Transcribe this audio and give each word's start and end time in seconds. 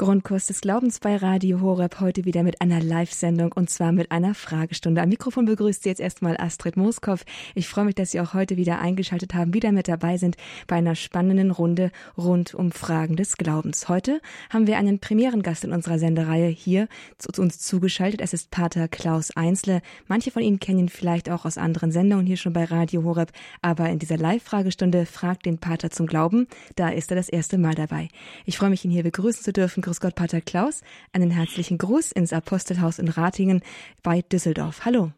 Grundkurs 0.00 0.46
des 0.46 0.62
Glaubens 0.62 0.98
bei 0.98 1.14
Radio 1.16 1.60
Horeb 1.60 2.00
heute 2.00 2.24
wieder 2.24 2.42
mit 2.42 2.62
einer 2.62 2.80
Live-Sendung 2.80 3.52
und 3.52 3.68
zwar 3.68 3.92
mit 3.92 4.10
einer 4.10 4.34
Fragestunde. 4.34 5.02
Am 5.02 5.10
Mikrofon 5.10 5.44
begrüßt 5.44 5.82
Sie 5.82 5.90
jetzt 5.90 6.00
erstmal 6.00 6.38
Astrid 6.38 6.78
Moskow. 6.78 7.22
Ich 7.54 7.68
freue 7.68 7.84
mich, 7.84 7.96
dass 7.96 8.12
Sie 8.12 8.20
auch 8.20 8.32
heute 8.32 8.56
wieder 8.56 8.78
eingeschaltet 8.78 9.34
haben, 9.34 9.52
wieder 9.52 9.72
mit 9.72 9.88
dabei 9.88 10.16
sind 10.16 10.38
bei 10.66 10.76
einer 10.76 10.94
spannenden 10.94 11.50
Runde 11.50 11.90
rund 12.16 12.54
um 12.54 12.72
Fragen 12.72 13.16
des 13.16 13.36
Glaubens. 13.36 13.90
Heute 13.90 14.22
haben 14.48 14.66
wir 14.66 14.78
einen 14.78 15.00
Premierengast 15.00 15.64
in 15.64 15.72
unserer 15.74 15.98
Sendereihe 15.98 16.48
hier 16.48 16.88
zu 17.18 17.28
uns 17.38 17.58
zugeschaltet. 17.58 18.22
Es 18.22 18.32
ist 18.32 18.50
Pater 18.50 18.88
Klaus 18.88 19.36
Einzle. 19.36 19.82
Manche 20.08 20.30
von 20.30 20.42
Ihnen 20.42 20.60
kennen 20.60 20.78
ihn 20.78 20.88
vielleicht 20.88 21.28
auch 21.28 21.44
aus 21.44 21.58
anderen 21.58 21.92
Sendungen 21.92 22.24
hier 22.24 22.38
schon 22.38 22.54
bei 22.54 22.64
Radio 22.64 23.04
Horeb, 23.04 23.32
aber 23.60 23.90
in 23.90 23.98
dieser 23.98 24.16
Live-Fragestunde 24.16 25.04
fragt 25.04 25.44
den 25.44 25.58
Pater 25.58 25.90
zum 25.90 26.06
Glauben. 26.06 26.46
Da 26.76 26.88
ist 26.88 27.12
er 27.12 27.16
das 27.16 27.28
erste 27.28 27.58
Mal 27.58 27.74
dabei. 27.74 28.08
Ich 28.46 28.56
freue 28.56 28.70
mich, 28.70 28.82
ihn 28.86 28.90
hier 28.90 29.02
begrüßen 29.02 29.44
zu 29.44 29.52
dürfen. 29.52 29.82
Grüß 29.90 29.98
Gott, 29.98 30.14
Pater 30.14 30.40
Klaus. 30.40 30.82
Einen 31.12 31.32
herzlichen 31.32 31.76
Gruß 31.76 32.12
ins 32.12 32.32
Apostelhaus 32.32 33.00
in 33.00 33.08
Ratingen 33.08 33.60
bei 34.04 34.22
Düsseldorf. 34.22 34.84
Hallo. 34.84 35.10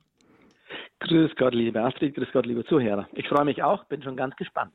Grüß 1.02 1.32
Gott, 1.36 1.52
liebe 1.52 1.82
Astrid, 1.82 2.14
grüß 2.14 2.28
Gott, 2.32 2.46
liebe 2.46 2.64
Zuhörer. 2.64 3.08
Ich 3.14 3.26
freue 3.28 3.44
mich 3.44 3.60
auch, 3.60 3.84
bin 3.86 4.02
schon 4.04 4.16
ganz 4.16 4.36
gespannt. 4.36 4.72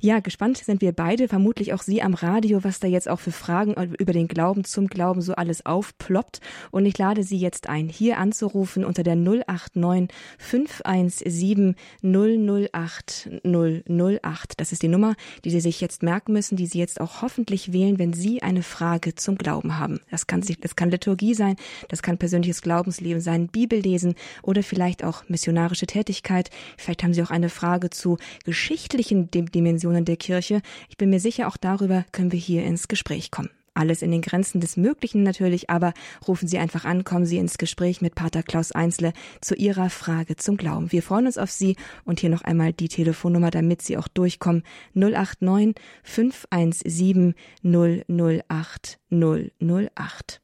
Ja, 0.00 0.20
gespannt 0.20 0.58
sind 0.58 0.80
wir 0.80 0.92
beide, 0.92 1.26
vermutlich 1.26 1.74
auch 1.74 1.82
Sie 1.82 2.00
am 2.00 2.14
Radio, 2.14 2.62
was 2.62 2.78
da 2.78 2.86
jetzt 2.86 3.08
auch 3.08 3.18
für 3.18 3.32
Fragen 3.32 3.74
über 3.98 4.12
den 4.12 4.28
Glauben 4.28 4.62
zum 4.62 4.86
Glauben 4.86 5.20
so 5.20 5.34
alles 5.34 5.66
aufploppt. 5.66 6.40
Und 6.70 6.86
ich 6.86 6.96
lade 6.96 7.24
Sie 7.24 7.38
jetzt 7.38 7.68
ein, 7.68 7.88
hier 7.88 8.18
anzurufen 8.18 8.84
unter 8.84 9.02
der 9.02 9.16
089 9.16 10.08
517 10.38 11.74
008 12.02 13.30
008. 13.44 14.60
Das 14.60 14.70
ist 14.70 14.82
die 14.82 14.88
Nummer, 14.88 15.16
die 15.44 15.50
Sie 15.50 15.60
sich 15.60 15.80
jetzt 15.80 16.04
merken 16.04 16.32
müssen, 16.32 16.56
die 16.56 16.66
Sie 16.66 16.78
jetzt 16.78 17.00
auch 17.00 17.20
hoffentlich 17.20 17.72
wählen, 17.72 17.98
wenn 17.98 18.12
Sie 18.12 18.42
eine 18.42 18.62
Frage 18.62 19.16
zum 19.16 19.36
Glauben 19.36 19.78
haben. 19.78 20.00
Das 20.10 20.28
kann, 20.28 20.42
das 20.60 20.76
kann 20.76 20.90
Liturgie 20.90 21.34
sein, 21.34 21.56
das 21.88 22.02
kann 22.02 22.16
persönliches 22.16 22.62
Glaubensleben 22.62 23.20
sein, 23.20 23.48
Bibellesen 23.48 24.14
oder 24.42 24.62
vielleicht 24.62 25.02
auch 25.04 25.28
missionarische 25.48 25.86
Tätigkeit. 25.86 26.50
Vielleicht 26.76 27.02
haben 27.02 27.14
Sie 27.14 27.22
auch 27.22 27.30
eine 27.30 27.48
Frage 27.48 27.88
zu 27.88 28.18
geschichtlichen 28.44 29.30
Dimensionen 29.30 30.04
der 30.04 30.16
Kirche. 30.16 30.60
Ich 30.90 30.98
bin 30.98 31.08
mir 31.08 31.20
sicher, 31.20 31.48
auch 31.48 31.56
darüber 31.56 32.04
können 32.12 32.32
wir 32.32 32.38
hier 32.38 32.64
ins 32.64 32.86
Gespräch 32.86 33.30
kommen. 33.30 33.48
Alles 33.72 34.02
in 34.02 34.10
den 34.10 34.20
Grenzen 34.22 34.60
des 34.60 34.76
Möglichen 34.76 35.22
natürlich, 35.22 35.70
aber 35.70 35.94
rufen 36.26 36.48
Sie 36.48 36.58
einfach 36.58 36.84
an, 36.84 37.04
kommen 37.04 37.24
Sie 37.24 37.38
ins 37.38 37.56
Gespräch 37.56 38.02
mit 38.02 38.14
Pater 38.14 38.42
Klaus 38.42 38.72
Einzle 38.72 39.12
zu 39.40 39.54
Ihrer 39.54 39.88
Frage 39.88 40.36
zum 40.36 40.58
Glauben. 40.58 40.92
Wir 40.92 41.02
freuen 41.02 41.26
uns 41.26 41.38
auf 41.38 41.50
Sie 41.50 41.76
und 42.04 42.20
hier 42.20 42.28
noch 42.28 42.42
einmal 42.42 42.74
die 42.74 42.88
Telefonnummer, 42.88 43.50
damit 43.50 43.80
Sie 43.80 43.96
auch 43.96 44.08
durchkommen. 44.08 44.64
089 44.94 45.76
517 46.02 47.34
008 47.62 48.98
008. 49.10 50.40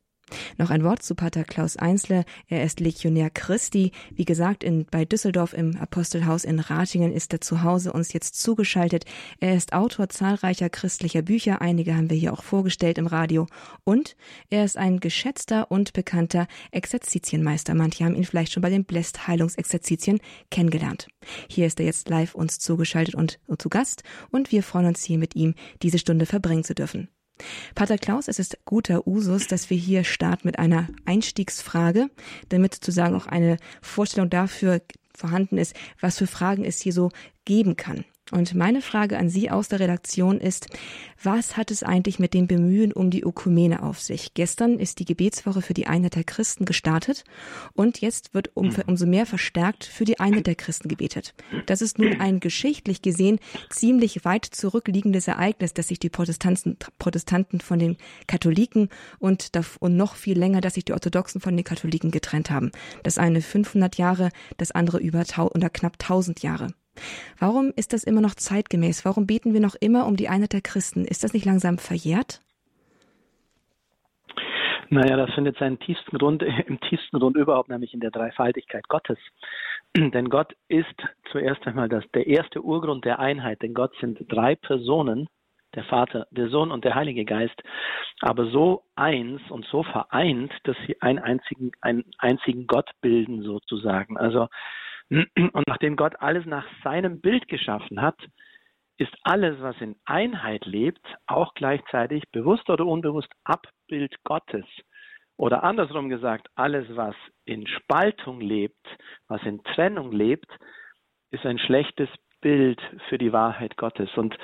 Noch 0.59 0.71
ein 0.71 0.85
Wort 0.85 1.03
zu 1.03 1.15
Pater 1.15 1.45
Klaus 1.45 1.77
Einzle. 1.77 2.25
Er 2.49 2.65
ist 2.65 2.81
Legionär 2.81 3.31
Christi. 3.31 3.93
Wie 4.15 4.25
gesagt, 4.25 4.65
in, 4.65 4.87
bei 4.91 5.05
Düsseldorf 5.05 5.53
im 5.53 5.77
Apostelhaus 5.77 6.45
in 6.45 6.61
Ratingen 6.61 7.13
ist 7.13 7.33
er 7.33 7.41
zu 7.41 7.63
Hause 7.63 7.93
uns 7.93 8.13
jetzt 8.13 8.41
zugeschaltet. 8.41 9.05
Er 9.41 9.57
ist 9.57 9.73
Autor 9.73 10.09
zahlreicher 10.09 10.71
christlicher 10.71 11.23
Bücher. 11.23 11.61
Einige 11.61 11.97
haben 11.97 12.11
wir 12.11 12.17
hier 12.17 12.33
auch 12.33 12.43
vorgestellt 12.43 12.99
im 12.99 13.07
Radio. 13.07 13.47
Und 13.85 14.17
er 14.51 14.65
ist 14.65 14.77
ein 14.77 15.01
geschätzter 15.01 15.71
und 15.71 15.93
bekannter 15.93 16.47
Exerzitienmeister. 16.71 17.75
Manche 17.75 18.05
haben 18.05 18.17
ihn 18.17 18.25
vielleicht 18.25 18.53
schon 18.53 18.63
bei 18.63 18.71
den 18.71 18.85
Bläst 18.85 19.27
Heilungsexerzitien 19.27 20.21
kennengelernt. 20.51 21.09
Hier 21.49 21.67
ist 21.67 21.81
er 21.81 21.87
jetzt 21.87 22.09
live 22.09 22.35
uns 22.35 22.59
zugeschaltet 22.59 23.15
und 23.15 23.39
zu 23.59 23.69
Gast. 23.69 24.03
Und 24.31 24.53
wir 24.53 24.63
freuen 24.63 24.87
uns 24.87 25.05
hier 25.05 25.19
mit 25.19 25.37
ihm 25.37 25.55
diese 25.83 25.99
Stunde 25.99 26.27
verbringen 26.27 26.65
zu 26.65 26.75
dürfen. 26.75 27.09
Pater 27.75 27.99
Klaus, 27.99 28.29
es 28.29 28.39
ist 28.39 28.59
guter 28.65 29.07
Usus, 29.07 29.49
dass 29.49 29.71
wir 29.71 29.77
hier 29.77 30.05
starten 30.05 30.47
mit 30.47 30.59
einer 30.59 30.89
Einstiegsfrage, 31.05 32.09
damit 32.49 32.75
sozusagen 32.75 33.17
auch 33.17 33.27
eine 33.27 33.57
Vorstellung 33.83 34.31
dafür 34.31 34.83
vorhanden 35.17 35.59
ist, 35.59 35.75
was 36.01 36.19
für 36.19 36.27
Fragen 36.27 36.65
es 36.65 36.81
hier 36.81 36.93
so 36.93 37.11
geben 37.45 37.77
kann. 37.77 38.05
Und 38.31 38.55
meine 38.55 38.81
Frage 38.81 39.19
an 39.19 39.29
Sie 39.29 39.51
aus 39.51 39.69
der 39.69 39.81
Redaktion 39.81 40.41
ist, 40.41 40.69
was 41.23 41.59
hat 41.59 41.71
es 41.71 41.83
eigentlich 41.83 42.19
mit 42.19 42.33
dem 42.33 42.47
Bemühen 42.47 42.91
um 42.91 43.11
die 43.11 43.21
Ökumene 43.21 43.83
auf 43.83 44.01
sich? 44.01 44.33
Gestern 44.33 44.79
ist 44.79 44.99
die 44.99 45.05
Gebetswoche 45.05 45.61
für 45.61 45.75
die 45.75 45.87
Einheit 45.87 46.15
der 46.15 46.25
Christen 46.25 46.65
gestartet 46.65 47.25
und 47.75 48.01
jetzt 48.01 48.33
wird 48.33 48.51
um, 48.55 48.69
mhm. 48.69 48.83
umso 48.87 49.05
mehr 49.05 49.27
verstärkt 49.27 49.85
für 49.85 50.07
die 50.07 50.21
Einheit 50.21 50.47
der 50.47 50.55
Christen 50.55 50.89
gebetet. 50.89 51.35
Das 51.67 51.83
ist 51.83 51.99
nun 51.99 52.19
ein 52.19 52.41
geschichtlich 52.41 53.03
gesehen 53.03 53.41
ziemlich 53.69 54.25
weit 54.25 54.47
zurückliegendes 54.47 55.29
Ereignis, 55.29 55.75
dass 55.75 55.89
sich 55.89 55.99
die 55.99 56.11
Protestanten, 56.11 56.79
Protestanten 56.99 57.61
von 57.61 57.79
den 57.79 57.99
Katholiken 58.27 58.89
und, 59.19 59.51
und 59.81 59.97
noch 59.97 60.15
viel 60.15 60.39
länger, 60.39 60.63
dass 60.63 60.75
sich 60.75 60.87
die 60.87 60.95
Orthodoxen 60.95 61.43
von 61.43 61.55
den 61.55 61.65
Katholiken 61.65 62.11
getrennt 62.11 62.51
haben. 62.51 62.73
Das 63.03 63.19
eine 63.19 63.43
500 63.43 63.99
Jahre, 63.99 64.31
das 64.57 64.71
andere 64.71 64.99
über 64.99 65.25
oder 65.55 65.71
knapp 65.71 65.97
1000 66.01 66.43
Jahre. 66.43 66.69
Warum 67.39 67.73
ist 67.77 67.93
das 67.93 68.05
immer 68.05 68.21
noch 68.21 68.35
zeitgemäß? 68.35 69.05
Warum 69.05 69.27
beten 69.27 69.55
wir 69.55 69.61
noch 69.61 69.75
immer 69.75 70.07
um 70.07 70.17
die 70.17 70.29
Einheit 70.29 70.53
der 70.53 70.61
Christen? 70.61 71.05
Ist 71.05 71.25
das 71.25 71.35
nicht 71.35 71.47
langsam 71.47 71.79
verjährt? 71.79 72.41
Naja, 74.91 75.17
das 75.17 75.33
findet 75.35 75.59
seinen 75.59 75.79
tiefsten 75.81 76.19
Grund 76.19 76.43
im 76.67 76.79
tiefsten 76.81 77.19
Grund 77.19 77.37
überhaupt, 77.37 77.69
nämlich 77.69 77.95
in 77.95 78.01
der 78.01 78.11
Dreifaltigkeit 78.11 78.89
Gottes. 78.89 79.19
Denn 79.97 80.29
Gott 80.29 80.55
ist 80.69 80.95
zuerst 81.33 81.67
einmal 81.67 81.89
das, 81.89 82.05
der 82.15 82.27
erste 82.27 82.63
Urgrund 82.63 83.05
der 83.05 83.19
Einheit, 83.19 83.63
denn 83.63 83.75
Gott 83.75 83.93
sind 84.01 84.19
drei 84.29 84.55
Personen, 84.55 85.29
der 85.75 85.85
Vater, 85.85 86.27
der 86.31 86.49
Sohn 86.49 86.71
und 86.71 86.85
der 86.85 86.95
Heilige 86.95 87.25
Geist, 87.25 87.61
aber 88.21 88.47
so 88.51 88.85
eins 88.95 89.41
und 89.51 89.67
so 89.67 89.83
vereint, 89.83 90.53
dass 90.65 90.77
sie 90.87 91.01
einen 91.03 91.19
einzigen, 91.19 91.73
einen 91.81 92.05
einzigen 92.19 92.67
Gott 92.67 92.91
bilden 93.01 93.43
sozusagen. 93.43 94.17
Also 94.17 94.49
und 95.11 95.67
nachdem 95.67 95.97
Gott 95.97 96.15
alles 96.21 96.47
nach 96.47 96.67
seinem 96.83 97.21
Bild 97.21 97.49
geschaffen 97.49 98.01
hat, 98.01 98.19
ist 98.97 99.13
alles, 99.23 99.61
was 99.61 99.81
in 99.81 99.97
Einheit 100.05 100.67
lebt, 100.67 101.05
auch 101.27 101.55
gleichzeitig 101.55 102.23
bewusst 102.31 102.69
oder 102.71 102.87
unbewusst 102.87 103.31
Abbild 103.45 104.15
Gottes. 104.25 104.67
Oder 105.37 105.65
andersrum 105.65 106.09
gesagt, 106.09 106.47
alles, 106.55 106.87
was 106.95 107.17
in 107.45 107.67
Spaltung 107.67 108.41
lebt, 108.41 108.87
was 109.27 109.43
in 109.43 109.63
Trennung 109.65 110.13
lebt, 110.13 110.47
ist 111.33 111.45
ein 111.45 111.59
schlechtes 111.59 112.09
Bild 112.41 112.81
für 113.09 113.19
die 113.19 113.33
Wahrheit 113.33 113.77
Gottes. 113.77 114.09
Und 114.17 114.37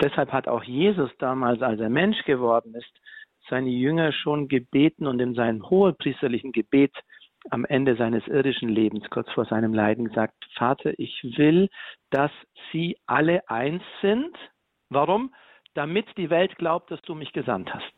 deshalb 0.00 0.32
hat 0.32 0.48
auch 0.48 0.62
Jesus 0.62 1.10
damals, 1.18 1.60
als 1.60 1.80
er 1.80 1.90
Mensch 1.90 2.24
geworden 2.24 2.74
ist, 2.74 2.92
seine 3.50 3.70
Jünger 3.70 4.12
schon 4.12 4.48
gebeten 4.48 5.06
und 5.06 5.20
in 5.20 5.34
seinem 5.34 5.68
hohepriesterlichen 5.68 6.52
Gebet 6.52 6.94
am 7.50 7.64
Ende 7.64 7.96
seines 7.96 8.26
irdischen 8.26 8.68
Lebens, 8.68 9.08
kurz 9.10 9.30
vor 9.32 9.44
seinem 9.46 9.74
Leiden, 9.74 10.06
gesagt, 10.06 10.34
Vater, 10.54 10.98
ich 10.98 11.22
will, 11.36 11.68
dass 12.10 12.30
sie 12.72 12.96
alle 13.06 13.48
eins 13.48 13.82
sind. 14.00 14.36
Warum? 14.88 15.34
Damit 15.74 16.06
die 16.16 16.30
Welt 16.30 16.56
glaubt, 16.56 16.90
dass 16.90 17.02
du 17.02 17.14
mich 17.14 17.32
gesandt 17.32 17.72
hast. 17.72 17.92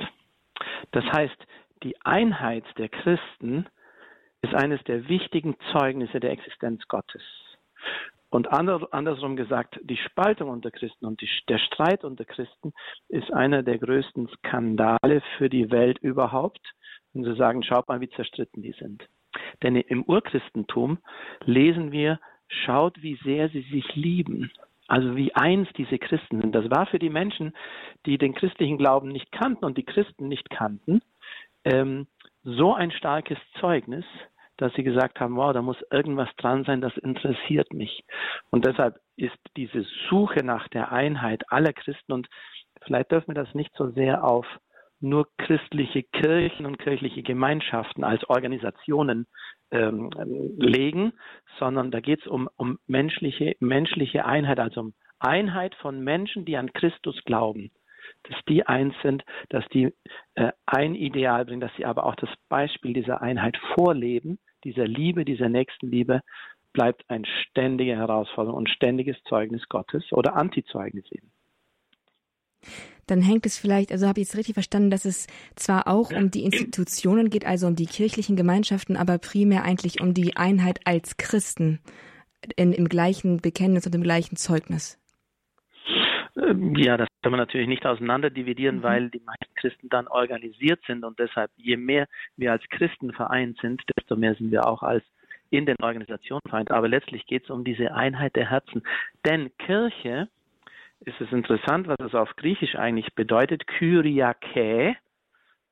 Das 0.92 1.04
heißt, 1.04 1.46
die 1.82 2.00
Einheit 2.02 2.64
der 2.78 2.88
Christen 2.88 3.66
ist 4.42 4.54
eines 4.54 4.82
der 4.84 5.08
wichtigen 5.08 5.56
Zeugnisse 5.72 6.20
der 6.20 6.30
Existenz 6.32 6.86
Gottes. 6.88 7.22
Und 8.30 8.48
andersrum 8.52 9.34
gesagt, 9.34 9.80
die 9.82 9.96
Spaltung 9.96 10.50
unter 10.50 10.70
Christen 10.70 11.04
und 11.04 11.20
die, 11.20 11.28
der 11.48 11.58
Streit 11.58 12.04
unter 12.04 12.24
Christen 12.24 12.72
ist 13.08 13.32
einer 13.32 13.64
der 13.64 13.78
größten 13.78 14.28
Skandale 14.28 15.20
für 15.36 15.48
die 15.48 15.70
Welt 15.70 15.98
überhaupt. 15.98 16.60
Und 17.12 17.24
sie 17.24 17.34
sagen, 17.34 17.64
schaut 17.64 17.88
mal, 17.88 18.00
wie 18.00 18.08
zerstritten 18.10 18.62
die 18.62 18.72
sind. 18.78 19.04
Denn 19.62 19.76
im 19.76 20.02
Urchristentum 20.04 20.98
lesen 21.44 21.92
wir, 21.92 22.18
schaut, 22.48 23.00
wie 23.02 23.18
sehr 23.24 23.48
sie 23.50 23.62
sich 23.62 23.94
lieben. 23.94 24.50
Also 24.88 25.14
wie 25.14 25.32
eins 25.34 25.68
diese 25.76 25.98
Christen 25.98 26.40
sind. 26.40 26.52
Das 26.52 26.68
war 26.68 26.86
für 26.86 26.98
die 26.98 27.10
Menschen, 27.10 27.54
die 28.06 28.18
den 28.18 28.34
christlichen 28.34 28.76
Glauben 28.76 29.08
nicht 29.08 29.30
kannten 29.30 29.64
und 29.64 29.78
die 29.78 29.84
Christen 29.84 30.26
nicht 30.26 30.50
kannten, 30.50 31.00
ähm, 31.64 32.08
so 32.42 32.74
ein 32.74 32.90
starkes 32.90 33.38
Zeugnis, 33.60 34.04
dass 34.56 34.74
sie 34.74 34.82
gesagt 34.82 35.20
haben, 35.20 35.36
wow, 35.36 35.52
da 35.52 35.62
muss 35.62 35.76
irgendwas 35.90 36.28
dran 36.36 36.64
sein, 36.64 36.80
das 36.80 36.96
interessiert 36.96 37.72
mich. 37.72 38.04
Und 38.50 38.64
deshalb 38.64 38.98
ist 39.16 39.38
diese 39.56 39.86
Suche 40.08 40.44
nach 40.44 40.66
der 40.68 40.90
Einheit 40.90 41.44
aller 41.52 41.72
Christen 41.72 42.12
und 42.12 42.28
vielleicht 42.82 43.12
dürfen 43.12 43.28
wir 43.28 43.42
das 43.42 43.54
nicht 43.54 43.72
so 43.76 43.90
sehr 43.90 44.24
auf 44.24 44.46
nur 45.00 45.28
christliche 45.38 46.02
Kirchen 46.02 46.66
und 46.66 46.78
kirchliche 46.78 47.22
Gemeinschaften 47.22 48.04
als 48.04 48.28
Organisationen 48.28 49.26
ähm, 49.70 50.10
legen, 50.58 51.12
sondern 51.58 51.90
da 51.90 52.00
geht 52.00 52.20
es 52.20 52.26
um, 52.26 52.48
um 52.56 52.78
menschliche, 52.86 53.56
menschliche 53.60 54.24
Einheit, 54.24 54.60
also 54.60 54.80
um 54.80 54.94
Einheit 55.18 55.74
von 55.76 56.02
Menschen, 56.02 56.44
die 56.44 56.56
an 56.56 56.72
Christus 56.72 57.16
glauben, 57.24 57.70
dass 58.24 58.36
die 58.48 58.66
eins 58.66 58.94
sind, 59.02 59.24
dass 59.50 59.66
die 59.68 59.94
äh, 60.34 60.52
ein 60.66 60.94
Ideal 60.94 61.44
bringen, 61.44 61.60
dass 61.60 61.74
sie 61.76 61.84
aber 61.84 62.04
auch 62.06 62.16
das 62.16 62.30
Beispiel 62.48 62.92
dieser 62.92 63.22
Einheit 63.22 63.56
vorleben, 63.74 64.38
dieser 64.64 64.86
Liebe, 64.86 65.24
dieser 65.24 65.48
Nächstenliebe, 65.48 66.20
bleibt 66.72 67.08
eine 67.08 67.26
ständige 67.26 67.96
Herausforderung 67.96 68.58
und 68.58 68.70
ständiges 68.70 69.20
Zeugnis 69.24 69.68
Gottes 69.68 70.04
oder 70.12 70.36
Antizeugnis 70.36 71.04
eben. 71.10 71.32
Dann 73.06 73.22
hängt 73.22 73.44
es 73.44 73.58
vielleicht, 73.58 73.90
also 73.90 74.06
habe 74.06 74.20
ich 74.20 74.28
jetzt 74.28 74.36
richtig 74.36 74.54
verstanden, 74.54 74.90
dass 74.90 75.04
es 75.04 75.26
zwar 75.56 75.88
auch 75.88 76.12
um 76.12 76.30
die 76.30 76.44
Institutionen 76.44 77.28
geht, 77.28 77.44
also 77.44 77.66
um 77.66 77.74
die 77.74 77.86
kirchlichen 77.86 78.36
Gemeinschaften, 78.36 78.96
aber 78.96 79.18
primär 79.18 79.64
eigentlich 79.64 80.00
um 80.00 80.14
die 80.14 80.36
Einheit 80.36 80.80
als 80.84 81.16
Christen 81.16 81.80
in, 82.56 82.72
im 82.72 82.88
gleichen 82.88 83.38
Bekenntnis 83.38 83.86
und 83.86 83.94
im 83.94 84.02
gleichen 84.02 84.36
Zeugnis. 84.36 84.96
Ähm, 86.36 86.76
ja, 86.76 86.96
das 86.96 87.08
kann 87.22 87.32
man 87.32 87.40
natürlich 87.40 87.68
nicht 87.68 87.84
auseinander 87.84 88.30
dividieren, 88.30 88.78
mhm. 88.78 88.82
weil 88.82 89.10
die 89.10 89.20
meisten 89.20 89.54
Christen 89.56 89.88
dann 89.88 90.08
organisiert 90.08 90.80
sind 90.86 91.04
und 91.04 91.18
deshalb, 91.18 91.50
je 91.56 91.76
mehr 91.76 92.06
wir 92.36 92.52
als 92.52 92.62
Christen 92.70 93.12
vereint 93.12 93.58
sind, 93.60 93.82
desto 93.96 94.16
mehr 94.16 94.34
sind 94.34 94.50
wir 94.50 94.66
auch 94.66 94.82
als 94.82 95.04
in 95.50 95.66
den 95.66 95.76
Organisationen 95.82 96.42
vereint. 96.48 96.70
Aber 96.70 96.88
letztlich 96.88 97.26
geht 97.26 97.44
es 97.44 97.50
um 97.50 97.64
diese 97.64 97.92
Einheit 97.92 98.36
der 98.36 98.48
Herzen. 98.48 98.82
Denn 99.26 99.50
Kirche, 99.58 100.28
ist 101.00 101.20
es 101.20 101.32
interessant, 101.32 101.88
was 101.88 101.98
es 102.00 102.14
auf 102.14 102.34
Griechisch 102.36 102.74
eigentlich 102.76 103.14
bedeutet, 103.14 103.66
Kyriake 103.66 104.96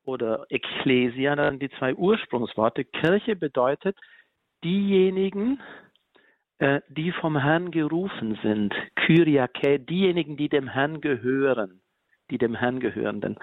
oder 0.04 0.46
Ekklesia, 0.48 1.36
dann 1.36 1.58
die 1.58 1.70
zwei 1.78 1.94
Ursprungsworte. 1.94 2.84
Kirche 2.84 3.36
bedeutet 3.36 3.96
diejenigen, 4.64 5.60
äh, 6.58 6.80
die 6.88 7.12
vom 7.12 7.36
Herrn 7.36 7.70
gerufen 7.70 8.38
sind. 8.42 8.75
Kyriake, 8.96 9.78
diejenigen, 9.78 10.36
die 10.36 10.48
dem 10.48 10.66
Herrn 10.66 11.00
gehören, 11.00 11.80
die 12.30 12.38
dem 12.38 12.54
Herrn 12.54 12.80
gehörenden. 12.80 13.38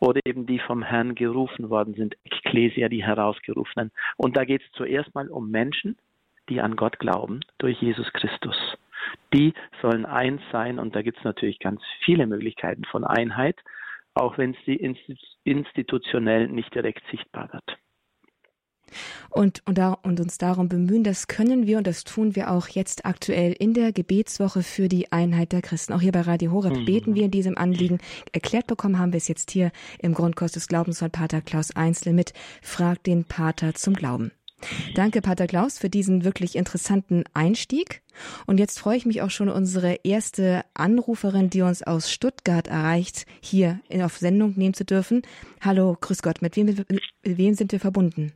Oder 0.00 0.20
eben 0.24 0.46
die 0.46 0.60
vom 0.60 0.82
Herrn 0.82 1.14
gerufen 1.14 1.68
worden 1.68 1.94
sind, 1.94 2.16
Ekklesia, 2.24 2.88
die 2.88 3.04
herausgerufenen. 3.04 3.90
Und 4.16 4.36
da 4.36 4.44
geht 4.44 4.62
es 4.62 4.72
zuerst 4.72 5.14
mal 5.14 5.28
um 5.28 5.50
Menschen, 5.50 5.98
die 6.48 6.60
an 6.60 6.76
Gott 6.76 6.98
glauben, 6.98 7.40
durch 7.58 7.80
Jesus 7.80 8.12
Christus. 8.12 8.56
Die 9.34 9.52
sollen 9.82 10.06
eins 10.06 10.40
sein 10.52 10.78
und 10.78 10.94
da 10.94 11.02
gibt 11.02 11.18
es 11.18 11.24
natürlich 11.24 11.58
ganz 11.58 11.80
viele 12.04 12.26
Möglichkeiten 12.26 12.84
von 12.84 13.04
Einheit, 13.04 13.58
auch 14.14 14.38
wenn 14.38 14.52
es 14.52 14.58
die 14.64 14.80
institutionell 15.44 16.48
nicht 16.48 16.74
direkt 16.74 17.02
sichtbar 17.10 17.52
wird 17.52 17.78
und, 19.30 19.62
und, 19.66 19.78
da, 19.78 19.92
und 20.02 20.20
uns 20.20 20.38
darum 20.38 20.68
bemühen. 20.68 21.04
Das 21.04 21.26
können 21.26 21.66
wir 21.66 21.78
und 21.78 21.86
das 21.86 22.04
tun 22.04 22.36
wir 22.36 22.50
auch 22.50 22.68
jetzt 22.68 23.04
aktuell 23.04 23.52
in 23.52 23.74
der 23.74 23.92
Gebetswoche 23.92 24.62
für 24.62 24.88
die 24.88 25.12
Einheit 25.12 25.52
der 25.52 25.62
Christen. 25.62 25.92
Auch 25.92 26.00
hier 26.00 26.12
bei 26.12 26.22
Radio 26.22 26.52
Horeb 26.52 26.76
mhm. 26.76 26.84
beten 26.84 27.14
wir 27.14 27.24
in 27.24 27.30
diesem 27.30 27.58
Anliegen. 27.58 27.98
Erklärt 28.32 28.66
bekommen 28.66 28.98
haben 28.98 29.12
wir 29.12 29.18
es 29.18 29.28
jetzt 29.28 29.50
hier 29.50 29.70
im 29.98 30.14
Grundkurs 30.14 30.52
des 30.52 30.68
Glaubens 30.68 30.98
von 30.98 31.10
Pater 31.10 31.40
Klaus 31.40 31.74
Einzel 31.74 32.12
mit 32.12 32.32
Frag 32.62 33.02
den 33.04 33.24
Pater 33.24 33.74
zum 33.74 33.94
Glauben. 33.94 34.32
Danke, 34.94 35.20
Pater 35.20 35.46
Klaus, 35.46 35.78
für 35.78 35.88
diesen 35.88 36.24
wirklich 36.24 36.56
interessanten 36.56 37.24
Einstieg. 37.34 38.02
Und 38.46 38.58
jetzt 38.58 38.78
freue 38.78 38.96
ich 38.96 39.06
mich 39.06 39.22
auch 39.22 39.30
schon, 39.30 39.48
unsere 39.48 39.98
erste 40.04 40.64
Anruferin, 40.74 41.50
die 41.50 41.62
uns 41.62 41.82
aus 41.82 42.10
Stuttgart 42.10 42.68
erreicht, 42.68 43.26
hier 43.40 43.80
auf 44.02 44.16
Sendung 44.16 44.54
nehmen 44.56 44.74
zu 44.74 44.84
dürfen. 44.84 45.22
Hallo, 45.60 45.96
grüß 46.00 46.22
Gott, 46.22 46.42
mit 46.42 46.56
wem, 46.56 46.66
mit 46.66 47.02
wem 47.22 47.54
sind 47.54 47.72
wir 47.72 47.80
verbunden? 47.80 48.32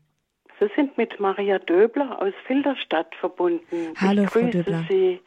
Sie 0.60 0.68
sind 0.74 0.98
mit 0.98 1.20
Maria 1.20 1.60
Döbler 1.60 2.20
aus 2.20 2.32
Filderstadt 2.46 3.14
verbunden. 3.20 3.94
Hallo, 3.96 4.24
ich 4.24 4.30
grüße 4.30 4.44
Frau 4.46 4.50
Döbler. 4.50 4.84
Sie. 4.88 5.20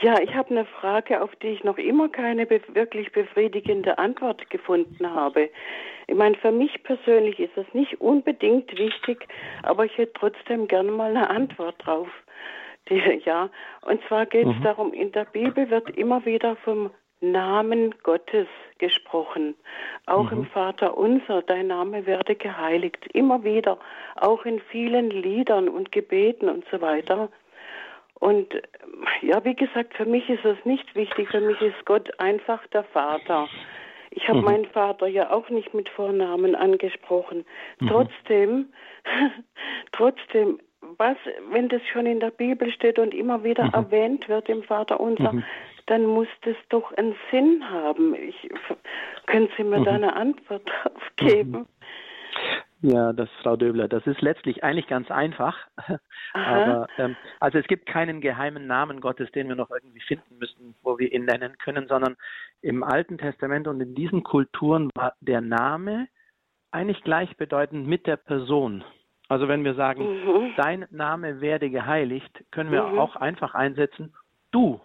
Ja, 0.00 0.20
ich 0.20 0.34
habe 0.34 0.50
eine 0.50 0.64
Frage, 0.64 1.20
auf 1.20 1.34
die 1.36 1.48
ich 1.48 1.64
noch 1.64 1.78
immer 1.78 2.08
keine 2.08 2.46
be 2.46 2.60
wirklich 2.72 3.12
befriedigende 3.12 3.98
Antwort 3.98 4.48
gefunden 4.50 5.14
habe. 5.14 5.50
Ich 6.06 6.14
meine, 6.16 6.36
für 6.36 6.50
mich 6.50 6.82
persönlich 6.82 7.38
ist 7.38 7.56
das 7.56 7.66
nicht 7.72 8.00
unbedingt 8.00 8.76
wichtig, 8.76 9.28
aber 9.62 9.84
ich 9.84 9.96
hätte 9.98 10.14
trotzdem 10.14 10.66
gerne 10.66 10.90
mal 10.90 11.10
eine 11.10 11.30
Antwort 11.30 11.76
drauf. 11.78 12.08
Die, 12.88 13.22
ja, 13.24 13.48
und 13.82 14.02
zwar 14.08 14.26
geht 14.26 14.46
es 14.48 14.56
mhm. 14.56 14.62
darum, 14.64 14.92
in 14.92 15.12
der 15.12 15.24
Bibel 15.26 15.70
wird 15.70 15.90
immer 15.90 16.24
wieder 16.24 16.56
vom 16.56 16.90
Namen 17.20 17.94
Gottes 18.02 18.48
gesprochen. 18.78 19.54
Auch 20.06 20.32
mhm. 20.32 20.38
im 20.38 20.46
Vater 20.46 20.98
unser, 20.98 21.42
dein 21.42 21.68
Name 21.68 22.04
werde 22.06 22.34
geheiligt. 22.34 23.06
Immer 23.14 23.44
wieder, 23.44 23.78
auch 24.16 24.44
in 24.44 24.60
vielen 24.60 25.10
Liedern 25.10 25.68
und 25.68 25.92
Gebeten 25.92 26.48
und 26.48 26.64
so 26.72 26.80
weiter. 26.80 27.30
Und 28.22 28.54
ja, 29.20 29.44
wie 29.44 29.56
gesagt, 29.56 29.94
für 29.94 30.04
mich 30.04 30.30
ist 30.30 30.44
das 30.44 30.56
nicht 30.64 30.94
wichtig. 30.94 31.28
Für 31.28 31.40
mich 31.40 31.60
ist 31.60 31.84
Gott 31.86 32.08
einfach 32.20 32.64
der 32.68 32.84
Vater. 32.84 33.48
Ich 34.12 34.28
habe 34.28 34.38
mhm. 34.38 34.44
meinen 34.44 34.66
Vater 34.66 35.08
ja 35.08 35.32
auch 35.32 35.48
nicht 35.48 35.74
mit 35.74 35.88
Vornamen 35.88 36.54
angesprochen. 36.54 37.44
Mhm. 37.80 37.88
Trotzdem, 37.88 38.66
trotzdem, 39.92 40.60
was, 40.98 41.16
wenn 41.50 41.68
das 41.68 41.82
schon 41.92 42.06
in 42.06 42.20
der 42.20 42.30
Bibel 42.30 42.70
steht 42.70 43.00
und 43.00 43.12
immer 43.12 43.42
wieder 43.42 43.64
mhm. 43.64 43.74
erwähnt 43.74 44.28
wird 44.28 44.48
im 44.48 44.62
Vater 44.62 45.00
unser, 45.00 45.32
mhm 45.32 45.44
dann 45.86 46.06
muss 46.06 46.28
das 46.42 46.54
doch 46.68 46.92
einen 46.92 47.16
Sinn 47.32 47.68
haben. 47.68 48.14
Ich, 48.14 48.48
können 49.26 49.48
Sie 49.56 49.64
mir 49.64 49.80
mhm. 49.80 49.84
da 49.84 49.90
eine 49.90 50.14
Antwort 50.14 50.62
drauf 50.84 51.02
geben? 51.16 51.66
Ja, 52.82 53.12
das 53.12 53.28
Frau 53.42 53.56
Döbler, 53.56 53.88
das 53.88 54.06
ist 54.06 54.20
letztlich 54.22 54.64
eigentlich 54.64 54.88
ganz 54.88 55.10
einfach. 55.10 55.56
Aber 56.32 56.88
ähm, 56.98 57.16
also 57.40 57.58
es 57.58 57.66
gibt 57.66 57.86
keinen 57.86 58.20
geheimen 58.20 58.66
Namen 58.66 59.00
Gottes, 59.00 59.30
den 59.32 59.48
wir 59.48 59.54
noch 59.54 59.70
irgendwie 59.70 60.00
finden 60.00 60.38
müssten, 60.38 60.74
wo 60.82 60.98
wir 60.98 61.12
ihn 61.12 61.24
nennen 61.24 61.56
können, 61.58 61.86
sondern 61.86 62.16
im 62.60 62.82
Alten 62.82 63.18
Testament 63.18 63.68
und 63.68 63.80
in 63.80 63.94
diesen 63.94 64.24
Kulturen 64.24 64.90
war 64.94 65.14
der 65.20 65.40
Name 65.40 66.08
eigentlich 66.72 67.02
gleichbedeutend 67.04 67.86
mit 67.86 68.06
der 68.06 68.16
Person. 68.16 68.82
Also 69.28 69.46
wenn 69.46 69.64
wir 69.64 69.74
sagen, 69.74 70.02
mhm. 70.02 70.52
dein 70.56 70.86
Name 70.90 71.40
werde 71.40 71.70
geheiligt, 71.70 72.44
können 72.50 72.72
wir 72.72 72.82
mhm. 72.82 72.98
auch 72.98 73.14
einfach 73.16 73.54
einsetzen, 73.54 74.12
du 74.50 74.80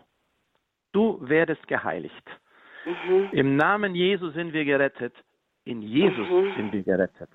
du 0.97 1.19
werdest 1.21 1.67
geheiligt. 1.67 2.25
Mhm. 2.85 3.29
Im 3.31 3.55
Namen 3.55 3.95
Jesu 3.95 4.29
sind 4.31 4.53
wir 4.53 4.65
gerettet. 4.65 5.13
In 5.63 5.81
Jesus 5.81 6.27
mhm. 6.27 6.53
sind 6.55 6.73
wir 6.73 6.83
gerettet. 6.83 7.29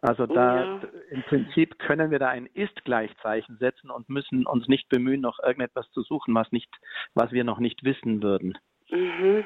Also 0.00 0.26
da 0.26 0.64
ja. 0.64 0.80
im 1.10 1.22
Prinzip 1.24 1.78
können 1.80 2.10
wir 2.10 2.20
da 2.20 2.28
ein 2.28 2.46
Ist-Gleichzeichen 2.46 3.56
setzen 3.58 3.90
und 3.90 4.08
müssen 4.08 4.46
uns 4.46 4.68
nicht 4.68 4.88
bemühen, 4.88 5.20
noch 5.20 5.40
irgendetwas 5.40 5.90
zu 5.90 6.02
suchen, 6.02 6.34
was 6.34 6.52
nicht, 6.52 6.70
was 7.14 7.32
wir 7.32 7.42
noch 7.42 7.58
nicht 7.58 7.82
wissen 7.82 8.22
würden. 8.22 8.56
Mhm. 8.90 9.44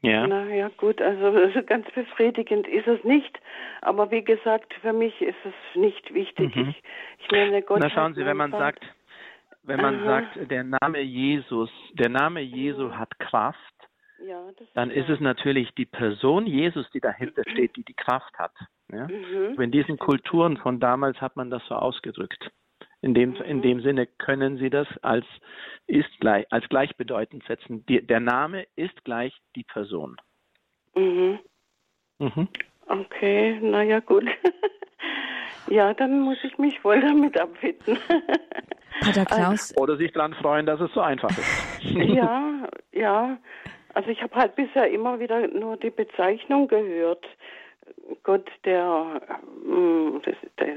Ja. 0.00 0.28
Na 0.28 0.46
ja, 0.46 0.70
gut, 0.76 1.02
also 1.02 1.32
ganz 1.66 1.90
befriedigend 1.90 2.68
ist 2.68 2.86
es 2.86 3.02
nicht. 3.02 3.40
Aber 3.80 4.10
wie 4.12 4.22
gesagt, 4.22 4.72
für 4.74 4.92
mich 4.92 5.20
ist 5.20 5.38
es 5.44 5.54
nicht 5.74 6.14
wichtig. 6.14 6.54
Mhm. 6.54 6.68
Ich, 6.68 6.82
ich 7.24 7.30
meine, 7.32 7.62
Gott 7.62 7.80
Na 7.80 7.90
schauen 7.90 8.14
Sie, 8.14 8.24
wenn 8.24 8.36
man 8.36 8.52
sagt, 8.52 8.84
wenn 9.64 9.80
man 9.80 9.96
Aha. 9.96 10.04
sagt, 10.04 10.50
der 10.50 10.64
Name 10.64 11.00
Jesus, 11.00 11.70
der 11.94 12.08
Name 12.08 12.40
Jesu 12.40 12.92
hat 12.92 13.18
Kraft, 13.18 13.58
ja, 14.24 14.48
dann 14.74 14.90
ist 14.90 15.08
es 15.08 15.20
natürlich 15.20 15.72
die 15.74 15.84
Person 15.84 16.46
Jesus, 16.46 16.88
die 16.90 17.00
dahinter 17.00 17.42
steht, 17.52 17.76
die 17.76 17.84
die 17.84 17.94
Kraft 17.94 18.38
hat. 18.38 18.52
Ja? 18.92 19.06
Mhm. 19.06 19.60
In 19.60 19.70
diesen 19.70 19.98
Kulturen 19.98 20.56
von 20.56 20.80
damals 20.80 21.20
hat 21.20 21.36
man 21.36 21.50
das 21.50 21.62
so 21.68 21.74
ausgedrückt. 21.74 22.50
In 23.00 23.14
dem, 23.14 23.30
mhm. 23.30 23.42
in 23.42 23.62
dem 23.62 23.80
Sinne 23.80 24.06
können 24.06 24.58
Sie 24.58 24.70
das 24.70 24.88
als, 25.02 25.26
ist 25.86 26.08
gleich, 26.20 26.46
als 26.50 26.68
gleichbedeutend 26.68 27.44
setzen. 27.46 27.84
Die, 27.86 28.04
der 28.04 28.20
Name 28.20 28.66
ist 28.76 29.04
gleich 29.04 29.32
die 29.54 29.64
Person. 29.64 30.16
Mhm. 30.96 31.38
Mhm. 32.18 32.48
Okay, 32.88 33.60
naja, 33.60 34.00
gut. 34.00 34.24
ja, 35.68 35.94
dann 35.94 36.20
muss 36.20 36.38
ich 36.42 36.58
mich 36.58 36.82
wohl 36.82 37.00
damit 37.00 37.38
abfinden. 37.38 37.98
Pater 39.00 39.24
Klaus. 39.26 39.76
Oder 39.76 39.96
sich 39.96 40.12
daran 40.12 40.34
freuen, 40.34 40.66
dass 40.66 40.80
es 40.80 40.92
so 40.92 41.00
einfach 41.00 41.30
ist. 41.30 41.84
ja, 41.94 42.66
ja. 42.92 43.38
Also 43.94 44.10
ich 44.10 44.22
habe 44.22 44.34
halt 44.34 44.56
bisher 44.56 44.90
immer 44.90 45.20
wieder 45.20 45.46
nur 45.48 45.76
die 45.76 45.90
Bezeichnung 45.90 46.68
gehört. 46.68 47.24
Gott, 48.28 48.50
der, 48.66 49.22
ähm, 49.66 50.20
das, 50.22 50.34
der 50.60 50.76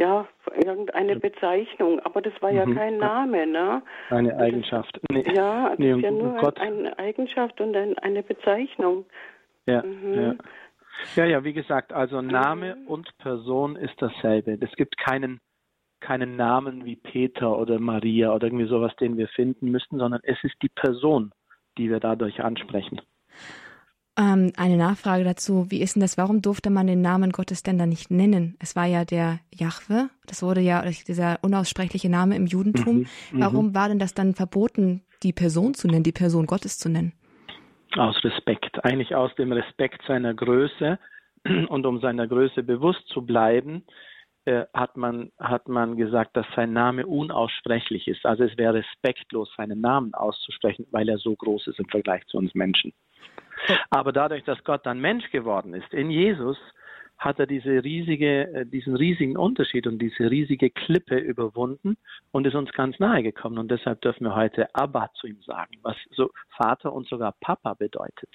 ja, 0.00 0.26
irgendeine 0.64 1.14
Bezeichnung, 1.14 2.00
aber 2.00 2.20
das 2.22 2.32
war 2.42 2.50
ja 2.50 2.66
mhm. 2.66 2.74
kein 2.74 2.98
Name, 2.98 3.46
ne? 3.46 3.82
Eine 4.10 4.36
Eigenschaft. 4.36 4.98
Nee. 5.12 5.22
Ja, 5.32 5.68
das 5.70 5.78
nee, 5.78 5.92
ist 5.92 6.00
ja 6.00 6.10
nur 6.10 6.34
Gott. 6.38 6.58
eine 6.58 6.98
Eigenschaft 6.98 7.60
und 7.60 7.76
ein, 7.76 7.96
eine 7.98 8.24
Bezeichnung. 8.24 9.06
Ja, 9.66 9.84
mhm. 9.84 10.14
ja. 10.14 10.34
Ja, 11.14 11.24
ja, 11.24 11.44
wie 11.44 11.52
gesagt, 11.52 11.92
also 11.92 12.20
Name 12.20 12.74
mhm. 12.74 12.88
und 12.88 13.18
Person 13.18 13.76
ist 13.76 13.94
dasselbe. 14.02 14.58
Es 14.60 14.72
gibt 14.72 14.98
keinen 14.98 15.38
keinen 16.00 16.34
Namen 16.34 16.84
wie 16.84 16.96
Peter 16.96 17.56
oder 17.56 17.78
Maria 17.78 18.34
oder 18.34 18.48
irgendwie 18.48 18.66
sowas, 18.66 18.94
den 18.96 19.16
wir 19.16 19.28
finden 19.28 19.70
müssten, 19.70 20.00
sondern 20.00 20.20
es 20.24 20.42
ist 20.42 20.56
die 20.62 20.68
Person, 20.68 21.30
die 21.76 21.90
wir 21.90 22.00
dadurch 22.00 22.40
ansprechen. 22.40 23.00
Ähm, 24.18 24.52
eine 24.56 24.76
Nachfrage 24.76 25.22
dazu, 25.22 25.70
wie 25.70 25.80
ist 25.80 25.94
denn 25.94 26.00
das, 26.00 26.18
warum 26.18 26.42
durfte 26.42 26.70
man 26.70 26.88
den 26.88 27.00
Namen 27.00 27.30
Gottes 27.30 27.62
denn 27.62 27.78
da 27.78 27.86
nicht 27.86 28.10
nennen? 28.10 28.56
Es 28.58 28.74
war 28.74 28.86
ja 28.86 29.04
der 29.04 29.38
Jahwe, 29.54 30.10
das 30.26 30.42
wurde 30.42 30.60
ja 30.60 30.82
dieser 31.06 31.38
unaussprechliche 31.42 32.10
Name 32.10 32.34
im 32.34 32.46
Judentum. 32.46 32.96
Mhm, 32.96 33.06
mhm, 33.30 33.40
warum 33.40 33.74
war 33.76 33.88
denn 33.88 34.00
das 34.00 34.14
dann 34.14 34.34
verboten, 34.34 35.02
die 35.22 35.32
Person 35.32 35.74
zu 35.74 35.86
nennen, 35.86 36.02
die 36.02 36.12
Person 36.12 36.46
Gottes 36.46 36.78
zu 36.78 36.88
nennen? 36.88 37.12
Aus 37.96 38.22
Respekt, 38.24 38.84
eigentlich 38.84 39.14
aus 39.14 39.32
dem 39.36 39.52
Respekt 39.52 40.02
seiner 40.08 40.34
Größe 40.34 40.98
und 41.68 41.86
um 41.86 42.00
seiner 42.00 42.26
Größe 42.26 42.64
bewusst 42.64 43.06
zu 43.08 43.22
bleiben, 43.22 43.84
äh, 44.48 44.66
hat 44.72 44.96
man, 44.96 45.30
hat 45.38 45.68
man 45.68 45.96
gesagt, 45.96 46.34
dass 46.34 46.46
sein 46.56 46.72
Name 46.72 47.06
unaussprechlich 47.06 48.08
ist. 48.08 48.24
Also 48.24 48.44
es 48.44 48.56
wäre 48.56 48.74
respektlos, 48.74 49.52
seinen 49.58 49.82
Namen 49.82 50.14
auszusprechen, 50.14 50.86
weil 50.90 51.08
er 51.10 51.18
so 51.18 51.36
groß 51.36 51.66
ist 51.66 51.78
im 51.78 51.88
Vergleich 51.88 52.24
zu 52.28 52.38
uns 52.38 52.54
Menschen. 52.54 52.94
Aber 53.90 54.10
dadurch, 54.10 54.44
dass 54.44 54.64
Gott 54.64 54.86
dann 54.86 55.00
Mensch 55.00 55.30
geworden 55.32 55.74
ist, 55.74 55.92
in 55.92 56.10
Jesus, 56.10 56.56
hat 57.18 57.38
er 57.38 57.46
diese 57.46 57.84
riesige, 57.84 58.54
äh, 58.54 58.64
diesen 58.64 58.96
riesigen 58.96 59.36
Unterschied 59.36 59.86
und 59.86 59.98
diese 59.98 60.30
riesige 60.30 60.70
Klippe 60.70 61.18
überwunden 61.18 61.98
und 62.30 62.46
ist 62.46 62.54
uns 62.54 62.72
ganz 62.72 62.98
nahe 62.98 63.22
gekommen. 63.22 63.58
Und 63.58 63.70
deshalb 63.70 64.00
dürfen 64.00 64.24
wir 64.24 64.34
heute 64.34 64.74
Abba 64.74 65.10
zu 65.14 65.26
ihm 65.26 65.42
sagen, 65.42 65.74
was 65.82 65.96
so 66.10 66.30
Vater 66.56 66.94
und 66.94 67.06
sogar 67.06 67.34
Papa 67.40 67.74
bedeutet. 67.74 68.30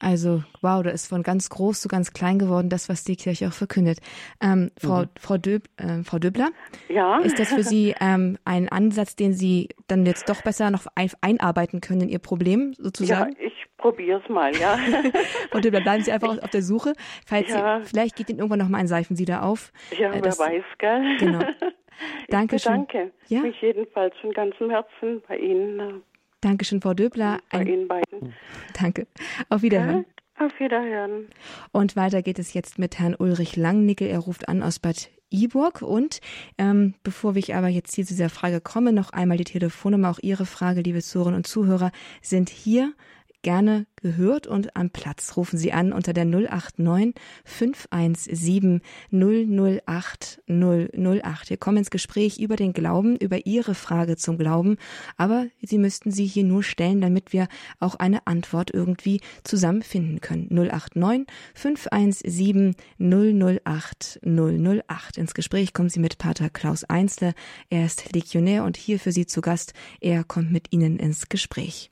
Also, 0.00 0.42
wow, 0.62 0.82
da 0.82 0.90
ist 0.90 1.08
von 1.08 1.22
ganz 1.22 1.50
groß 1.50 1.80
zu 1.80 1.88
ganz 1.88 2.12
klein 2.12 2.38
geworden, 2.38 2.70
das, 2.70 2.88
was 2.88 3.04
die 3.04 3.16
Kirche 3.16 3.48
auch 3.48 3.52
verkündet. 3.52 3.98
Ähm, 4.42 4.70
Frau, 4.78 5.02
mhm. 5.02 5.08
Frau, 5.18 5.36
Döb, 5.36 5.64
äh, 5.76 6.02
Frau 6.04 6.18
Döbler, 6.18 6.48
ja? 6.88 7.18
ist 7.18 7.38
das 7.38 7.52
für 7.52 7.62
Sie 7.62 7.94
ähm, 8.00 8.38
ein 8.46 8.70
Ansatz, 8.70 9.14
den 9.14 9.34
Sie 9.34 9.68
dann 9.88 10.06
jetzt 10.06 10.30
doch 10.30 10.42
besser 10.42 10.70
noch 10.70 10.86
ein, 10.94 11.10
einarbeiten 11.20 11.82
können 11.82 12.02
in 12.02 12.08
Ihr 12.08 12.18
Problem 12.18 12.72
sozusagen? 12.78 13.36
Ja, 13.38 13.46
ich 13.46 13.66
probiere 13.76 14.22
es 14.22 14.28
mal, 14.30 14.56
ja. 14.56 14.78
Frau 15.50 15.60
Döbler, 15.60 15.82
bleiben 15.82 16.02
Sie 16.02 16.12
einfach 16.12 16.42
auf 16.42 16.50
der 16.50 16.62
Suche. 16.62 16.94
Falls 17.26 17.50
ja. 17.50 17.80
Sie, 17.80 17.86
vielleicht 17.86 18.16
geht 18.16 18.30
Ihnen 18.30 18.38
irgendwann 18.38 18.60
noch 18.60 18.68
mal 18.68 18.78
ein 18.78 18.88
Seifensieder 18.88 19.42
auf. 19.42 19.70
Ja, 19.98 20.12
äh, 20.12 20.22
das, 20.22 20.38
wer 20.38 20.46
weiß, 20.46 20.64
gell? 20.78 21.16
Genau. 21.18 21.40
Dankeschön. 22.28 22.72
Danke. 22.72 23.12
Ja? 23.28 23.40
mich 23.40 23.60
jedenfalls 23.60 24.14
von 24.22 24.32
ganzem 24.32 24.70
Herzen 24.70 25.22
bei 25.28 25.36
Ihnen. 25.36 26.02
Dankeschön, 26.40 26.80
Frau 26.80 26.94
Döbler. 26.94 27.40
Bei 27.50 27.62
Ihnen 27.62 27.86
beiden. 27.86 28.34
Danke. 28.78 29.06
Auf 29.48 29.62
Wiederhören. 29.62 30.06
Ja, 30.38 30.46
auf 30.46 30.58
Wiederhören. 30.58 31.28
Und 31.72 31.96
weiter 31.96 32.22
geht 32.22 32.38
es 32.38 32.54
jetzt 32.54 32.78
mit 32.78 32.98
Herrn 32.98 33.14
Ulrich 33.14 33.56
Langnickel. 33.56 34.08
Er 34.08 34.20
ruft 34.20 34.48
an 34.48 34.62
aus 34.62 34.78
Bad 34.78 35.10
Iburg. 35.30 35.82
Und 35.82 36.20
ähm, 36.58 36.94
bevor 37.02 37.36
ich 37.36 37.54
aber 37.54 37.68
jetzt 37.68 37.94
hier 37.94 38.06
zu 38.06 38.14
dieser 38.14 38.30
Frage 38.30 38.60
komme, 38.60 38.92
noch 38.92 39.10
einmal 39.10 39.36
die 39.36 39.44
Telefonnummer. 39.44 40.10
Auch 40.10 40.18
Ihre 40.22 40.46
Frage, 40.46 40.80
liebe 40.80 41.02
Zuhörerinnen 41.02 41.38
und 41.38 41.46
Zuhörer, 41.46 41.92
sind 42.22 42.48
hier 42.48 42.94
gerne 43.42 43.86
gehört 43.96 44.46
und 44.46 44.76
am 44.76 44.90
Platz. 44.90 45.36
Rufen 45.36 45.58
Sie 45.58 45.72
an 45.72 45.92
unter 45.92 46.12
der 46.12 46.24
089 46.24 47.14
517 47.44 48.80
008 49.10 50.42
008. 50.48 51.50
Wir 51.50 51.56
kommen 51.56 51.78
ins 51.78 51.90
Gespräch 51.90 52.38
über 52.38 52.56
den 52.56 52.72
Glauben, 52.72 53.16
über 53.16 53.46
Ihre 53.46 53.74
Frage 53.74 54.16
zum 54.16 54.38
Glauben, 54.38 54.76
aber 55.16 55.46
Sie 55.60 55.78
müssten 55.78 56.10
sie 56.10 56.26
hier 56.26 56.44
nur 56.44 56.62
stellen, 56.62 57.00
damit 57.00 57.32
wir 57.32 57.48
auch 57.78 57.94
eine 57.96 58.26
Antwort 58.26 58.70
irgendwie 58.72 59.20
zusammenfinden 59.44 60.20
können. 60.20 60.48
089 60.50 61.26
517 61.54 62.74
008 62.98 64.20
008. 64.24 65.18
Ins 65.18 65.34
Gespräch 65.34 65.72
kommen 65.72 65.88
Sie 65.88 66.00
mit 66.00 66.18
Pater 66.18 66.50
Klaus 66.50 66.84
Einzle. 66.84 67.34
Er 67.68 67.86
ist 67.86 68.14
Legionär 68.14 68.64
und 68.64 68.76
hier 68.76 68.98
für 68.98 69.12
Sie 69.12 69.26
zu 69.26 69.40
Gast. 69.40 69.72
Er 70.00 70.24
kommt 70.24 70.50
mit 70.50 70.72
Ihnen 70.72 70.98
ins 70.98 71.28
Gespräch. 71.28 71.90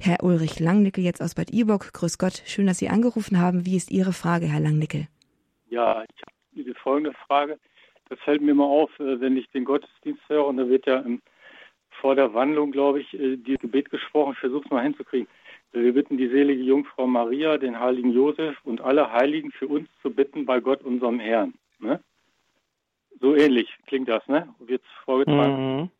Herr 0.00 0.22
Ulrich 0.22 0.60
Langnickel 0.60 1.04
jetzt 1.04 1.22
aus 1.22 1.34
Bad 1.34 1.52
Iburg. 1.52 1.92
Grüß 1.92 2.18
Gott, 2.18 2.42
schön, 2.46 2.66
dass 2.66 2.78
Sie 2.78 2.88
angerufen 2.88 3.40
haben. 3.40 3.66
Wie 3.66 3.76
ist 3.76 3.90
Ihre 3.90 4.12
Frage, 4.12 4.46
Herr 4.46 4.60
Langnickel? 4.60 5.08
Ja, 5.68 6.02
ich 6.02 6.22
habe 6.22 6.32
die 6.52 6.74
folgende 6.74 7.12
Frage. 7.26 7.58
Das 8.08 8.18
fällt 8.20 8.42
mir 8.42 8.52
immer 8.52 8.66
auf, 8.66 8.90
äh, 9.00 9.20
wenn 9.20 9.36
ich 9.36 9.50
den 9.50 9.64
Gottesdienst 9.64 10.22
höre, 10.28 10.46
und 10.46 10.58
da 10.58 10.68
wird 10.68 10.86
ja 10.86 11.02
vor 12.00 12.14
der 12.14 12.34
Wandlung, 12.34 12.70
glaube 12.70 13.00
ich, 13.00 13.14
äh, 13.14 13.36
die 13.36 13.56
Gebet 13.56 13.90
gesprochen. 13.90 14.32
Ich 14.34 14.40
versuche 14.40 14.64
es 14.64 14.70
mal 14.70 14.82
hinzukriegen. 14.82 15.28
Wir 15.72 15.92
bitten 15.92 16.16
die 16.18 16.28
selige 16.28 16.62
Jungfrau 16.62 17.06
Maria, 17.06 17.58
den 17.58 17.80
heiligen 17.80 18.12
Josef 18.12 18.56
und 18.64 18.80
alle 18.80 19.10
Heiligen 19.10 19.50
für 19.50 19.66
uns 19.66 19.88
zu 20.02 20.10
bitten 20.10 20.46
bei 20.46 20.60
Gott, 20.60 20.82
unserem 20.82 21.18
Herrn. 21.18 21.54
Ne? 21.80 22.00
So 23.20 23.34
ähnlich 23.34 23.68
klingt 23.86 24.08
das, 24.08 24.26
ne? 24.28 24.48
Wird 24.60 24.82
vorgetragen. 25.04 25.80
Mhm. 25.80 25.90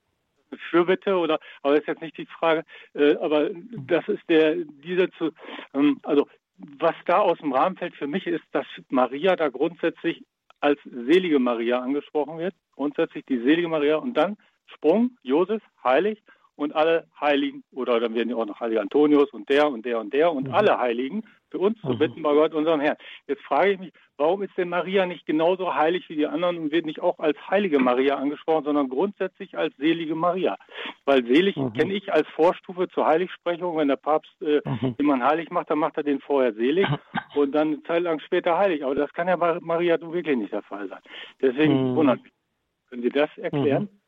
Fürbitte 0.71 1.17
oder, 1.17 1.39
aber 1.63 1.75
das 1.75 1.83
ist 1.83 1.89
jetzt 1.89 2.03
nicht 2.03 2.19
die 2.19 2.27
Frage, 2.27 2.65
äh, 2.95 3.17
aber 3.17 3.51
das 3.87 4.07
ist 4.09 4.23
der, 4.29 4.57
dieser 4.57 5.11
zu, 5.13 5.31
ähm, 5.75 6.01
also 6.03 6.27
was 6.57 6.95
da 7.07 7.19
aus 7.19 7.39
dem 7.39 7.53
Rahmen 7.53 7.77
fällt 7.77 7.97
für 7.97 8.07
mich 8.07 8.27
ist, 8.27 8.45
dass 8.53 8.67
Maria 8.89 9.37
da 9.37 9.49
grundsätzlich 9.49 10.25
als 10.61 10.79
selige 10.85 11.39
Maria 11.39 11.81
angesprochen 11.81 12.39
wird, 12.39 12.55
grundsätzlich 12.75 13.25
die 13.27 13.39
selige 13.39 13.69
Maria 13.69 13.97
und 13.97 14.15
dann 14.15 14.37
Sprung, 14.67 15.17
Josef, 15.23 15.63
heilig 15.83 16.23
und 16.57 16.75
alle 16.75 17.07
Heiligen, 17.21 17.65
oder 17.73 18.01
dann 18.01 18.15
werden 18.15 18.31
ja 18.31 18.37
auch 18.37 18.47
noch 18.47 18.61
Heilige 18.61 18.81
Antonius 18.81 19.31
und 19.31 19.49
der 19.49 19.69
und 19.69 19.85
der 19.85 19.99
und 19.99 20.15
der 20.15 20.33
und 20.33 20.49
mhm. 20.49 20.55
alle 20.55 20.79
Heiligen 20.79 21.25
für 21.55 21.61
uns 21.61 21.81
zu 21.81 21.97
bitten 21.97 22.23
bei 22.23 22.33
Gott, 22.35 22.53
unserem 22.53 22.81
Herrn. 22.81 22.97
Jetzt 23.29 23.43
frage 23.43 23.73
ich 23.73 23.79
mich, 23.79 23.93
warum 24.17 24.43
ist 24.43 24.57
denn 24.59 24.69
Maria 24.69 25.07
nicht 25.07 25.25
genauso 25.25 25.73
heilig 25.73 26.09
wie 26.09 26.17
die 26.17 26.27
anderen 26.27 26.59
und 26.59 26.73
wird 26.73 26.85
nicht 26.85 27.01
auch 27.01 27.21
als 27.21 27.39
heilige 27.49 27.79
Maria 27.79 28.17
angesprochen, 28.17 28.65
sondern 28.65 28.89
grundsätzlich 28.89 29.57
als 29.57 29.77
selige 29.77 30.17
Maria? 30.17 30.57
Weil 31.05 31.25
selig 31.25 31.57
mhm. 31.57 31.73
kenne 31.73 31.95
ich 31.95 32.13
als 32.13 32.27
Vorstufe 32.31 32.89
zur 32.89 33.07
Heiligsprechung. 33.07 33.77
Wenn 33.77 33.89
der 33.89 33.97
Papst 33.97 34.35
äh, 34.43 34.61
mhm. 34.65 34.97
jemanden 34.99 35.27
heilig 35.27 35.51
macht, 35.51 35.71
dann 35.71 35.79
macht 35.79 35.97
er 35.97 36.03
den 36.03 36.21
vorher 36.21 36.53
selig 36.55 36.89
und 37.37 37.53
dann 37.53 37.69
eine 37.69 37.83
Zeit 37.85 38.03
lang 38.03 38.19
später 38.19 38.59
heilig. 38.59 38.85
Aber 38.85 38.97
das 38.97 39.13
kann 39.13 39.29
ja 39.29 39.37
bei 39.37 39.59
Maria 39.61 40.01
wirklich 40.01 40.37
nicht 40.37 40.53
der 40.53 40.63
Fall 40.63 40.89
sein. 40.89 41.03
Deswegen 41.41 41.93
mhm. 41.93 41.97
wundert 41.97 42.23
mich. 42.23 42.33
Können 42.89 43.03
Sie 43.03 43.11
das 43.11 43.31
erklären? 43.39 43.85
Mhm. 43.85 44.01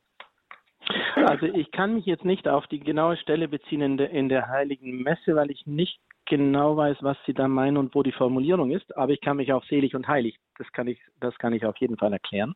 Also 1.17 1.47
ich 1.47 1.71
kann 1.73 1.95
mich 1.95 2.07
jetzt 2.07 2.25
nicht 2.25 2.47
auf 2.47 2.67
die 2.67 2.79
genaue 2.79 3.17
Stelle 3.17 3.49
beziehen 3.49 3.81
in 3.81 3.97
der, 3.97 4.11
in 4.11 4.29
der 4.29 4.49
Heiligen 4.49 5.03
Messe, 5.03 5.35
weil 5.35 5.50
ich 5.50 5.67
nicht 5.67 5.99
genau 6.26 6.76
weiß, 6.76 6.99
was 7.00 7.16
Sie 7.26 7.35
da 7.35 7.49
meinen 7.49 7.76
und 7.76 7.95
wo 7.95 8.02
die 8.02 8.12
Formulierung 8.12 8.71
ist, 8.71 8.97
aber 8.97 9.12
ich 9.12 9.21
kann 9.21 9.38
mich 9.38 9.52
auf 9.52 9.64
selig 9.64 9.95
und 9.95 10.06
heilig, 10.06 10.38
das 10.59 10.71
kann 10.73 10.87
ich, 10.88 11.00
das 11.21 11.37
kann 11.38 11.52
ich 11.52 11.64
auf 11.64 11.76
jeden 11.78 11.97
Fall 11.97 12.12
erklären. 12.12 12.54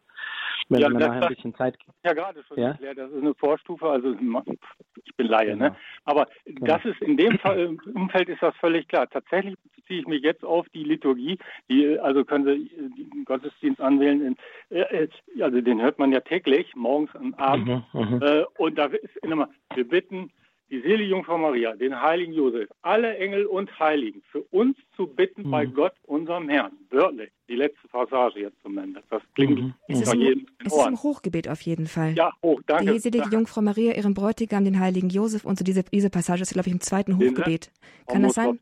Wenn 0.69 0.81
ja, 0.81 0.89
man 0.89 1.01
nachher 1.01 1.23
ein 1.23 1.35
bisschen 1.35 1.55
Zeit 1.55 1.79
gibt. 1.79 1.93
Ja, 2.05 2.13
gerade 2.13 2.43
schon 2.45 2.59
ja? 2.59 2.69
erklärt, 2.69 2.99
das 2.99 3.11
ist 3.11 3.23
eine 3.23 3.35
Vorstufe, 3.35 3.89
also 3.89 4.13
ich 4.13 5.17
bin 5.17 5.27
Laie, 5.27 5.49
ne? 5.49 5.53
genau. 5.57 5.65
ne? 5.71 5.77
Aber 6.05 6.27
genau. 6.45 6.67
das 6.67 6.85
ist 6.85 7.01
in 7.01 7.17
dem 7.17 7.39
Fall, 7.39 7.77
Umfeld 7.95 8.29
ist 8.29 8.43
das 8.43 8.55
völlig 8.57 8.87
klar. 8.89 9.09
Tatsächlich 9.09 9.57
beziehe 9.75 10.01
ich 10.01 10.07
mich 10.07 10.23
jetzt 10.23 10.45
auf 10.45 10.69
die 10.71 10.85
Liturgie, 10.85 11.39
die, 11.69 11.99
also 11.99 12.25
können 12.25 12.45
Sie 12.45 12.71
den 12.77 13.25
Gottesdienst 13.25 13.81
anwählen, 13.81 14.37
äh, 14.71 15.09
also 15.41 15.61
den 15.61 15.81
hört 15.81 15.99
man 15.99 16.13
ja 16.13 16.21
täglich, 16.21 16.75
morgens 16.77 17.15
und 17.15 17.39
abends. 17.39 17.85
Mhm, 17.93 18.01
mhm. 18.01 18.23
äh, 18.23 18.45
und 18.59 18.79
da 18.79 18.87
ist 18.87 19.17
immer, 19.23 19.49
wir 19.75 19.89
bitten 19.89 20.31
die 20.71 20.81
selige 20.81 21.11
Jungfrau 21.11 21.37
Maria, 21.37 21.75
den 21.75 22.01
heiligen 22.01 22.33
Josef, 22.33 22.69
alle 22.83 23.17
Engel 23.19 23.47
und 23.47 23.79
Heiligen 23.79 24.23
für 24.31 24.43
uns 24.51 24.77
zu 24.97 25.07
bitten 25.07 25.43
mhm. 25.43 25.51
bei 25.51 25.67
Gott, 25.67 25.93
unserem 26.05 26.49
Herrn. 26.49 26.73
Wörtlich, 26.91 27.31
die 27.49 27.57
letzte 27.57 27.89
Passage 27.89 28.41
jetzt 28.41 28.61
zum 28.63 28.79
Ende. 28.79 29.03
Das 29.11 29.23
klingt 29.35 29.59
mhm. 29.59 29.75
es 29.89 30.03
ist, 30.03 30.09
ein, 30.09 30.47
es 30.65 30.73
ist 30.73 30.79
ein 30.79 31.03
Hochgebet 31.03 31.49
auf 31.49 31.61
jeden 31.63 31.87
Fall. 31.87 32.15
Ja, 32.15 32.33
hoch, 32.43 32.61
danke. 32.67 32.93
Die 32.93 32.99
selige 33.01 33.23
danke. 33.23 33.37
Jungfrau 33.37 33.63
Maria, 33.63 33.95
ihren 33.95 34.15
Bräutigam, 34.15 34.65
den 34.65 34.79
heiligen 34.79 35.09
Josef 35.09 35.45
und 35.45 35.59
so 35.59 35.65
diese, 35.65 35.83
diese 35.83 36.11
Passage 36.11 36.43
ist, 36.43 36.53
glaube 36.53 36.69
ich, 36.69 36.75
im 36.75 36.81
zweiten 36.81 37.17
Hochgebet. 37.17 37.73
Kann 38.07 38.23
das 38.23 38.35
sein? 38.35 38.61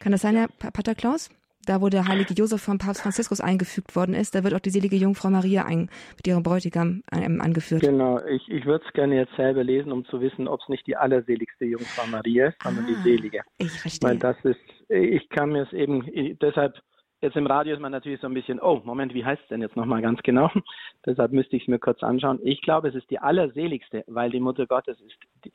Kann 0.00 0.12
das 0.12 0.22
sein, 0.22 0.34
Herr 0.34 0.48
Pater 0.48 0.94
Klaus? 0.94 1.30
Da 1.66 1.80
wo 1.80 1.88
der 1.88 2.06
heilige 2.06 2.34
Josef 2.34 2.62
von 2.62 2.78
Papst 2.78 3.02
Franziskus 3.02 3.40
eingefügt 3.40 3.94
worden 3.94 4.14
ist, 4.14 4.34
da 4.34 4.44
wird 4.44 4.54
auch 4.54 4.60
die 4.60 4.70
selige 4.70 4.96
Jungfrau 4.96 5.30
Maria 5.30 5.64
ein, 5.64 5.90
mit 6.16 6.26
ihrem 6.26 6.42
Bräutigam 6.42 7.02
ähm, 7.12 7.40
angeführt. 7.40 7.82
Genau, 7.82 8.18
ich, 8.26 8.48
ich 8.48 8.64
würde 8.64 8.84
es 8.86 8.92
gerne 8.92 9.16
jetzt 9.16 9.34
selber 9.36 9.62
lesen, 9.64 9.92
um 9.92 10.04
zu 10.06 10.20
wissen, 10.20 10.48
ob 10.48 10.60
es 10.60 10.68
nicht 10.68 10.86
die 10.86 10.96
allerseligste 10.96 11.66
Jungfrau 11.66 12.06
Maria 12.06 12.48
ist, 12.48 12.62
sondern 12.62 12.84
ah, 12.84 12.88
die 12.88 12.94
selige. 13.02 13.42
Ich 13.58 13.72
verstehe. 13.72 14.10
Weil 14.10 14.18
das 14.18 14.36
ist, 14.44 14.60
ich 14.88 15.28
kann 15.28 15.50
mir 15.50 15.62
es 15.62 15.72
eben, 15.72 16.04
deshalb, 16.40 16.74
jetzt 17.20 17.36
im 17.36 17.46
Radio 17.46 17.74
ist 17.74 17.80
man 17.80 17.92
natürlich 17.92 18.20
so 18.20 18.26
ein 18.26 18.34
bisschen, 18.34 18.60
oh, 18.60 18.80
Moment, 18.84 19.14
wie 19.14 19.24
heißt 19.24 19.42
es 19.42 19.48
denn 19.48 19.60
jetzt 19.60 19.76
nochmal 19.76 20.02
ganz 20.02 20.22
genau? 20.22 20.50
deshalb 21.06 21.32
müsste 21.32 21.56
ich 21.56 21.62
es 21.62 21.68
mir 21.68 21.78
kurz 21.78 22.02
anschauen. 22.02 22.38
Ich 22.42 22.62
glaube, 22.62 22.88
es 22.88 22.94
ist 22.94 23.10
die 23.10 23.18
allerseligste, 23.18 24.04
weil 24.06 24.30
die 24.30 24.40
Mutter 24.40 24.66
Gottes 24.66 24.98
ist. 25.00 25.16
Die, 25.44 25.52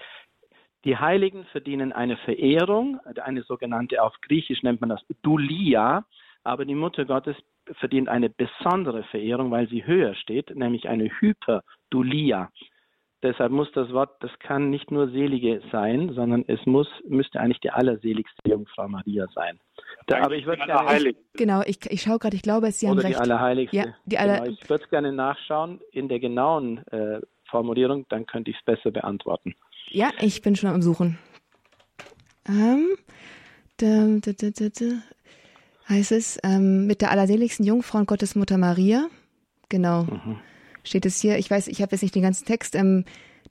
die 0.86 0.98
Heiligen 0.98 1.46
verdienen 1.46 1.92
eine 1.92 2.15
Verehrung, 2.18 3.00
eine 3.24 3.42
sogenannte, 3.44 4.01
auf 4.01 4.13
Griechisch 4.22 4.62
nennt 4.63 4.82
man 4.82 4.92
das 4.92 5.01
Dulia, 5.24 6.06
aber 6.44 6.65
die 6.65 6.75
Mutter 6.75 7.06
Gottes 7.06 7.36
verdient 7.80 8.08
eine 8.08 8.30
besondere 8.30 9.04
Verehrung, 9.06 9.50
weil 9.50 9.68
sie 9.68 9.86
höher 9.86 10.13
steht, 10.13 10.56
nämlich 10.56 10.88
eine 10.88 11.10
Hyperdulia. 11.20 12.51
Deshalb 13.24 13.51
muss 13.51 13.72
das 13.72 13.92
Wort, 13.92 14.12
das 14.20 14.30
kann 14.38 14.70
nicht 14.70 14.92
nur 14.92 15.10
Selige 15.10 15.60
sein, 15.72 16.13
sondern 16.13 16.44
es 16.48 16.63
muss, 16.68 16.88
müsste 17.08 17.39
eigentlich 17.39 17.62
die 17.62 17.72
allerseligste 17.72 18.48
Jungfrau 18.48 18.88
Maria 18.88 19.25
sein. 19.34 19.60
Da, 20.06 20.22
aber 20.22 20.36
ich 20.36 20.46
würde 20.46 20.63
gerne. 20.63 21.15
Genau, 21.34 21.63
ich, 21.65 21.80
ich 21.89 22.04
schaue 22.04 22.20
gerade, 22.20 22.36
ich 22.36 22.44
glaube, 22.44 22.70
Sie 22.70 22.88
haben 22.88 23.00
Oder 23.00 23.06
recht. 23.06 23.15
Die 23.15 23.22
Allerheiligste. 23.22 23.77
Ja, 23.77 23.86
die 24.06 24.20
aller 24.20 24.42
genau, 24.42 24.51
ich 24.51 24.70
würde 24.70 24.84
es 24.84 24.89
gerne 24.92 25.12
nachschauen 25.12 25.80
in 25.92 26.08
der 26.08 26.20
genauen 26.20 26.86
äh, 26.89 27.22
Formulierung, 27.50 28.06
dann 28.10 28.27
könnte 28.27 28.51
ich 28.51 28.58
es 28.58 28.63
besser 28.63 28.92
beantworten. 28.92 29.56
Ja, 29.96 30.12
ich 30.20 30.42
bin 30.42 30.58
schon 30.58 30.70
am 30.70 30.82
Suchen. 30.82 31.18
Ähm, 32.50 32.98
da, 33.78 34.08
da, 34.20 34.34
da, 34.34 34.50
da, 34.50 34.68
da. 34.68 34.86
Heißt 35.88 36.12
es, 36.12 36.38
ähm, 36.44 36.86
mit 36.86 37.00
der 37.00 37.12
allerseligsten 37.12 37.66
Jungfrau 37.66 38.00
und 38.00 38.08
Gottesmutter 38.08 38.58
Maria. 38.58 39.08
Genau. 39.70 40.04
Mhm. 40.04 40.36
Steht 40.84 41.06
es 41.06 41.22
hier. 41.22 41.38
Ich 41.38 41.50
weiß, 41.50 41.70
ich 41.70 41.82
habe 41.82 41.94
jetzt 41.94 42.02
nicht 42.02 42.14
den 42.14 42.24
ganzen 42.24 42.46
Text. 42.46 42.75
Ähm, 42.75 43.06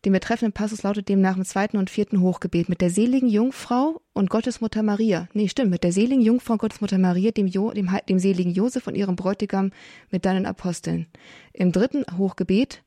Den 0.04 0.12
betreffenden 0.12 0.52
Passus 0.52 0.82
lautet 0.82 1.08
demnach 1.08 1.38
im 1.38 1.46
zweiten 1.46 1.78
und 1.78 1.88
vierten 1.88 2.20
Hochgebet 2.20 2.68
mit 2.68 2.82
der 2.82 2.90
seligen 2.90 3.30
Jungfrau 3.30 4.02
und 4.12 4.28
Gottesmutter 4.28 4.82
Maria. 4.82 5.28
Nee, 5.32 5.48
stimmt, 5.48 5.70
mit 5.70 5.82
der 5.82 5.92
seligen 5.92 6.20
Jungfrau 6.20 6.54
und 6.54 6.58
Gottesmutter 6.58 6.98
Maria, 6.98 7.30
dem, 7.30 7.46
jo, 7.46 7.70
dem, 7.70 7.88
dem 8.06 8.18
seligen 8.18 8.52
Josef 8.52 8.86
und 8.86 8.96
ihrem 8.96 9.16
Bräutigam 9.16 9.70
mit 10.10 10.26
deinen 10.26 10.44
Aposteln. 10.44 11.06
Im 11.54 11.72
dritten 11.72 12.04
Hochgebet 12.18 12.82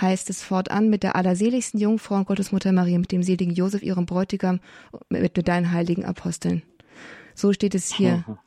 heißt 0.00 0.30
es 0.30 0.42
fortan 0.42 0.90
mit 0.90 1.02
der 1.02 1.16
allerseligsten 1.16 1.80
Jungfrau 1.80 2.16
und 2.16 2.26
Gottesmutter 2.26 2.72
Maria, 2.72 2.98
mit 2.98 3.12
dem 3.12 3.22
seligen 3.22 3.54
Josef, 3.54 3.82
ihrem 3.82 4.06
Bräutigam, 4.06 4.60
mit, 5.08 5.36
mit 5.36 5.48
deinen 5.48 5.72
heiligen 5.72 6.04
Aposteln. 6.04 6.62
So 7.34 7.52
steht 7.52 7.74
es 7.74 7.92
hier. 7.92 8.24
Mhm. 8.26 8.38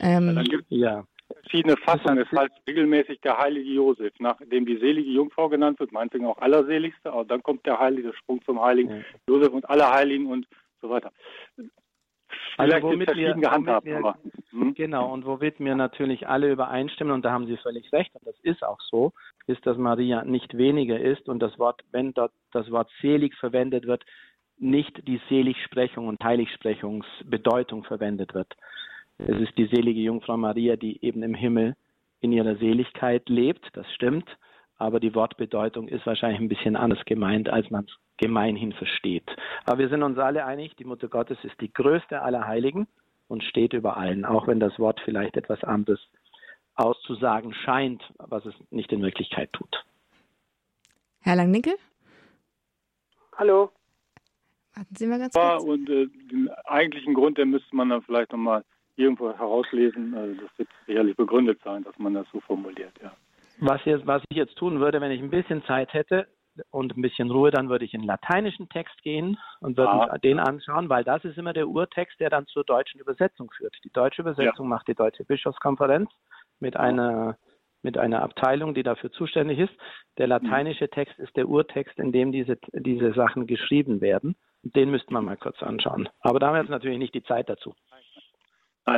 Ähm, 0.00 0.26
ja, 0.26 0.32
dann 0.34 0.44
gibt 0.44 0.64
ja 0.68 1.04
verschiedene 1.42 1.76
Fassungen. 1.76 2.18
Es 2.18 2.30
heißt 2.30 2.52
regelmäßig 2.68 3.20
der 3.20 3.38
heilige 3.38 3.70
Josef, 3.70 4.12
nachdem 4.18 4.66
die 4.66 4.78
selige 4.78 5.10
Jungfrau 5.10 5.48
genannt 5.48 5.80
wird, 5.80 5.92
meinetwegen 5.92 6.26
auch 6.26 6.38
allerseligste, 6.38 7.12
aber 7.12 7.24
dann 7.24 7.42
kommt 7.42 7.66
der 7.66 7.78
heilige 7.78 8.12
Sprung 8.14 8.42
zum 8.44 8.60
heiligen 8.60 8.90
ja. 8.90 9.04
Josef 9.28 9.52
und 9.52 9.68
alle 9.68 9.90
Heiligen 9.90 10.26
und 10.26 10.46
so 10.80 10.90
weiter. 10.90 11.12
Also 12.56 12.70
Vielleicht 12.70 12.82
womit 12.82 13.16
wir, 13.16 13.34
womit 13.36 13.84
wir 13.84 13.98
aber, 13.98 14.18
hm? 14.50 14.74
Genau, 14.74 15.12
und 15.12 15.24
womit 15.24 15.58
wir 15.60 15.74
natürlich 15.74 16.28
alle 16.28 16.50
übereinstimmen, 16.50 17.14
und 17.14 17.24
da 17.24 17.30
haben 17.30 17.46
Sie 17.46 17.56
völlig 17.56 17.92
recht, 17.92 18.14
und 18.14 18.26
das 18.26 18.36
ist 18.42 18.62
auch 18.62 18.80
so, 18.80 19.12
ist, 19.48 19.66
dass 19.66 19.76
Maria 19.76 20.24
nicht 20.24 20.56
weniger 20.56 21.00
ist 21.00 21.28
und 21.28 21.40
das 21.40 21.58
Wort, 21.58 21.82
wenn 21.92 22.12
dort 22.12 22.32
das 22.52 22.70
Wort 22.70 22.90
selig 23.00 23.34
verwendet 23.36 23.86
wird, 23.86 24.04
nicht 24.58 25.06
die 25.06 25.20
Seligsprechung 25.28 26.08
und 26.08 26.22
Heiligsprechungsbedeutung 26.22 27.84
verwendet 27.84 28.34
wird. 28.34 28.54
Es 29.18 29.40
ist 29.40 29.56
die 29.56 29.66
selige 29.66 30.00
Jungfrau 30.00 30.36
Maria, 30.36 30.76
die 30.76 31.02
eben 31.04 31.22
im 31.22 31.34
Himmel 31.34 31.76
in 32.20 32.32
ihrer 32.32 32.56
Seligkeit 32.56 33.28
lebt, 33.28 33.68
das 33.74 33.86
stimmt, 33.94 34.28
aber 34.76 35.00
die 35.00 35.14
Wortbedeutung 35.14 35.88
ist 35.88 36.06
wahrscheinlich 36.06 36.40
ein 36.40 36.48
bisschen 36.48 36.76
anders 36.76 37.04
gemeint, 37.04 37.48
als 37.48 37.70
man 37.70 37.84
es 37.84 37.96
gemeinhin 38.16 38.72
versteht. 38.72 39.28
Aber 39.64 39.78
wir 39.78 39.88
sind 39.88 40.02
uns 40.02 40.18
alle 40.18 40.44
einig, 40.44 40.76
die 40.76 40.84
Mutter 40.84 41.08
Gottes 41.08 41.38
ist 41.42 41.60
die 41.60 41.72
größte 41.72 42.22
aller 42.22 42.46
Heiligen 42.46 42.86
und 43.28 43.44
steht 43.44 43.72
über 43.72 43.96
allen, 43.96 44.24
auch 44.24 44.46
wenn 44.46 44.60
das 44.60 44.78
Wort 44.78 45.00
vielleicht 45.04 45.36
etwas 45.36 45.62
anderes 45.64 46.00
auszusagen 46.78 47.52
scheint, 47.52 48.02
was 48.18 48.44
es 48.46 48.54
nicht 48.70 48.92
in 48.92 49.02
Wirklichkeit 49.02 49.52
tut. 49.52 49.84
Herr 51.20 51.36
Langnickel? 51.36 51.74
Hallo. 53.36 53.70
Warten 54.74 54.94
Sie 54.94 55.06
mal 55.06 55.18
ganz 55.18 55.34
kurz. 55.34 55.44
Ja, 55.44 55.56
und 55.56 55.88
äh, 55.90 56.06
den 56.30 56.50
eigentlichen 56.66 57.14
Grund, 57.14 57.38
den 57.38 57.50
müsste 57.50 57.74
man 57.74 57.88
dann 57.88 58.02
vielleicht 58.02 58.32
nochmal 58.32 58.64
irgendwo 58.96 59.32
herauslesen. 59.32 60.14
Also 60.14 60.40
das 60.40 60.58
wird 60.58 60.68
sicherlich 60.86 61.16
begründet 61.16 61.60
sein, 61.64 61.84
dass 61.84 61.98
man 61.98 62.14
das 62.14 62.26
so 62.32 62.40
formuliert, 62.40 62.92
ja. 63.02 63.12
Was, 63.60 63.84
jetzt, 63.84 64.06
was 64.06 64.22
ich 64.28 64.36
jetzt 64.36 64.56
tun 64.56 64.78
würde, 64.78 65.00
wenn 65.00 65.10
ich 65.10 65.20
ein 65.20 65.30
bisschen 65.30 65.64
Zeit 65.64 65.92
hätte 65.92 66.28
und 66.70 66.96
ein 66.96 67.02
bisschen 67.02 67.30
Ruhe, 67.30 67.50
dann 67.50 67.68
würde 67.68 67.84
ich 67.84 67.92
in 67.92 68.04
lateinischen 68.04 68.68
Text 68.68 69.02
gehen 69.02 69.36
und 69.60 69.76
würde 69.76 70.12
ah. 70.12 70.18
den 70.18 70.38
anschauen, 70.38 70.88
weil 70.88 71.02
das 71.02 71.24
ist 71.24 71.38
immer 71.38 71.52
der 71.52 71.68
Urtext, 71.68 72.20
der 72.20 72.30
dann 72.30 72.46
zur 72.46 72.62
deutschen 72.62 73.00
Übersetzung 73.00 73.50
führt. 73.50 73.74
Die 73.82 73.90
deutsche 73.90 74.22
Übersetzung 74.22 74.66
ja. 74.66 74.70
macht 74.70 74.86
die 74.86 74.94
Deutsche 74.94 75.24
Bischofskonferenz 75.24 76.08
mit 76.60 76.76
einer 76.76 77.36
mit 77.82 77.96
einer 77.96 78.22
Abteilung, 78.22 78.74
die 78.74 78.82
dafür 78.82 79.12
zuständig 79.12 79.58
ist. 79.60 79.72
Der 80.18 80.26
lateinische 80.26 80.88
Text 80.88 81.16
ist 81.18 81.36
der 81.36 81.48
Urtext, 81.48 81.96
in 81.98 82.10
dem 82.10 82.32
diese, 82.32 82.58
diese 82.72 83.12
Sachen 83.12 83.46
geschrieben 83.46 84.00
werden. 84.00 84.34
Den 84.62 84.90
müsste 84.90 85.12
man 85.12 85.24
mal 85.24 85.36
kurz 85.36 85.62
anschauen. 85.62 86.08
Aber 86.20 86.40
da 86.40 86.48
haben 86.48 86.54
wir 86.54 86.60
jetzt 86.60 86.70
natürlich 86.70 86.98
nicht 86.98 87.14
die 87.14 87.22
Zeit 87.22 87.48
dazu. 87.48 87.74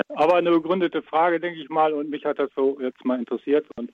Aber 0.09 0.35
eine 0.35 0.50
begründete 0.50 1.02
Frage, 1.02 1.40
denke 1.40 1.61
ich 1.61 1.68
mal, 1.68 1.92
und 1.92 2.11
mich 2.11 2.25
hat 2.25 2.38
das 2.38 2.50
so 2.54 2.78
jetzt 2.80 3.04
mal 3.04 3.18
interessiert 3.18 3.66
und 3.76 3.92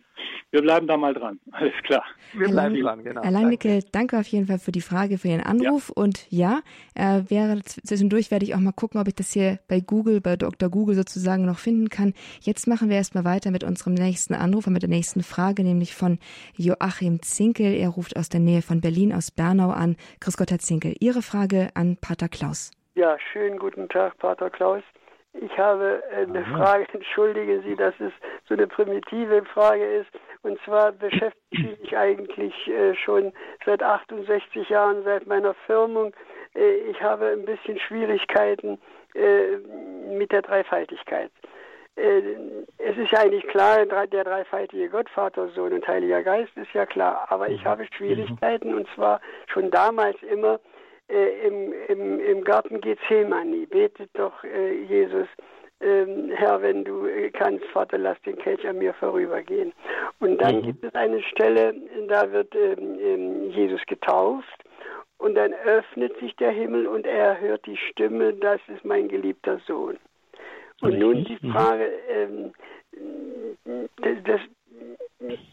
wir 0.50 0.62
bleiben 0.62 0.87
da 0.87 0.97
mal 0.97 1.15
dran. 1.15 1.41
Alles 1.53 1.75
klar. 1.83 2.05
Wir 2.33 2.49
bleiben 2.49 2.81
dran, 2.81 3.03
genau. 3.05 3.23
Herr 3.23 3.31
Langnicke, 3.31 3.81
danke 3.93 4.19
auf 4.19 4.26
jeden 4.26 4.47
Fall 4.47 4.59
für 4.59 4.73
die 4.73 4.81
Frage, 4.81 5.19
für 5.19 5.29
Ihren 5.29 5.43
Anruf 5.43 5.88
ja. 5.88 6.03
und 6.03 6.26
ja, 6.31 6.61
äh, 6.95 7.23
wäre 7.29 7.61
zwischendurch 7.62 8.31
werde 8.31 8.45
ich 8.45 8.55
auch 8.55 8.61
mal 8.61 8.73
gucken, 8.73 9.00
ob 9.00 9.09
ich 9.09 9.15
das 9.15 9.33
hier 9.33 9.59
bei 9.69 9.81
Google, 9.81 10.21
bei 10.21 10.37
Dr. 10.37 10.69
Google 10.69 10.95
sozusagen 10.95 11.45
noch 11.45 11.59
finden 11.59 11.88
kann. 11.88 12.15
Jetzt 12.41 12.67
machen 12.67 12.88
wir 12.88 12.97
erstmal 12.97 13.25
weiter 13.25 13.50
mit 13.50 13.65
unserem 13.65 13.95
nächsten 13.95 14.35
Anruf 14.35 14.67
und 14.67 14.73
mit 14.73 14.83
der 14.83 14.91
nächsten 14.91 15.23
Frage, 15.23 15.62
nämlich 15.62 15.95
von 15.95 16.19
Joachim 16.57 17.23
Zinkel. 17.23 17.75
Er 17.75 17.88
ruft 17.91 18.17
aus 18.17 18.29
der 18.29 18.41
Nähe 18.41 18.62
von 18.62 18.81
Berlin, 18.81 19.12
aus 19.12 19.31
Bernau 19.31 19.71
an. 19.71 19.97
Grüß 20.21 20.37
Gott, 20.37 20.50
Herr 20.50 20.59
Zinkel. 20.59 20.95
Ihre 21.00 21.23
Frage 21.23 21.69
an 21.75 21.97
Pater 22.00 22.29
Klaus. 22.29 22.71
Ja, 22.95 23.17
schönen 23.33 23.59
guten 23.59 23.88
Tag, 23.88 24.17
Pater 24.19 24.49
Klaus. 24.49 24.83
Ich 25.40 25.59
habe 25.59 26.02
äh, 26.11 26.23
eine 26.23 26.40
Aha. 26.40 26.57
Frage, 26.57 26.87
entschuldigen 26.93 27.62
Sie, 27.62 27.76
dass 27.76 27.95
es 28.00 28.12
so 28.49 28.55
eine 28.55 28.66
primitive 28.66 29.45
Frage 29.47 29.85
ist. 29.85 30.11
Und 30.43 30.61
zwar 30.64 30.93
beschäftige 30.93 31.37
ich 31.50 31.81
mich 31.81 31.97
eigentlich 31.97 32.69
äh, 32.69 32.95
schon 32.95 33.32
seit 33.65 33.82
68 33.82 34.69
Jahren, 34.69 35.02
seit 35.04 35.26
meiner 35.26 35.54
Firmung. 35.67 36.13
Äh, 36.54 36.91
ich 36.91 37.00
habe 37.02 37.26
ein 37.28 37.45
bisschen 37.45 37.78
Schwierigkeiten 37.78 38.78
mit 40.11 40.30
der 40.30 40.43
Dreifaltigkeit. 40.43 41.30
Es 41.95 42.99
ist 42.99 43.11
ja 43.13 43.21
eigentlich 43.21 43.47
klar, 43.47 43.87
der 43.87 44.25
dreifaltige 44.25 44.91
Gott, 44.91 45.08
Vater, 45.08 45.49
Sohn 45.54 45.73
und 45.73 45.89
Heiliger 45.89 46.23
Geist 46.23 46.54
ist 46.54 46.71
ja 46.75 46.84
klar, 46.84 47.25
aber 47.30 47.49
ich 47.49 47.65
habe 47.65 47.87
Schwierigkeiten 47.97 48.75
und 48.75 48.87
zwar 48.95 49.23
schon 49.47 49.71
damals 49.71 50.23
immer 50.23 50.61
äh, 51.08 51.47
im, 51.47 51.73
im, 51.88 52.21
im 52.21 52.45
Garten 52.45 52.80
Gethsemane 52.80 53.66
betet 53.66 54.10
doch 54.14 54.42
äh, 54.45 54.82
Jesus, 54.84 55.28
ähm, 55.80 56.30
Herr, 56.34 56.62
wenn 56.62 56.84
du 56.84 57.06
äh, 57.06 57.30
kannst, 57.30 57.64
Vater, 57.66 57.99
lass 57.99 58.21
den 58.23 58.36
Kelch 58.36 58.66
an 58.66 58.78
mir 58.78 58.95
vorübergehen. 58.95 59.73
Und 60.21 60.40
dann 60.40 60.56
mhm. 60.56 60.62
gibt 60.62 60.84
es 60.84 60.95
eine 60.95 61.23
Stelle, 61.23 61.75
da 62.08 62.30
wird 62.32 62.54
ähm, 62.54 62.99
ähm, 63.00 63.50
Jesus 63.50 63.80
getauft 63.86 64.64
und 65.19 65.34
dann 65.34 65.52
öffnet 65.52 66.19
sich 66.19 66.34
der 66.36 66.50
Himmel 66.50 66.86
und 66.86 67.06
er 67.06 67.40
hört 67.40 67.66
die 67.66 67.76
Stimme, 67.76 68.32
das 68.34 68.60
ist 68.69 68.84
mein 68.84 69.08
geliebter 69.08 69.60
Sohn. 69.66 69.99
Und 70.80 70.99
nun 70.99 71.25
die 71.25 71.38
mhm. 71.40 71.52
Frage, 71.52 71.90
ähm, 72.08 72.52
das, 73.97 74.16
das, 74.25 74.40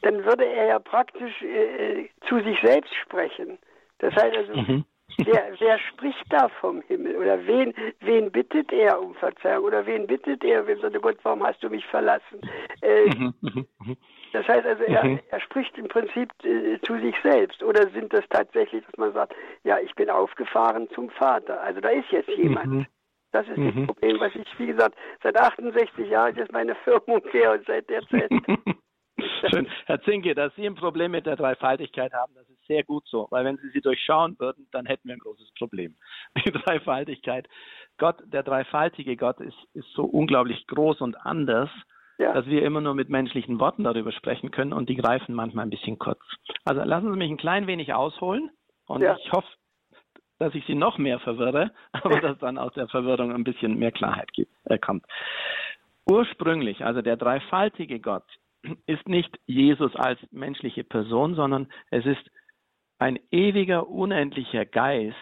dann 0.02 0.26
würde 0.26 0.46
er 0.46 0.68
ja 0.68 0.80
praktisch 0.80 1.42
äh, 1.42 2.08
zu 2.28 2.42
sich 2.42 2.60
selbst 2.62 2.94
sprechen. 2.96 3.58
Das 4.00 4.14
heißt 4.16 4.36
also, 4.36 4.54
mhm. 4.54 4.86
Wer, 5.18 5.54
wer 5.60 5.80
spricht 5.80 6.26
da 6.30 6.50
vom 6.60 6.82
Himmel? 6.88 7.18
Oder 7.18 7.46
wen, 7.46 7.74
wen 8.02 8.32
bittet 8.32 8.72
er 8.72 9.02
um 9.02 9.14
Verzeihung? 9.16 9.66
Oder 9.66 9.86
wen 9.86 10.08
bittet 10.08 10.44
er, 10.44 10.66
wenn 10.68 10.80
sagt, 10.80 11.02
Gott, 11.02 11.18
warum 11.24 11.44
hast 11.44 11.62
du 11.64 11.70
mich 11.70 11.86
verlassen? 11.86 12.42
Äh, 12.82 13.06
mhm, 13.16 13.34
mhm, 13.42 13.68
mhm. 13.86 13.98
das 14.32 14.48
heißt 14.48 14.66
also, 14.66 14.84
er, 14.84 15.20
er 15.30 15.40
spricht 15.42 15.78
im 15.78 15.88
Prinzip 15.88 16.32
äh, 16.44 16.80
zu 16.82 16.98
sich 17.00 17.16
selbst. 17.24 17.62
Oder 17.64 17.90
sind 17.90 18.14
das 18.14 18.24
tatsächlich, 18.30 18.84
dass 18.86 18.98
man 18.98 19.14
sagt, 19.14 19.36
ja, 19.64 19.80
ich 19.80 19.94
bin 19.96 20.10
aufgefahren 20.10 20.90
zum 20.96 21.10
Vater. 21.10 21.62
Also 21.62 21.82
da 21.82 21.90
ist 21.90 22.10
jetzt 22.12 22.30
jemand. 22.30 22.88
Das 23.32 23.48
ist 23.48 23.58
das 23.58 23.88
Problem, 23.88 24.20
was 24.20 24.36
ich, 24.36 24.48
wie 24.60 24.68
gesagt, 24.68 24.96
seit 25.24 25.36
68 25.36 26.08
Jahren 26.08 26.38
ist 26.38 26.52
meine 26.52 26.76
Firmung 26.76 27.20
her 27.32 27.54
und 27.54 27.66
seit 27.66 27.90
der 27.90 28.02
Zeit 28.08 28.30
Schön. 29.52 29.68
Herr 29.86 30.02
Zinke, 30.04 30.36
dass 30.36 30.54
Sie 30.56 30.66
ein 30.66 30.76
Problem 30.76 31.12
mit 31.12 31.26
der 31.26 31.36
Dreifaltigkeit 31.36 32.14
haben, 32.14 32.34
das 32.36 32.50
ist 32.50 32.66
sehr 32.68 32.84
gut 32.84 33.08
so, 33.08 33.28
weil 33.30 33.46
wenn 33.46 33.58
Sie 33.58 33.70
sie 33.70 33.82
durchschauen 33.82 34.38
würden, 34.40 34.68
dann 34.72 34.86
hätten 34.86 35.08
wir 35.08 35.16
ein 35.16 35.20
großes 35.20 35.54
Problem. 35.58 35.96
Die 36.46 36.52
Dreifaltigkeit, 36.52 37.48
Gott, 37.98 38.18
der 38.26 38.44
dreifaltige 38.44 39.16
Gott 39.18 39.40
ist, 39.40 39.58
ist 39.74 39.92
so 39.94 40.04
unglaublich 40.04 40.66
groß 40.68 41.02
und 41.02 41.16
anders, 41.26 41.70
ja. 42.18 42.34
dass 42.34 42.46
wir 42.48 42.64
immer 42.64 42.82
nur 42.82 42.96
mit 42.96 43.10
menschlichen 43.10 43.60
Worten 43.60 43.84
darüber 43.84 44.12
sprechen 44.12 44.52
können 44.52 44.74
und 44.74 44.90
die 44.90 44.96
greifen 44.96 45.36
manchmal 45.36 45.66
ein 45.66 45.70
bisschen 45.70 46.00
kurz. 46.00 46.22
Also 46.66 46.82
lassen 46.84 47.12
Sie 47.12 47.18
mich 47.18 47.30
ein 47.30 47.38
klein 47.38 47.68
wenig 47.68 47.94
ausholen 47.94 48.50
und 48.88 49.02
ja. 49.02 49.16
ich 49.18 49.32
hoffe, 49.32 49.48
dass 50.40 50.56
ich 50.56 50.66
Sie 50.66 50.76
noch 50.76 50.98
mehr 50.98 51.20
verwirre, 51.20 51.72
aber 51.92 52.20
dass 52.20 52.38
dann 52.40 52.58
aus 52.58 52.74
der 52.74 52.88
Verwirrung 52.88 53.32
ein 53.32 53.44
bisschen 53.44 53.78
mehr 53.78 53.92
Klarheit 53.92 54.32
gibt, 54.34 54.52
äh, 54.66 54.78
kommt. 54.78 55.06
Ursprünglich, 56.06 56.84
also 56.84 57.02
der 57.02 57.16
dreifaltige 57.16 58.00
Gott, 58.00 58.26
ist 58.86 59.08
nicht 59.08 59.38
Jesus 59.46 59.96
als 59.96 60.20
menschliche 60.32 60.84
Person, 60.84 61.36
sondern 61.36 61.68
es 61.92 62.06
ist 62.06 62.32
ein 63.00 63.20
ewiger, 63.32 63.90
unendlicher 63.90 64.66
Geist, 64.66 65.16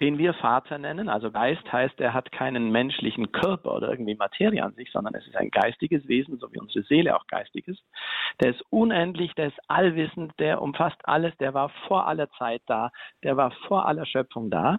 den 0.00 0.18
wir 0.18 0.34
Vater 0.34 0.78
nennen. 0.78 1.08
Also 1.08 1.30
Geist 1.30 1.72
heißt, 1.72 2.00
er 2.00 2.14
hat 2.14 2.30
keinen 2.30 2.70
menschlichen 2.70 3.32
Körper 3.32 3.74
oder 3.74 3.90
irgendwie 3.90 4.14
Materie 4.14 4.62
an 4.62 4.74
sich, 4.74 4.90
sondern 4.92 5.14
es 5.14 5.26
ist 5.26 5.36
ein 5.36 5.50
geistiges 5.50 6.06
Wesen, 6.06 6.38
so 6.38 6.52
wie 6.52 6.60
unsere 6.60 6.84
Seele 6.84 7.16
auch 7.16 7.26
geistig 7.26 7.66
ist. 7.66 7.82
Der 8.40 8.50
ist 8.50 8.62
unendlich, 8.70 9.34
der 9.34 9.48
ist 9.48 9.58
allwissend, 9.68 10.32
der 10.38 10.62
umfasst 10.62 11.00
alles, 11.04 11.36
der 11.38 11.54
war 11.54 11.70
vor 11.88 12.06
aller 12.06 12.30
Zeit 12.32 12.62
da, 12.66 12.90
der 13.24 13.36
war 13.36 13.50
vor 13.66 13.86
aller 13.86 14.06
Schöpfung 14.06 14.50
da. 14.50 14.78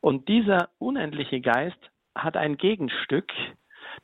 Und 0.00 0.28
dieser 0.28 0.68
unendliche 0.78 1.40
Geist 1.40 1.78
hat 2.14 2.36
ein 2.36 2.56
Gegenstück, 2.56 3.32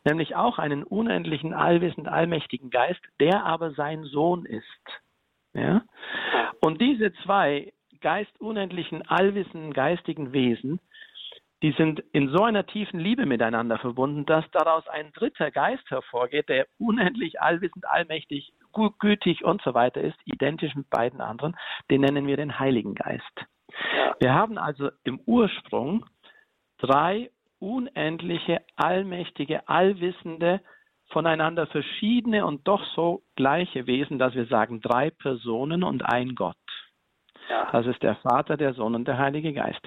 nämlich 0.05 0.37
auch 0.37 0.59
einen 0.59 0.85
unendlichen, 0.85 1.55
allwissend, 1.55 2.09
allmächtigen 2.09 2.71
Geist, 2.71 3.01
der 3.21 3.45
aber 3.45 3.73
sein 3.73 4.05
Sohn 4.05 4.45
ist. 4.45 4.65
Ja? 5.55 5.83
Und 6.61 6.81
diese 6.81 7.13
zwei 7.25 7.73
geist 8.01 8.41
unendlichen, 8.41 9.07
allwissenden, 9.09 9.73
geistigen 9.73 10.33
Wesen 10.33 10.81
die 11.63 11.73
sind 11.73 12.01
in 12.13 12.29
so 12.29 12.45
einer 12.45 12.67
tiefen 12.67 13.01
Liebe 13.01 13.27
miteinander 13.27 13.79
verbunden, 13.79 14.25
dass 14.27 14.49
daraus 14.53 14.87
ein 14.89 15.13
dritter 15.13 15.51
Geist 15.51 15.91
hervorgeht, 15.91 16.49
der 16.49 16.67
unendlich 16.79 17.41
allwissend, 17.41 17.85
allmächtig, 17.87 18.53
gütig 19.01 19.45
und 19.45 19.61
so 19.63 19.75
weiter 19.75 20.01
ist, 20.01 20.17
identisch 20.25 20.75
mit 20.77 20.89
beiden 20.89 21.21
anderen. 21.21 21.57
Den 21.91 22.03
nennen 22.03 22.29
wir 22.29 22.37
den 22.37 22.61
Heiligen 22.61 22.95
Geist. 22.95 23.25
Wir 24.21 24.35
haben 24.35 24.57
also 24.57 24.91
im 25.03 25.21
Ursprung 25.27 26.07
drei 26.79 27.31
unendliche, 27.61 28.63
allmächtige, 28.77 29.69
allwissende, 29.69 30.61
voneinander 31.11 31.67
verschiedene 31.67 32.45
und 32.45 32.67
doch 32.69 32.85
so 32.95 33.23
gleiche 33.37 33.87
Wesen, 33.87 34.19
dass 34.19 34.35
wir 34.35 34.47
sagen 34.47 34.81
drei 34.81 35.11
Personen 35.11 35.83
und 35.83 36.03
ein 36.03 36.35
Gott. 36.35 36.57
Ja. 37.49 37.69
Das 37.73 37.87
ist 37.87 38.03
der 38.03 38.17
Vater, 38.17 38.57
der 38.57 38.75
Sohn 38.75 38.95
und 38.95 39.09
der 39.09 39.19
Heilige 39.19 39.53
Geist. 39.53 39.81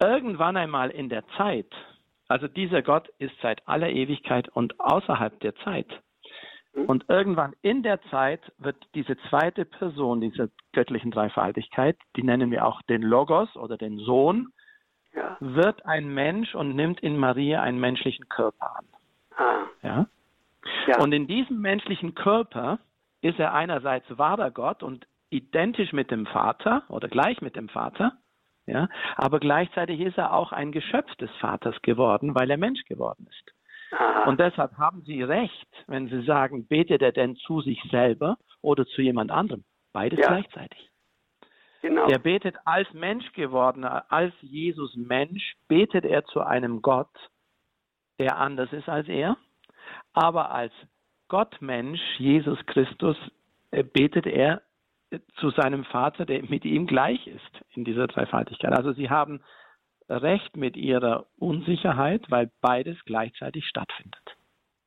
Irgendwann 0.00 0.56
einmal 0.56 0.90
in 0.90 1.08
der 1.08 1.24
Zeit, 1.36 1.72
also 2.28 2.48
dieser 2.48 2.82
Gott 2.82 3.08
ist 3.18 3.34
seit 3.40 3.66
aller 3.68 3.90
Ewigkeit 3.90 4.48
und 4.48 4.80
außerhalb 4.80 5.38
der 5.40 5.54
Zeit. 5.56 5.86
Mhm. 6.74 6.86
Und 6.86 7.04
irgendwann 7.08 7.52
in 7.62 7.82
der 7.82 8.02
Zeit 8.10 8.40
wird 8.58 8.76
diese 8.94 9.16
zweite 9.28 9.64
Person 9.64 10.20
dieser 10.20 10.48
göttlichen 10.72 11.12
Dreifaltigkeit, 11.12 11.96
die 12.16 12.24
nennen 12.24 12.50
wir 12.50 12.66
auch 12.66 12.82
den 12.82 13.02
Logos 13.02 13.54
oder 13.54 13.76
den 13.76 13.98
Sohn, 13.98 14.52
ja. 15.14 15.36
wird 15.40 15.84
ein 15.86 16.08
Mensch 16.12 16.54
und 16.54 16.74
nimmt 16.74 17.00
in 17.00 17.16
Maria 17.16 17.62
einen 17.62 17.80
menschlichen 17.80 18.28
Körper 18.28 18.76
an. 18.76 18.86
Ah. 19.36 19.64
Ja? 19.82 20.06
ja? 20.86 21.00
Und 21.00 21.12
in 21.12 21.26
diesem 21.26 21.60
menschlichen 21.60 22.14
Körper 22.14 22.78
ist 23.20 23.38
er 23.38 23.54
einerseits 23.54 24.06
wahrer 24.18 24.50
Gott 24.50 24.82
und 24.82 25.06
identisch 25.30 25.92
mit 25.92 26.10
dem 26.10 26.26
Vater 26.26 26.82
oder 26.88 27.08
gleich 27.08 27.40
mit 27.40 27.56
dem 27.56 27.68
Vater, 27.68 28.12
ja, 28.66 28.88
aber 29.16 29.40
gleichzeitig 29.40 30.00
ist 30.00 30.18
er 30.18 30.32
auch 30.32 30.52
ein 30.52 30.70
Geschöpf 30.70 31.12
des 31.16 31.30
Vaters 31.40 31.74
geworden, 31.82 32.34
weil 32.34 32.50
er 32.50 32.58
Mensch 32.58 32.84
geworden 32.84 33.26
ist. 33.28 33.52
Aha. 33.92 34.28
Und 34.28 34.40
deshalb 34.40 34.78
haben 34.78 35.02
Sie 35.02 35.22
recht, 35.22 35.68
wenn 35.88 36.08
Sie 36.08 36.22
sagen, 36.22 36.66
betet 36.66 37.02
er 37.02 37.12
denn 37.12 37.36
zu 37.36 37.60
sich 37.60 37.80
selber 37.90 38.36
oder 38.60 38.86
zu 38.86 39.02
jemand 39.02 39.30
anderem? 39.30 39.64
Beides 39.92 40.20
ja. 40.20 40.28
gleichzeitig. 40.28 40.91
Genau. 41.82 42.06
Er 42.06 42.18
betet 42.18 42.56
als 42.64 42.90
Mensch 42.92 43.30
gewordener, 43.32 44.04
als 44.08 44.32
Jesus 44.40 44.94
Mensch, 44.96 45.56
betet 45.66 46.04
er 46.04 46.24
zu 46.24 46.40
einem 46.40 46.80
Gott, 46.80 47.10
der 48.18 48.38
anders 48.38 48.72
ist 48.72 48.88
als 48.88 49.08
er. 49.08 49.36
Aber 50.12 50.52
als 50.52 50.72
Gott 51.28 51.60
Mensch, 51.60 52.00
Jesus 52.18 52.58
Christus, 52.66 53.16
äh, 53.72 53.82
betet 53.82 54.26
er 54.26 54.62
zu 55.36 55.50
seinem 55.50 55.84
Vater, 55.84 56.24
der 56.24 56.42
mit 56.44 56.64
ihm 56.64 56.86
gleich 56.86 57.26
ist 57.26 57.64
in 57.74 57.84
dieser 57.84 58.06
Dreifaltigkeit. 58.06 58.72
Also 58.72 58.92
sie 58.92 59.10
haben 59.10 59.42
recht 60.08 60.56
mit 60.56 60.76
ihrer 60.76 61.26
Unsicherheit, 61.38 62.24
weil 62.30 62.50
beides 62.60 62.96
gleichzeitig 63.04 63.66
stattfindet. 63.66 64.36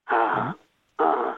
Aha. 0.05 0.55
Ja? 0.97 1.05
Aha. 1.05 1.37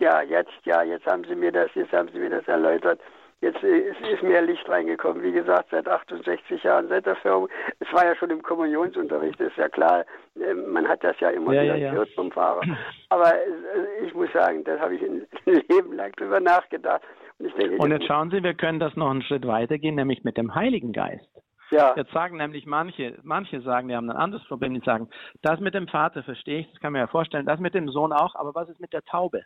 Ja, 0.00 0.22
jetzt, 0.22 0.52
ja, 0.64 0.82
jetzt 0.82 1.06
haben 1.06 1.24
Sie 1.24 1.34
mir 1.34 1.52
das, 1.52 1.70
jetzt 1.74 1.92
haben 1.92 2.08
Sie 2.12 2.18
mir 2.18 2.30
das 2.30 2.46
erläutert. 2.46 3.00
Jetzt 3.42 3.60
ist, 3.60 4.00
ist 4.00 4.22
mehr 4.22 4.40
Licht 4.40 4.68
reingekommen. 4.68 5.20
Wie 5.20 5.32
gesagt, 5.32 5.70
seit 5.72 5.88
68 5.88 6.62
Jahren, 6.62 6.86
seit 6.86 7.06
der 7.06 7.16
Firmung. 7.16 7.48
Es 7.80 7.92
war 7.92 8.06
ja 8.06 8.14
schon 8.14 8.30
im 8.30 8.40
Kommunionsunterricht, 8.40 9.40
ist 9.40 9.56
ja 9.56 9.68
klar. 9.68 10.04
Ähm, 10.40 10.72
man 10.72 10.86
hat 10.86 11.02
das 11.02 11.18
ja 11.18 11.30
immer 11.30 11.52
ja, 11.52 11.64
wieder 11.64 11.76
ja, 11.76 11.90
gehört 11.90 12.10
vom 12.10 12.30
Fahrer. 12.30 12.62
Aber 13.08 13.34
äh, 13.34 14.06
ich 14.06 14.14
muss 14.14 14.32
sagen, 14.32 14.62
das 14.62 14.78
habe 14.78 14.94
ich 14.94 15.02
ein 15.02 15.26
Leben 15.68 15.96
lang 15.96 16.12
drüber 16.12 16.38
nachgedacht. 16.38 17.02
Und, 17.40 17.58
denke, 17.58 17.76
Und 17.78 17.90
jetzt 17.90 18.06
schauen 18.06 18.30
Sie, 18.30 18.44
wir 18.44 18.54
können 18.54 18.78
das 18.78 18.94
noch 18.94 19.10
einen 19.10 19.22
Schritt 19.22 19.44
weitergehen, 19.44 19.96
nämlich 19.96 20.22
mit 20.22 20.36
dem 20.36 20.54
Heiligen 20.54 20.92
Geist. 20.92 21.28
Ja. 21.72 21.94
Jetzt 21.96 22.12
sagen 22.12 22.36
nämlich 22.36 22.64
manche, 22.66 23.18
manche 23.24 23.60
sagen, 23.62 23.88
die 23.88 23.96
haben 23.96 24.08
ein 24.08 24.16
anderes 24.16 24.46
Problem, 24.46 24.74
die 24.74 24.84
sagen, 24.84 25.08
das 25.42 25.58
mit 25.58 25.74
dem 25.74 25.88
Vater 25.88 26.22
verstehe 26.22 26.60
ich, 26.60 26.70
das 26.70 26.80
kann 26.80 26.92
man 26.92 27.00
ja 27.00 27.06
vorstellen, 27.08 27.46
das 27.46 27.58
mit 27.58 27.74
dem 27.74 27.88
Sohn 27.88 28.12
auch, 28.12 28.36
aber 28.36 28.54
was 28.54 28.68
ist 28.68 28.78
mit 28.78 28.92
der 28.92 29.02
Taube? 29.02 29.42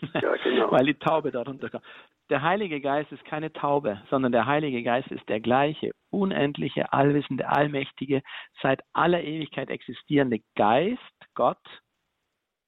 Genau. 0.44 0.70
Weil 0.70 0.86
die 0.86 0.94
Taube 0.94 1.30
darunter 1.30 1.70
kommt. 1.70 1.84
Der 2.30 2.42
Heilige 2.42 2.80
Geist 2.80 3.10
ist 3.10 3.24
keine 3.24 3.52
Taube, 3.52 4.02
sondern 4.10 4.32
der 4.32 4.46
Heilige 4.46 4.82
Geist 4.82 5.10
ist 5.10 5.26
der 5.28 5.40
gleiche, 5.40 5.92
unendliche, 6.10 6.92
allwissende, 6.92 7.48
allmächtige, 7.48 8.22
seit 8.62 8.82
aller 8.92 9.22
Ewigkeit 9.22 9.70
existierende 9.70 10.40
Geist, 10.54 11.00
Gott, 11.34 11.58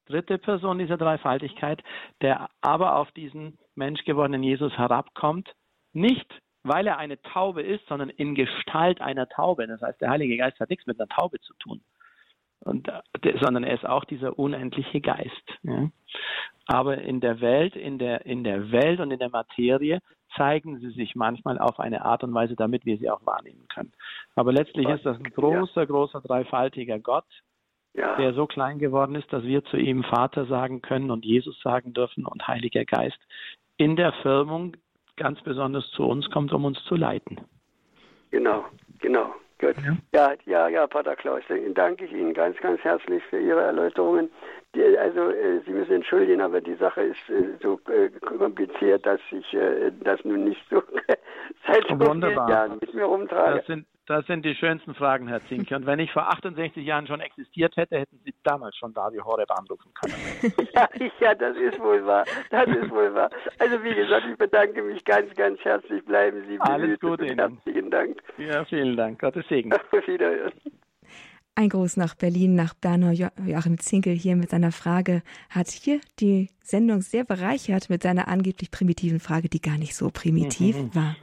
dritte 0.07 0.39
Person 0.39 0.79
dieser 0.79 0.97
Dreifaltigkeit, 0.97 1.83
der 2.23 2.49
aber 2.63 2.97
auf 2.97 3.13
diesen 3.13 3.59
menschgewordenen 3.75 4.43
Jesus 4.43 4.77
herabkommt, 4.77 5.53
nicht 5.93 6.41
weil 6.63 6.87
er 6.87 6.99
eine 6.99 7.21
Taube 7.23 7.63
ist, 7.63 7.87
sondern 7.87 8.11
in 8.11 8.35
Gestalt 8.35 9.01
einer 9.01 9.29
Taube. 9.29 9.67
Das 9.67 9.81
heißt, 9.81 10.01
der 10.01 10.11
Heilige 10.11 10.37
Geist 10.37 10.61
hat 10.61 10.71
nichts 10.71 10.87
mit 10.87 11.01
einer 11.01 11.09
Taube 11.09 11.41
zu 11.41 11.55
tun, 11.55 11.83
und, 12.65 12.89
äh, 12.89 13.39
sondern 13.41 13.65
er 13.65 13.75
ist 13.75 13.87
auch 13.87 14.05
dieser 14.05 14.39
unendliche 14.39 15.01
Geist. 15.01 15.59
Ja. 15.63 15.91
Aber 16.67 16.99
in 16.99 17.21
der 17.21 17.41
Welt, 17.41 17.75
in 17.75 17.99
der, 17.99 18.27
in 18.27 18.45
der 18.45 18.71
Welt 18.71 19.01
und 19.01 19.11
in 19.11 19.19
der 19.19 19.31
Materie 19.31 20.01
zeigen 20.37 20.79
sie 20.79 20.91
sich 20.91 21.17
manchmal 21.17 21.59
auf 21.59 21.81
eine 21.81 22.05
Art 22.05 22.23
und 22.23 22.33
Weise, 22.33 22.55
damit 22.55 22.87
wir 22.87 22.99
sie 22.99 23.11
auch 23.11 23.25
wahrnehmen 23.27 23.67
können. 23.75 23.93
Aber 24.37 24.53
letztlich 24.53 24.89
ist 24.89 25.05
das 25.05 25.19
ein 25.19 25.25
großer, 25.25 25.87
großer, 25.87 26.21
dreifaltiger 26.21 27.01
Gott, 27.01 27.27
ja. 27.95 28.17
der 28.17 28.35
so 28.35 28.47
klein 28.47 28.79
geworden 28.79 29.17
ist, 29.17 29.33
dass 29.33 29.43
wir 29.43 29.65
zu 29.65 29.77
ihm 29.77 30.05
Vater 30.05 30.47
sagen 30.47 30.83
können 30.83 31.11
und 31.11 31.25
Jesus 31.25 31.61
sagen 31.61 31.93
dürfen 31.93 32.27
und 32.27 32.47
Heiliger 32.47 32.85
Geist 32.85 33.19
in 33.77 33.97
der 33.97 34.13
Firmung 34.23 34.77
ganz 35.17 35.41
besonders 35.43 35.91
zu 35.91 36.05
uns 36.05 36.31
kommt, 36.31 36.53
um 36.53 36.65
uns 36.65 36.83
zu 36.85 36.95
leiten. 36.95 37.41
Genau, 38.31 38.65
genau. 39.01 39.35
Gut. 39.61 39.77
Ja, 40.13 40.33
ja, 40.47 40.69
ja, 40.69 40.87
Pater 40.87 41.17
Klaus, 41.17 41.43
danke 41.75 42.07
ich 42.07 42.13
Ihnen 42.13 42.33
ganz, 42.33 42.57
ganz 42.59 42.81
herzlich 42.81 43.23
für 43.29 43.39
Ihre 43.39 43.61
Erläuterungen. 43.61 44.31
Die, 44.75 44.97
also 44.97 45.29
äh, 45.31 45.61
Sie 45.67 45.73
müssen 45.73 45.97
entschuldigen, 45.97 46.41
aber 46.41 46.63
die 46.63 46.77
Sache 46.77 47.03
ist 47.03 47.29
äh, 47.29 47.59
so 47.63 47.79
äh, 47.91 48.09
kompliziert, 48.21 49.05
dass 49.05 49.21
ich 49.31 49.53
äh, 49.53 49.93
das 50.03 50.25
nun 50.25 50.45
nicht 50.45 50.63
so 50.71 50.83
seit 51.67 51.87
so 51.89 51.97
vielen 51.97 52.23
Jahren 52.23 52.79
mit 52.81 52.95
mir 52.95 53.05
rumtrage. 53.05 53.59
Das 53.59 53.67
sind, 53.67 53.87
das 54.07 54.27
sind 54.27 54.45
die 54.45 54.55
schönsten 54.55 54.95
Fragen, 54.95 55.29
Herr 55.29 55.41
Zinke. 55.47 55.77
Und 55.77 55.87
wenn 55.87 55.99
ich 55.99 56.11
vor 56.13 56.29
68 56.29 56.85
Jahren 56.85 57.07
schon 57.07 57.21
existiert 57.21 57.77
hätte, 57.77 57.99
hätten 57.99 58.19
Sie 58.25 58.35
damals 58.43 58.77
schon 58.77 58.93
Radio 58.93 59.25
Horeb 59.25 59.51
anrufen 59.51 59.93
können. 59.95 60.15
ja, 60.75 60.89
ja, 61.21 61.35
das 61.35 61.57
ist 61.57 61.79
wohl 61.79 62.05
wahr. 62.05 62.25
Das 62.51 62.67
ist 62.67 62.91
wohl 62.91 63.15
wahr. 63.15 63.31
Also 63.59 63.83
wie 63.85 63.95
gesagt, 63.95 64.27
ich 64.31 64.37
bedanke 64.37 64.83
mich 64.83 65.05
ganz, 65.05 65.35
ganz 65.37 65.61
herzlich. 65.61 66.05
Bleiben 66.05 66.43
Sie 66.49 66.61
Alles 66.61 66.99
Gute 66.99 67.27
Ihnen. 67.27 67.39
Herzlichen 67.39 67.91
Dank. 67.91 68.23
Ja, 68.39 68.65
vielen 68.65 68.97
Dank. 68.97 69.21
Gottes 69.21 69.47
Segen. 69.49 69.73
Auf 69.93 70.07
Wiederhören. 70.07 70.53
Ein 71.55 71.69
Gruß 71.69 71.97
nach 71.97 72.15
Berlin, 72.15 72.55
nach 72.55 72.75
Bernhard 72.75 73.19
Joachim 73.45 73.79
Zinkel 73.79 74.15
hier 74.15 74.35
mit 74.35 74.51
seiner 74.51 74.73
Frage 74.73 75.23
hat 75.51 75.69
hier 75.69 76.01
die 76.19 76.49
Sendung 76.63 77.03
sehr 77.03 77.25
bereichert 77.25 77.91
mit 77.91 78.03
seiner 78.03 78.29
angeblich 78.29 78.71
primitiven 78.71 79.21
Frage, 79.21 79.49
die 79.49 79.61
gar 79.61 79.77
nicht 79.77 79.95
so 79.95 80.11
primitiv 80.11 80.77
mhm. 80.77 80.95
war. 80.95 81.17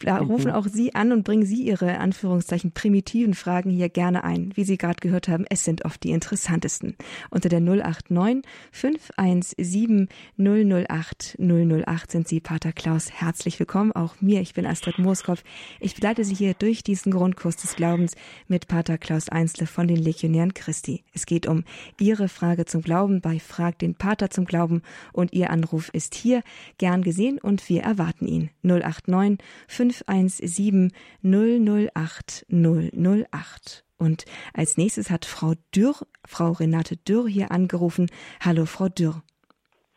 Da 0.00 0.18
rufen 0.18 0.50
auch 0.50 0.66
Sie 0.66 0.94
an 0.94 1.12
und 1.12 1.24
bringen 1.24 1.46
Sie 1.46 1.62
Ihre 1.62 1.98
Anführungszeichen 1.98 2.72
primitiven 2.72 3.34
Fragen 3.34 3.70
hier 3.70 3.88
gerne 3.88 4.24
ein. 4.24 4.52
Wie 4.54 4.64
Sie 4.64 4.78
gerade 4.78 5.00
gehört 5.00 5.28
haben, 5.28 5.44
es 5.48 5.64
sind 5.64 5.84
oft 5.84 6.02
die 6.02 6.10
interessantesten. 6.10 6.96
Unter 7.30 7.48
der 7.48 7.60
089 7.60 8.42
517 8.72 10.08
008 10.38 11.38
008 11.38 12.10
sind 12.10 12.28
Sie, 12.28 12.40
Pater 12.40 12.72
Klaus, 12.72 13.10
herzlich 13.12 13.58
willkommen. 13.58 13.92
Auch 13.92 14.20
mir, 14.20 14.40
ich 14.40 14.54
bin 14.54 14.66
Astrid 14.66 14.98
Mooskopf. 14.98 15.42
Ich 15.80 15.94
begleite 15.94 16.24
Sie 16.24 16.34
hier 16.34 16.54
durch 16.54 16.82
diesen 16.82 17.12
Grundkurs 17.12 17.56
des 17.56 17.76
Glaubens 17.76 18.14
mit 18.48 18.68
Pater 18.68 18.98
Klaus 18.98 19.28
Einzle 19.28 19.66
von 19.66 19.88
den 19.88 19.98
Legionären 19.98 20.54
Christi. 20.54 21.04
Es 21.14 21.26
geht 21.26 21.46
um 21.46 21.64
Ihre 22.00 22.28
Frage 22.28 22.64
zum 22.64 22.82
Glauben 22.82 23.20
bei 23.20 23.38
Frag 23.38 23.78
den 23.78 23.94
Pater 23.94 24.30
zum 24.30 24.44
Glauben 24.44 24.82
und 25.12 25.32
Ihr 25.32 25.50
Anruf 25.50 25.90
ist 25.92 26.14
hier 26.14 26.42
gern 26.78 27.02
gesehen 27.02 27.38
und 27.38 27.68
wir 27.68 27.82
erwarten 27.82 28.26
ihn. 28.26 28.50
089 28.62 29.41
517 29.68 30.92
008 31.22 32.46
008. 32.50 33.84
Und 33.98 34.24
als 34.54 34.76
nächstes 34.76 35.10
hat 35.10 35.24
Frau 35.24 35.52
Dürr, 35.74 35.94
Frau 36.26 36.52
Renate 36.52 36.96
Dürr 36.96 37.28
hier 37.28 37.52
angerufen. 37.52 38.10
Hallo, 38.44 38.64
Frau 38.66 38.88
Dürr. 38.88 39.22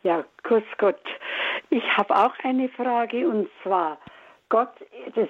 Ja, 0.04 0.24
grüß 0.44 0.62
Gott. 0.78 1.00
Ich 1.70 1.82
habe 1.96 2.14
auch 2.14 2.34
eine 2.44 2.68
Frage 2.68 3.28
und 3.28 3.48
zwar, 3.62 3.98
Gott, 4.48 4.72
das 5.16 5.28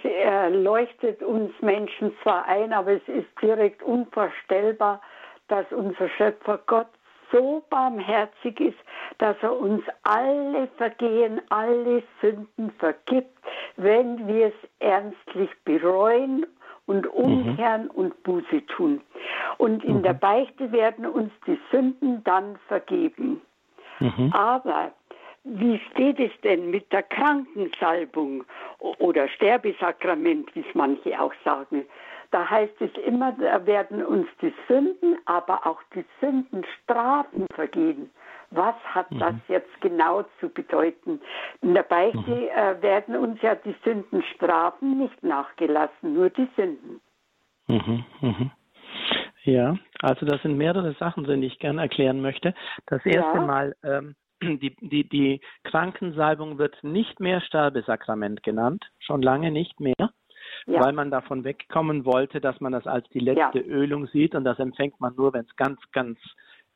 leuchtet 0.53 1.23
uns 1.23 1.51
Menschen 1.63 2.13
zwar 2.23 2.45
ein, 2.47 2.75
aber 2.75 2.93
es 2.93 3.09
ist 3.09 3.29
direkt 3.41 3.83
unvorstellbar, 3.83 5.01
dass 5.49 5.65
unser 5.73 6.11
Schöpfer 6.11 6.61
Gott 6.67 6.89
so 7.33 7.63
barmherzig 7.71 8.61
ist, 8.61 8.79
dass 9.19 9.37
er 9.43 9.59
uns 9.59 9.83
alle 10.03 10.69
Vergehen, 10.77 11.41
alle 11.51 12.03
Sünden 12.21 12.71
vergibt, 12.79 13.37
wenn 13.77 14.27
wir 14.27 14.47
es 14.49 14.71
ernstlich 14.79 15.51
bereuen 15.65 16.47
und 16.87 17.07
umkehren 17.07 17.85
mhm. 17.85 17.91
und 17.91 18.23
Buße 18.23 18.65
tun. 18.67 19.01
Und 19.59 19.85
in 19.85 19.99
mhm. 19.99 20.03
der 20.03 20.15
Beichte 20.15 20.71
werden 20.73 21.07
uns 21.07 21.33
die 21.47 21.59
Sünden 21.71 22.23
dann 22.25 22.59
vergeben. 22.69 23.41
Mhm. 23.99 24.33
Aber 24.33 24.93
wie 25.45 25.81
steht 25.91 26.19
es 26.19 26.33
denn 26.43 26.71
mit 26.71 26.93
der 26.93 27.03
Krankensalbung 27.05 28.45
oder 28.99 29.29
Sterbesakrament, 29.29 30.55
wie 30.55 30.61
es 30.61 30.75
manche 30.75 31.21
auch 31.21 31.33
sagen? 31.45 31.85
Da 32.31 32.49
heißt 32.49 32.81
es 32.81 32.91
immer, 33.05 33.33
da 33.33 33.65
werden 33.67 34.05
uns 34.05 34.27
die 34.41 34.53
Sünden, 34.69 35.17
aber 35.27 35.67
auch 35.67 35.81
die 35.95 36.05
Sündenstrafen 36.21 37.47
vergeben. 37.55 38.11
Was 38.51 38.75
hat 38.85 39.11
mhm. 39.11 39.19
das 39.19 39.35
jetzt 39.49 39.81
genau 39.81 40.25
zu 40.41 40.49
bedeuten? 40.49 41.21
In 41.63 41.75
der 41.75 41.83
Beichte 41.83 42.19
mhm. 42.19 42.49
äh, 42.49 42.81
werden 42.83 43.17
uns 43.17 43.41
ja 43.43 43.55
die 43.55 43.75
Sündenstrafen 43.85 44.99
nicht 44.99 45.23
nachgelassen, 45.23 46.15
nur 46.15 46.31
die 46.31 46.49
Sünden. 46.57 47.01
Mhm. 47.67 48.05
mhm. 48.21 48.51
Ja, 49.43 49.77
also 50.01 50.27
das 50.27 50.43
sind 50.43 50.57
mehrere 50.57 50.95
Sachen, 50.95 51.25
die 51.25 51.47
ich 51.47 51.61
gerne 51.61 51.83
erklären 51.83 52.21
möchte. 52.21 52.53
Das 52.87 53.05
erste 53.07 53.39
ja. 53.39 53.47
Mal, 53.47 53.77
ähm, 53.85 54.17
die, 54.43 54.75
die, 54.81 55.09
die 55.09 55.41
Krankensalbung 55.65 56.59
wird 56.59 56.83
nicht 56.83 57.21
mehr 57.21 57.41
Sterbesakrament 57.41 58.43
genannt, 58.43 58.85
schon 58.99 59.23
lange 59.23 59.51
nicht 59.53 59.79
mehr, 59.79 60.11
ja. 60.67 60.81
weil 60.81 60.93
man 60.93 61.11
davon 61.11 61.45
wegkommen 61.45 62.05
wollte, 62.05 62.41
dass 62.41 62.61
man 62.61 62.73
das 62.73 62.87
als 62.87 63.09
die 63.11 63.21
letzte 63.21 63.61
ja. 63.61 63.67
Ölung 63.67 64.07
sieht 64.09 64.35
und 64.35 64.45
das 64.45 64.59
empfängt 64.59 65.01
man 65.01 65.15
nur, 65.17 65.33
wenn 65.33 65.45
es 65.45 65.57
ganz, 65.57 65.81
ganz 65.93 66.19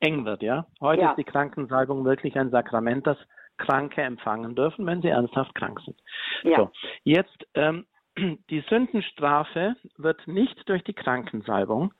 eng 0.00 0.24
wird. 0.24 0.42
Ja, 0.42 0.66
heute 0.80 1.02
ist 1.02 1.16
die 1.16 1.24
Krankensalbung 1.24 2.04
wirklich 2.04 2.38
ein 2.38 2.50
Sakrament, 2.50 3.06
das 3.06 3.18
Kranke 3.58 4.00
empfangen 4.02 4.54
dürfen, 4.54 4.86
wenn 4.86 5.02
sie 5.02 5.08
ernsthaft 5.08 5.54
krank 5.54 5.80
sind. 5.84 6.00
So, 6.56 6.70
jetzt 7.04 7.46
ähm, 7.54 7.86
die 8.50 8.64
Sündenstrafe 8.68 9.76
wird 9.96 10.26
nicht 10.26 10.68
durch 10.68 10.82
die 10.84 10.94
Krankensalbung 10.94 11.92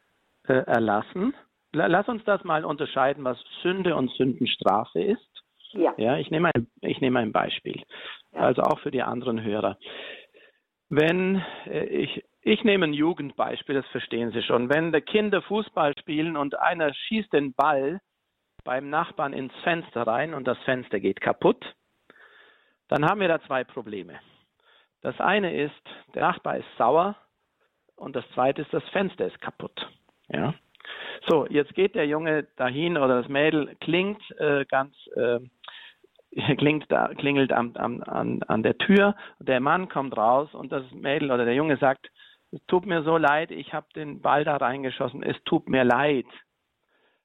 äh, 0.49 0.55
erlassen. 0.55 1.35
Lass 1.73 2.09
uns 2.09 2.25
das 2.25 2.43
mal 2.43 2.65
unterscheiden, 2.65 3.23
was 3.23 3.39
Sünde 3.63 3.95
und 3.95 4.11
Sündenstrafe 4.13 5.01
ist. 5.03 5.45
Ja. 5.73 5.95
ja 5.99 6.17
ich, 6.17 6.31
nehme 6.31 6.51
ein, 6.53 6.67
ich 6.81 7.01
nehme 7.01 7.21
ein 7.21 7.31
Beispiel, 7.31 7.83
ja. 8.33 8.41
also 8.41 8.63
auch 8.63 8.81
für 8.81 8.91
die 8.91 9.03
anderen 9.03 9.43
Hörer. 9.43 9.79
Wenn 10.91 11.43
äh, 11.67 11.85
ich, 11.85 12.25
ich 12.43 12.65
nehme 12.65 12.87
ein 12.87 12.93
Jugendbeispiel, 12.93 13.77
das 13.77 13.87
verstehen 13.87 14.33
Sie 14.33 14.43
schon. 14.43 14.69
Wenn 14.69 14.93
die 14.93 15.01
Kinder 15.01 15.41
Fußball 15.41 15.97
spielen 15.99 16.37
und 16.37 16.59
einer 16.59 16.93
schießt 16.93 17.33
den 17.33 17.55
Ball 17.55 18.01
beim 18.65 18.91
Nachbarn 18.91 19.33
ins 19.33 19.55
Fenster 19.63 20.07
rein 20.07 20.35
und 20.35 20.47
das 20.47 20.59
Fenster 20.65 21.01
geht 21.01 21.21
kaputt, 21.21 21.65
dann 22.89 23.05
haben 23.07 23.21
wir 23.21 23.29
da 23.29 23.41
zwei 23.43 23.65
Probleme. 23.65 24.19
Das 25.01 25.19
eine 25.21 25.57
ist, 25.57 25.81
der 26.15 26.23
Nachbar 26.23 26.59
ist 26.59 26.69
sauer 26.77 27.17
und 27.97 28.17
das 28.17 28.25
zweite 28.35 28.63
ist, 28.63 28.75
das 28.75 28.87
Fenster 28.91 29.27
ist 29.27 29.41
kaputt. 29.41 29.89
Ja. 30.29 30.55
So, 31.29 31.47
jetzt 31.47 31.75
geht 31.75 31.95
der 31.95 32.07
Junge 32.07 32.49
dahin 32.57 32.99
oder 32.99 33.21
das 33.21 33.29
Mädel 33.29 33.77
klingt 33.81 34.23
äh, 34.39 34.65
ganz 34.67 34.95
äh, 35.15 35.39
klingt 36.59 36.91
da, 36.91 37.09
klingelt 37.09 37.53
am, 37.53 37.75
am, 37.77 38.03
an, 38.03 38.43
an 38.45 38.63
der 38.63 38.79
Tür, 38.79 39.15
der 39.39 39.61
Mann 39.61 39.89
kommt 39.89 40.17
raus 40.17 40.53
und 40.55 40.71
das 40.73 40.91
Mädel 40.93 41.31
oder 41.31 41.45
der 41.45 41.55
Junge 41.55 41.77
sagt, 41.77 42.11
es 42.53 42.61
tut 42.67 42.87
mir 42.87 43.03
so 43.03 43.17
leid, 43.17 43.51
ich 43.51 43.73
habe 43.73 43.87
den 43.95 44.21
Ball 44.21 44.45
da 44.45 44.57
reingeschossen, 44.57 45.23
es 45.23 45.37
tut 45.45 45.69
mir 45.69 45.85
leid. 45.85 46.27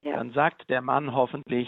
Ja. 0.02 0.18
Dann 0.18 0.32
sagt 0.32 0.70
der 0.70 0.82
Mann 0.82 1.15
hoffentlich, 1.15 1.68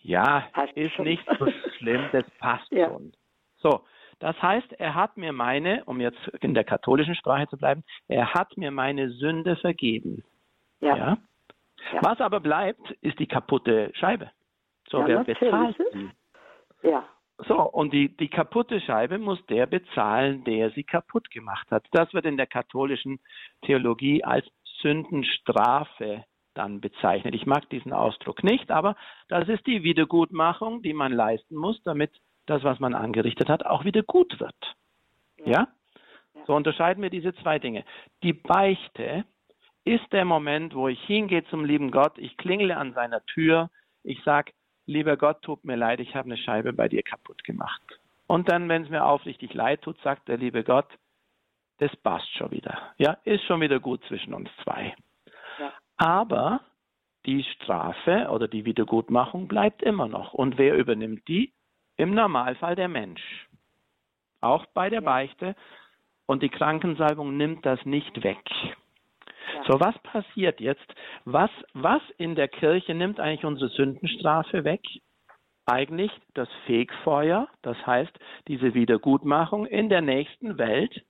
ja, 0.00 0.44
passt 0.52 0.76
ist 0.76 0.92
schon. 0.92 1.06
nicht 1.06 1.26
so 1.38 1.48
schlimm, 1.78 2.08
das 2.12 2.24
passt 2.38 2.70
ja. 2.72 2.88
schon. 2.88 3.12
So, 3.56 3.84
das 4.18 4.40
heißt, 4.40 4.74
er 4.74 4.94
hat 4.94 5.16
mir 5.16 5.32
meine, 5.32 5.84
um 5.84 6.00
jetzt 6.00 6.28
in 6.40 6.54
der 6.54 6.64
katholischen 6.64 7.14
Sprache 7.14 7.48
zu 7.48 7.56
bleiben, 7.56 7.84
er 8.08 8.34
hat 8.34 8.56
mir 8.56 8.70
meine 8.70 9.10
Sünde 9.10 9.56
vergeben. 9.56 10.22
Ja. 10.80 10.96
ja? 10.96 11.18
Was 12.02 12.20
aber 12.20 12.40
bleibt, 12.40 12.90
ist 13.00 13.18
die 13.18 13.26
kaputte 13.26 13.90
Scheibe. 13.94 14.30
So, 14.88 15.06
wer 15.06 15.24
bezahlt 15.24 15.76
sie? 15.92 16.10
Ja. 16.84 17.08
So, 17.38 17.60
und 17.60 17.92
die, 17.92 18.16
die 18.16 18.28
kaputte 18.28 18.80
Scheibe 18.80 19.18
muss 19.18 19.44
der 19.46 19.66
bezahlen, 19.66 20.44
der 20.44 20.70
sie 20.70 20.84
kaputt 20.84 21.30
gemacht 21.30 21.68
hat. 21.70 21.84
Das 21.90 22.12
wird 22.14 22.26
in 22.26 22.36
der 22.36 22.46
katholischen 22.46 23.18
Theologie 23.62 24.22
als 24.22 24.46
Sündenstrafe 24.80 26.24
dann 26.54 26.80
bezeichnet. 26.80 27.34
Ich 27.34 27.46
mag 27.46 27.68
diesen 27.70 27.92
Ausdruck 27.92 28.44
nicht, 28.44 28.70
aber 28.70 28.94
das 29.28 29.48
ist 29.48 29.66
die 29.66 29.82
Wiedergutmachung, 29.82 30.82
die 30.82 30.92
man 30.92 31.12
leisten 31.12 31.56
muss, 31.56 31.82
damit 31.82 32.12
das, 32.46 32.62
was 32.62 32.78
man 32.78 32.94
angerichtet 32.94 33.48
hat, 33.48 33.66
auch 33.66 33.84
wieder 33.84 34.04
gut 34.04 34.38
wird. 34.38 34.76
Ja? 35.38 35.46
ja? 35.46 35.68
So 36.46 36.54
unterscheiden 36.54 37.02
wir 37.02 37.10
diese 37.10 37.34
zwei 37.36 37.58
Dinge. 37.58 37.84
Die 38.22 38.32
Beichte 38.32 39.24
ist 39.84 40.04
der 40.12 40.24
Moment, 40.24 40.74
wo 40.74 40.88
ich 40.88 41.00
hingehe 41.04 41.44
zum 41.46 41.64
lieben 41.64 41.90
Gott, 41.90 42.16
ich 42.18 42.36
klingle 42.36 42.76
an 42.76 42.94
seiner 42.94 43.24
Tür, 43.26 43.70
ich 44.02 44.22
sage, 44.22 44.52
lieber 44.86 45.16
Gott, 45.16 45.42
tut 45.42 45.64
mir 45.64 45.76
leid, 45.76 46.00
ich 46.00 46.14
habe 46.14 46.26
eine 46.26 46.36
Scheibe 46.36 46.72
bei 46.72 46.88
dir 46.88 47.02
kaputt 47.02 47.44
gemacht. 47.44 47.82
Und 48.26 48.50
dann, 48.50 48.68
wenn 48.68 48.84
es 48.84 48.90
mir 48.90 49.04
aufrichtig 49.04 49.54
leid 49.54 49.82
tut, 49.82 49.98
sagt 50.02 50.28
der 50.28 50.38
liebe 50.38 50.64
Gott, 50.64 50.88
das 51.78 51.94
passt 51.96 52.30
schon 52.36 52.50
wieder. 52.50 52.94
Ja, 52.98 53.18
ist 53.24 53.44
schon 53.44 53.60
wieder 53.60 53.80
gut 53.80 54.02
zwischen 54.06 54.32
uns 54.32 54.48
zwei. 54.62 54.94
Ja. 55.58 55.72
Aber 55.96 56.60
die 57.26 57.42
Strafe 57.42 58.28
oder 58.30 58.48
die 58.48 58.64
Wiedergutmachung 58.64 59.48
bleibt 59.48 59.82
immer 59.82 60.08
noch. 60.08 60.34
Und 60.34 60.58
wer 60.58 60.76
übernimmt 60.76 61.26
die? 61.28 61.52
Im 61.96 62.14
Normalfall 62.14 62.76
der 62.76 62.88
Mensch. 62.88 63.48
Auch 64.40 64.66
bei 64.66 64.90
der 64.90 65.00
Beichte. 65.00 65.54
Und 66.26 66.42
die 66.42 66.48
Krankensalbung 66.48 67.36
nimmt 67.36 67.66
das 67.66 67.84
nicht 67.84 68.22
weg. 68.22 68.44
So, 69.66 69.80
was 69.80 69.98
passiert 70.00 70.60
jetzt? 70.60 70.84
Was, 71.24 71.50
was 71.72 72.02
in 72.18 72.34
der 72.34 72.48
Kirche 72.48 72.94
nimmt 72.94 73.18
eigentlich 73.18 73.44
unsere 73.44 73.70
Sündenstrafe 73.70 74.64
weg? 74.64 74.82
Eigentlich 75.66 76.12
das 76.34 76.48
Fegfeuer, 76.66 77.48
das 77.62 77.76
heißt 77.86 78.12
diese 78.48 78.74
Wiedergutmachung 78.74 79.64
in 79.64 79.88
der 79.88 80.02
nächsten 80.02 80.58
Welt. 80.58 81.02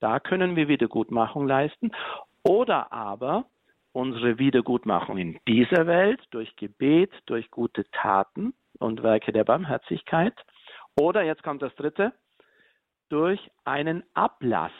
Da 0.00 0.20
können 0.20 0.54
wir 0.56 0.68
Wiedergutmachung 0.68 1.48
leisten. 1.48 1.92
Oder 2.42 2.92
aber 2.92 3.46
unsere 3.92 4.38
Wiedergutmachung 4.38 5.16
in 5.16 5.38
dieser 5.48 5.86
Welt 5.86 6.20
durch 6.30 6.54
Gebet, 6.56 7.10
durch 7.26 7.50
gute 7.50 7.84
Taten 7.90 8.52
und 8.78 9.02
Werke 9.02 9.32
der 9.32 9.44
Barmherzigkeit. 9.44 10.34
Oder 11.00 11.22
jetzt 11.22 11.42
kommt 11.42 11.62
das 11.62 11.74
dritte, 11.76 12.12
durch 13.08 13.40
einen 13.64 14.04
Ablass 14.12 14.72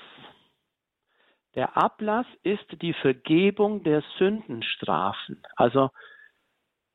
der 1.59 1.77
Ablass 1.77 2.27
ist 2.45 2.81
die 2.83 2.93
Vergebung 2.93 3.83
der 3.83 4.05
Sündenstrafen. 4.17 5.43
Also 5.57 5.91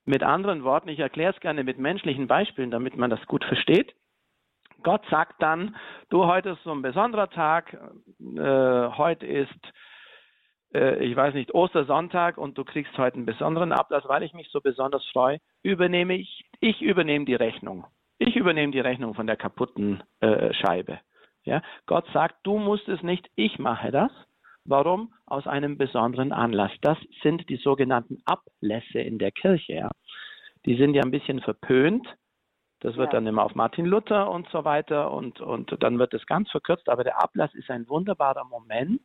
mit 0.05 0.23
anderen 0.23 0.63
Worten, 0.63 0.87
ich 0.87 0.99
erkläre 0.99 1.33
es 1.33 1.39
gerne 1.41 1.65
mit 1.65 1.79
menschlichen 1.79 2.27
Beispielen, 2.27 2.71
damit 2.71 2.95
man 2.95 3.09
das 3.09 3.25
gut 3.25 3.43
versteht. 3.43 3.93
Gott 4.81 5.03
sagt 5.09 5.41
dann, 5.41 5.75
du, 6.07 6.27
heute 6.27 6.51
ist 6.51 6.63
so 6.63 6.71
ein 6.71 6.81
besonderer 6.81 7.29
Tag, 7.29 7.73
äh, 7.73 8.87
heute 8.97 9.25
ist, 9.25 9.53
äh, 10.73 11.03
ich 11.03 11.13
weiß 11.13 11.33
nicht, 11.33 11.53
Ostersonntag 11.53 12.37
und 12.37 12.57
du 12.57 12.63
kriegst 12.63 12.97
heute 12.97 13.17
einen 13.17 13.25
besonderen 13.25 13.73
Ablass, 13.73 14.05
weil 14.07 14.23
ich 14.23 14.31
mich 14.31 14.47
so 14.49 14.61
besonders 14.61 15.05
freue, 15.07 15.39
übernehme 15.61 16.15
ich, 16.15 16.45
ich 16.61 16.81
übernehme 16.81 17.25
die 17.25 17.35
Rechnung. 17.35 17.85
Ich 18.17 18.37
übernehme 18.37 18.71
die 18.71 18.79
Rechnung 18.79 19.13
von 19.13 19.27
der 19.27 19.35
kaputten 19.35 20.03
äh, 20.21 20.53
Scheibe. 20.53 21.01
Ja? 21.43 21.61
Gott 21.85 22.05
sagt, 22.13 22.37
du 22.43 22.57
musst 22.59 22.87
es 22.87 23.03
nicht, 23.03 23.29
ich 23.35 23.59
mache 23.59 23.91
das. 23.91 24.11
Warum? 24.65 25.13
Aus 25.25 25.45
einem 25.45 25.77
besonderen 25.77 26.31
Anlass. 26.31 26.71
Das 26.81 26.97
sind 27.21 27.49
die 27.49 27.57
sogenannten 27.57 28.21
Ablässe 28.25 28.99
in 28.99 29.19
der 29.19 29.31
Kirche. 29.31 29.73
Ja. 29.73 29.91
Die 30.65 30.77
sind 30.77 30.93
ja 30.93 31.03
ein 31.03 31.11
bisschen 31.11 31.41
verpönt. 31.41 32.07
Das 32.79 32.97
wird 32.97 33.13
ja. 33.13 33.19
dann 33.19 33.27
immer 33.27 33.43
auf 33.43 33.55
Martin 33.55 33.85
Luther 33.85 34.29
und 34.29 34.47
so 34.49 34.65
weiter 34.65 35.11
und, 35.11 35.39
und 35.39 35.75
dann 35.81 35.99
wird 35.99 36.13
es 36.13 36.25
ganz 36.25 36.51
verkürzt. 36.51 36.89
Aber 36.89 37.03
der 37.03 37.21
Ablass 37.21 37.53
ist 37.53 37.69
ein 37.69 37.87
wunderbarer 37.87 38.43
Moment, 38.45 39.01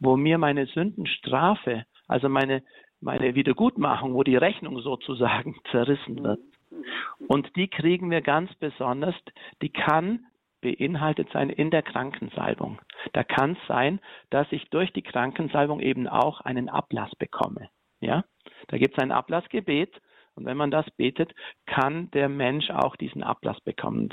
wo 0.00 0.16
mir 0.16 0.38
meine 0.38 0.66
Sündenstrafe, 0.66 1.84
also 2.08 2.28
meine, 2.28 2.62
meine 3.00 3.34
Wiedergutmachung, 3.34 4.14
wo 4.14 4.22
die 4.22 4.36
Rechnung 4.36 4.80
sozusagen 4.80 5.56
zerrissen 5.70 6.22
wird. 6.22 6.40
Mhm. 6.70 7.26
Und 7.26 7.56
die 7.56 7.68
kriegen 7.68 8.10
wir 8.10 8.20
ganz 8.20 8.54
besonders, 8.56 9.14
die 9.62 9.70
kann 9.70 10.26
beinhaltet 10.60 11.30
sein 11.32 11.50
in 11.50 11.70
der 11.70 11.82
Krankensalbung. 11.82 12.80
Da 13.12 13.24
kann 13.24 13.52
es 13.52 13.68
sein, 13.68 14.00
dass 14.30 14.46
ich 14.50 14.68
durch 14.70 14.92
die 14.92 15.02
Krankensalbung 15.02 15.80
eben 15.80 16.08
auch 16.08 16.40
einen 16.40 16.68
Ablass 16.68 17.14
bekomme. 17.16 17.68
Ja? 18.00 18.24
Da 18.68 18.78
gibt 18.78 18.96
es 18.96 19.02
ein 19.02 19.12
Ablassgebet 19.12 20.00
und 20.34 20.44
wenn 20.44 20.56
man 20.56 20.70
das 20.70 20.88
betet, 20.92 21.34
kann 21.66 22.10
der 22.12 22.28
Mensch 22.28 22.70
auch 22.70 22.96
diesen 22.96 23.22
Ablass 23.22 23.60
bekommen. 23.60 24.12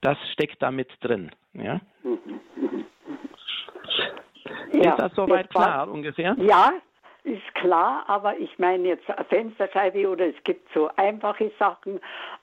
Das 0.00 0.18
steckt 0.32 0.62
damit 0.62 0.90
drin. 1.00 1.30
Ja? 1.52 1.80
ja 4.72 4.90
Ist 4.90 4.98
das 4.98 5.14
soweit 5.14 5.50
klar 5.50 5.90
ungefähr? 5.90 6.36
Ja, 6.38 6.72
ist 7.24 7.54
klar, 7.54 8.04
aber 8.06 8.36
ich 8.38 8.58
meine 8.58 8.88
jetzt 8.88 9.06
Fensterscheibe 9.30 10.08
oder 10.08 10.26
es 10.26 10.44
gibt 10.44 10.68
so 10.74 10.90
einfache 10.96 11.50
Sachen. 11.58 11.96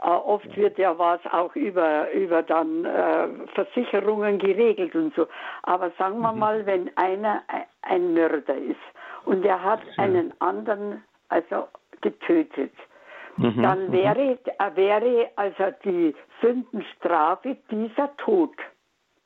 Äh, 0.03 0.07
oft 0.07 0.55
wird 0.57 0.77
ja 0.79 0.97
was 0.97 1.19
auch 1.31 1.55
über, 1.55 2.11
über 2.11 2.41
dann 2.41 2.85
äh, 2.85 3.27
Versicherungen 3.53 4.39
geregelt 4.39 4.95
und 4.95 5.13
so. 5.15 5.27
Aber 5.63 5.91
sagen 5.99 6.19
wir 6.19 6.33
mhm. 6.33 6.39
mal, 6.39 6.65
wenn 6.65 6.89
einer 6.97 7.43
ein 7.83 8.13
Mörder 8.15 8.55
ist 8.55 8.75
und 9.25 9.45
er 9.45 9.63
hat 9.63 9.81
einen 9.97 10.33
anderen 10.41 11.03
also 11.29 11.67
getötet, 12.01 12.73
mhm. 13.37 13.61
dann 13.61 13.87
mhm. 13.87 13.91
wäre, 13.91 14.39
wäre 14.73 15.29
also 15.35 15.65
die 15.85 16.15
Sündenstrafe 16.41 17.55
dieser 17.69 18.15
Tod 18.17 18.55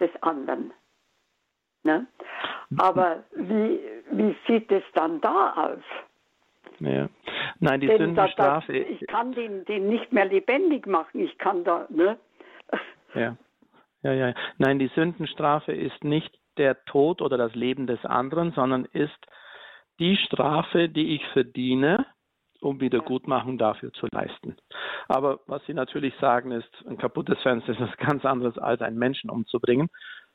des 0.02 0.12
anderen. 0.22 0.74
Ne? 1.86 2.08
Aber 2.78 3.24
wie, 3.36 3.80
wie 4.12 4.36
sieht 4.48 4.72
es 4.72 4.84
dann 4.96 5.22
da 5.22 5.54
aus? 5.54 5.84
Ja. 6.80 7.08
Nein, 7.60 7.80
die 7.80 7.88
Denn 7.88 8.00
Sündenstrafe. 8.00 8.74
Da, 8.74 8.80
da, 8.80 8.86
ich 8.90 9.08
kann 9.08 9.32
den, 9.34 9.64
den 9.66 9.88
nicht 9.88 10.12
mehr 10.12 10.26
lebendig 10.26 10.88
machen. 10.88 11.22
Ich 11.22 11.38
kann 11.38 11.64
da, 11.64 11.86
ne? 11.90 12.18
Ja. 13.14 13.38
Ja, 14.02 14.14
ja. 14.14 14.34
Nein, 14.58 14.80
die 14.80 14.92
Sündenstrafe 14.96 15.72
ist 15.72 16.04
nicht 16.04 16.38
der 16.58 16.84
Tod 16.86 17.22
oder 17.22 17.38
das 17.38 17.54
Leben 17.56 17.88
des 17.88 18.04
anderen, 18.04 18.52
sondern 18.52 18.86
ist 18.86 19.18
die 20.00 20.18
Strafe, 20.18 20.90
die 20.90 21.16
ich 21.16 21.26
verdiene, 21.30 22.06
um 22.62 22.82
Wiedergutmachung 22.82 23.58
dafür 23.58 23.94
zu 23.94 24.08
leisten. 24.12 24.58
Aber 25.08 25.40
was 25.48 25.64
Sie 25.66 25.74
natürlich 25.74 26.14
sagen, 26.20 26.52
ist, 26.52 26.70
ein 26.88 26.98
kaputtes 26.98 27.40
Fenster 27.42 27.74
ist 27.74 27.80
was 27.80 27.96
ganz 27.98 28.26
anderes, 28.26 28.58
als 28.58 28.82
einen 28.82 28.98
Menschen 28.98 29.30
umzubringen. 29.30 29.90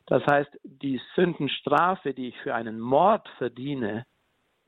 Das 0.06 0.24
heißt, 0.26 0.50
die 0.64 1.00
Sündenstrafe, 1.14 2.14
die 2.14 2.28
ich 2.28 2.36
für 2.38 2.54
einen 2.54 2.80
Mord 2.80 3.28
verdiene, 3.38 4.06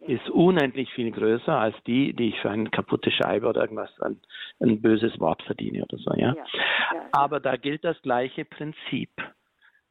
ist 0.07 0.29
unendlich 0.31 0.93
viel 0.95 1.11
größer 1.11 1.57
als 1.57 1.77
die, 1.87 2.13
die 2.13 2.31
ich 2.31 2.41
für 2.41 2.51
eine 2.51 2.71
kaputte 2.71 3.11
Scheibe 3.11 3.47
oder 3.47 3.63
irgendwas, 3.63 3.91
ein, 4.01 4.21
ein 4.61 4.81
böses 4.83 5.19
Wort 5.21 5.43
verdiene 5.43 5.85
oder 5.85 5.97
so, 5.99 6.13
ja? 6.15 6.35
Ja, 6.35 6.45
ja? 6.95 7.09
Aber 7.13 7.41
da 7.41 7.57
gilt 7.57 7.85
das 7.85 8.01
gleiche 8.03 8.45
Prinzip. 8.45 9.11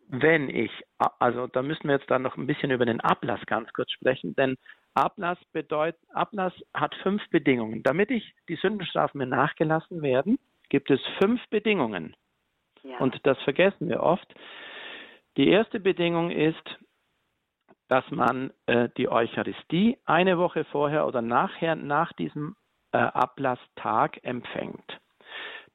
Wenn 0.08 0.50
ich, 0.50 0.72
also 1.20 1.48
da 1.48 1.62
müssen 1.62 1.88
wir 1.88 1.96
jetzt 1.96 2.12
dann 2.12 2.24
noch 2.24 2.36
ein 2.36 2.48
bisschen 2.48 2.72
über 2.72 2.86
den 2.86 3.00
Ablass 3.00 3.40
ganz 3.46 3.72
kurz 3.72 3.92
sprechen, 3.92 4.36
denn 4.36 4.58
Ablass 4.94 5.38
bedeutet, 5.54 6.02
Ablass 6.14 6.54
hat 6.74 6.94
fünf 6.96 7.22
Bedingungen. 7.30 7.82
Damit 7.82 8.12
ich 8.12 8.34
die 8.50 8.58
Sündenstrafen 8.58 9.20
mir 9.20 9.26
nachgelassen 9.26 10.02
werden, 10.02 10.38
gibt 10.68 10.92
es 10.92 11.00
fünf 11.22 11.42
Bedingungen. 11.50 12.16
Ja. 12.84 12.98
Und 12.98 13.26
das 13.26 13.38
vergessen 13.44 13.88
wir 13.88 14.04
oft. 14.04 14.28
Die 15.38 15.48
erste 15.48 15.80
Bedingung 15.80 16.30
ist, 16.30 16.80
dass 17.88 18.10
man 18.12 18.52
äh, 18.68 18.90
die 18.98 19.10
Eucharistie 19.10 19.98
eine 20.06 20.38
Woche 20.38 20.66
vorher 20.66 21.06
oder 21.08 21.22
nachher 21.22 21.76
nach 21.76 22.14
diesem 22.14 22.56
äh, 22.92 22.98
Ablasstag 22.98 24.24
empfängt. 24.24 25.00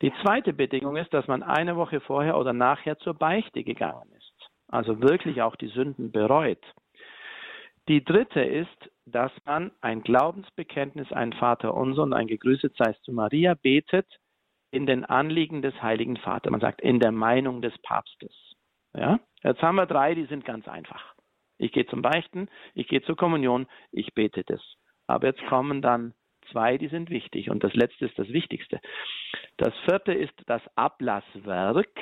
Die 0.03 0.13
zweite 0.23 0.53
Bedingung 0.53 0.97
ist, 0.97 1.13
dass 1.15 1.27
man 1.27 1.43
eine 1.43 1.77
Woche 1.77 2.01
vorher 2.01 2.39
oder 2.39 2.53
nachher 2.53 2.99
zur 2.99 3.15
Beichte 3.15 3.65
gegangen 3.65 4.13
ist, 4.17 4.51
also 4.69 5.01
wirklich 5.01 5.41
auch 5.41 5.57
die 5.57 5.69
Sünden 5.69 6.13
bereut. 6.13 6.63
Die 7.89 8.05
dritte 8.05 8.41
ist, 8.41 8.91
dass 9.07 9.33
man 9.45 9.71
ein 9.81 10.03
Glaubensbekenntnis, 10.03 11.13
ein 11.13 11.33
Vater 11.33 11.75
unser 11.75 12.03
und 12.03 12.13
ein 12.13 12.27
Gegrüßet 12.27 12.77
seist 12.77 13.03
zu 13.05 13.13
Maria 13.13 13.55
betet 13.55 14.07
in 14.71 14.87
den 14.87 15.05
Anliegen 15.05 15.63
des 15.63 15.81
Heiligen 15.81 16.17
Vaters. 16.17 16.51
Man 16.51 16.61
sagt 16.61 16.81
in 16.81 16.99
der 16.99 17.13
Meinung 17.13 17.63
des 17.63 17.73
Papstes. 17.83 18.35
Ja? 18.95 19.21
Jetzt 19.47 19.63
haben 19.63 19.77
wir 19.77 19.87
drei, 19.87 20.15
die 20.17 20.27
sind 20.27 20.45
ganz 20.45 20.67
einfach. 20.67 21.15
Ich 21.59 21.71
gehe 21.71 21.87
zum 21.87 22.03
Beichten, 22.03 22.49
ich 22.75 22.89
gehe 22.89 23.01
zur 23.03 23.17
Kommunion, 23.17 23.69
ich 23.93 24.13
bete 24.13 24.43
das. 24.43 24.61
Aber 25.07 25.29
jetzt 25.29 25.47
kommen 25.47 25.83
dann 25.83 26.15
zwei, 26.51 26.79
die 26.79 26.89
sind 26.89 27.11
wichtig. 27.11 27.49
Und 27.49 27.63
das 27.63 27.73
letzte 27.75 28.07
ist 28.07 28.19
das 28.19 28.29
Wichtigste. 28.29 28.81
Das 29.57 29.73
vierte 29.89 30.13
ist 30.13 30.35
das 30.47 30.63
Ablasswerk. 30.75 31.97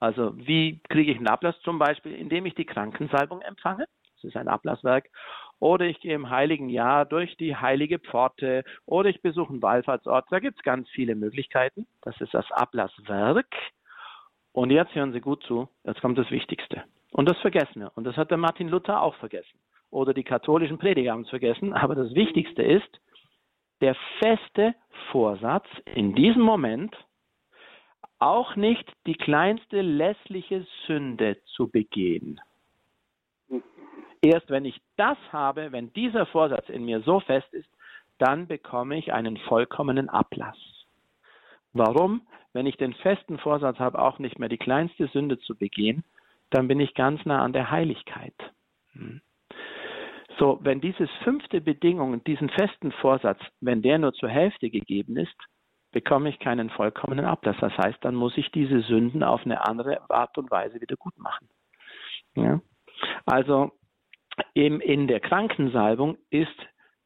Also 0.00 0.36
wie 0.36 0.80
kriege 0.88 1.12
ich 1.12 1.18
einen 1.18 1.28
Ablass 1.28 1.58
zum 1.60 1.78
Beispiel, 1.78 2.12
indem 2.12 2.44
ich 2.44 2.56
die 2.56 2.66
Krankensalbung 2.66 3.40
empfange. 3.42 3.86
Das 4.16 4.24
ist 4.24 4.36
ein 4.36 4.48
Ablasswerk. 4.48 5.08
Oder 5.60 5.86
ich 5.86 6.00
gehe 6.00 6.14
im 6.14 6.28
heiligen 6.28 6.68
Jahr 6.68 7.06
durch 7.06 7.36
die 7.36 7.54
heilige 7.54 8.00
Pforte. 8.00 8.64
Oder 8.84 9.10
ich 9.10 9.22
besuche 9.22 9.52
einen 9.52 9.62
Wallfahrtsort. 9.62 10.26
Da 10.30 10.40
gibt 10.40 10.58
es 10.58 10.64
ganz 10.64 10.88
viele 10.90 11.14
Möglichkeiten. 11.14 11.86
Das 12.02 12.20
ist 12.20 12.34
das 12.34 12.50
Ablasswerk. 12.50 13.54
Und 14.54 14.70
jetzt 14.70 14.94
hören 14.94 15.12
Sie 15.12 15.20
gut 15.20 15.42
zu. 15.42 15.68
Jetzt 15.82 16.00
kommt 16.00 16.16
das 16.16 16.30
Wichtigste. 16.30 16.84
Und 17.10 17.28
das 17.28 17.36
vergessen 17.38 17.80
wir. 17.80 17.92
Und 17.96 18.04
das 18.04 18.16
hat 18.16 18.30
der 18.30 18.38
Martin 18.38 18.68
Luther 18.68 19.02
auch 19.02 19.16
vergessen. 19.16 19.58
Oder 19.90 20.14
die 20.14 20.22
katholischen 20.22 20.78
Prediger 20.78 21.12
haben 21.12 21.22
es 21.22 21.28
vergessen. 21.28 21.72
Aber 21.72 21.96
das 21.96 22.14
Wichtigste 22.14 22.62
ist, 22.62 23.00
der 23.80 23.96
feste 24.20 24.76
Vorsatz 25.10 25.66
in 25.96 26.14
diesem 26.14 26.42
Moment, 26.42 26.96
auch 28.20 28.54
nicht 28.54 28.90
die 29.06 29.16
kleinste 29.16 29.82
lässliche 29.82 30.64
Sünde 30.86 31.36
zu 31.56 31.68
begehen. 31.68 32.40
Erst 34.22 34.50
wenn 34.50 34.64
ich 34.64 34.80
das 34.96 35.18
habe, 35.32 35.72
wenn 35.72 35.92
dieser 35.94 36.26
Vorsatz 36.26 36.68
in 36.68 36.84
mir 36.84 37.00
so 37.00 37.18
fest 37.18 37.52
ist, 37.52 37.68
dann 38.18 38.46
bekomme 38.46 38.96
ich 38.98 39.12
einen 39.12 39.36
vollkommenen 39.36 40.08
Ablass. 40.08 40.56
Warum? 41.72 42.22
Wenn 42.54 42.66
ich 42.66 42.76
den 42.76 42.94
festen 42.94 43.38
Vorsatz 43.38 43.78
habe, 43.78 43.98
auch 43.98 44.18
nicht 44.18 44.38
mehr 44.38 44.48
die 44.48 44.58
kleinste 44.58 45.08
Sünde 45.08 45.38
zu 45.40 45.56
begehen, 45.56 46.04
dann 46.50 46.68
bin 46.68 46.80
ich 46.80 46.94
ganz 46.94 47.24
nah 47.26 47.42
an 47.42 47.52
der 47.52 47.70
Heiligkeit. 47.70 48.34
Hm. 48.92 49.20
So, 50.38 50.58
wenn 50.62 50.80
dieses 50.80 51.10
fünfte 51.22 51.60
Bedingung, 51.60 52.22
diesen 52.24 52.48
festen 52.48 52.92
Vorsatz, 52.92 53.40
wenn 53.60 53.82
der 53.82 53.98
nur 53.98 54.14
zur 54.14 54.28
Hälfte 54.28 54.70
gegeben 54.70 55.16
ist, 55.16 55.36
bekomme 55.92 56.28
ich 56.28 56.38
keinen 56.40 56.70
vollkommenen 56.70 57.24
Ablass. 57.24 57.56
Das 57.60 57.76
heißt, 57.76 57.98
dann 58.00 58.14
muss 58.14 58.36
ich 58.36 58.50
diese 58.50 58.80
Sünden 58.80 59.22
auf 59.22 59.44
eine 59.44 59.64
andere 59.66 60.08
Art 60.10 60.36
und 60.38 60.50
Weise 60.50 60.80
wieder 60.80 60.96
gut 60.96 61.16
machen. 61.18 61.48
Ja? 62.34 62.60
Also 63.26 63.72
eben 64.54 64.80
in 64.80 65.06
der 65.06 65.20
Krankensalbung 65.20 66.18
ist 66.30 66.56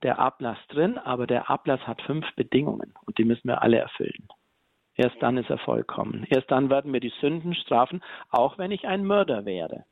der 0.03 0.19
Ablass 0.19 0.59
drin, 0.69 0.97
aber 0.97 1.27
der 1.27 1.51
Ablass 1.51 1.87
hat 1.87 2.01
fünf 2.03 2.25
Bedingungen 2.35 2.95
und 3.05 3.19
die 3.19 3.25
müssen 3.25 3.49
wir 3.49 3.63
alle 3.63 3.79
erfüllen. 3.79 4.29
Erst 4.99 5.23
dann 5.23 5.37
ist 5.37 5.49
er 5.49 5.59
vollkommen. 5.59 6.27
Erst 6.29 6.51
dann 6.51 6.71
werden 6.71 6.93
wir 6.93 6.99
die 6.99 7.13
Sünden 7.21 7.55
strafen, 7.55 8.03
auch 8.31 8.59
wenn 8.59 8.73
ich 8.73 8.87
ein 8.87 9.05
Mörder 9.05 9.45
wäre. 9.45 9.85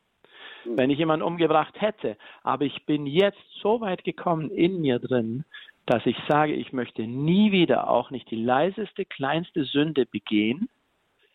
Wenn 0.64 0.90
ich 0.90 0.98
jemanden 0.98 1.24
umgebracht 1.24 1.80
hätte, 1.80 2.16
aber 2.42 2.64
ich 2.64 2.84
bin 2.86 3.06
jetzt 3.06 3.40
so 3.62 3.80
weit 3.80 4.02
gekommen 4.02 4.50
in 4.50 4.80
mir 4.80 4.98
drin, 4.98 5.44
dass 5.86 6.04
ich 6.06 6.16
sage, 6.28 6.54
ich 6.54 6.72
möchte 6.72 7.06
nie 7.06 7.52
wieder 7.52 7.88
auch 7.88 8.10
nicht 8.10 8.28
die 8.32 8.42
leiseste, 8.42 9.04
kleinste 9.04 9.62
Sünde 9.62 10.06
begehen. 10.06 10.68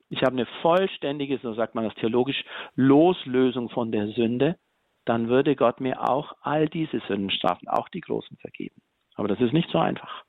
Ich 0.10 0.22
habe 0.24 0.34
eine 0.34 0.48
vollständige, 0.62 1.38
so 1.38 1.54
sagt 1.54 1.74
man 1.74 1.86
das 1.86 1.96
theologisch, 1.96 2.44
Loslösung 2.76 3.70
von 3.70 3.94
der 3.94 4.10
Sünde. 4.10 4.58
Dann 5.06 5.30
würde 5.30 5.56
Gott 5.56 5.80
mir 5.80 6.10
auch 6.10 6.36
all 6.42 6.68
diese 6.68 7.00
Sünden 7.08 7.32
strafen, 7.32 7.70
auch 7.70 7.88
die 7.88 8.02
großen 8.02 8.36
vergeben. 8.36 8.82
Aber 9.16 9.30
das 9.30 9.40
ist 9.40 9.54
nicht 9.54 9.70
so 9.70 9.80
einfach. 9.80 10.26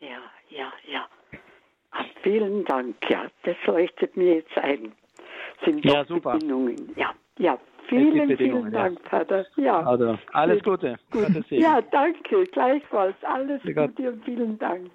Ja, 0.00 0.22
ja, 0.48 0.72
ja. 0.90 1.06
Vielen 2.22 2.64
Dank, 2.64 2.96
ja, 3.08 3.26
das 3.44 3.56
leuchtet 3.66 4.16
mir 4.16 4.36
jetzt 4.36 4.56
ein. 4.58 4.92
Sind 5.64 5.84
ja, 5.84 6.04
super. 6.04 6.32
Bedingungen. 6.32 6.92
Ja, 6.96 7.14
ja, 7.38 7.58
vielen, 7.88 8.36
vielen 8.36 8.70
Dank, 8.72 8.98
ja. 9.02 9.08
Pater. 9.08 9.46
Ja. 9.56 9.80
Also, 9.80 10.18
alles 10.32 10.62
Gute. 10.62 10.98
Gut. 11.10 11.26
Ja, 11.50 11.80
danke, 11.80 12.46
gleichfalls. 12.46 13.16
Alles 13.22 13.62
Gute 13.62 14.12
und 14.12 14.24
vielen 14.24 14.58
Dank. 14.58 14.90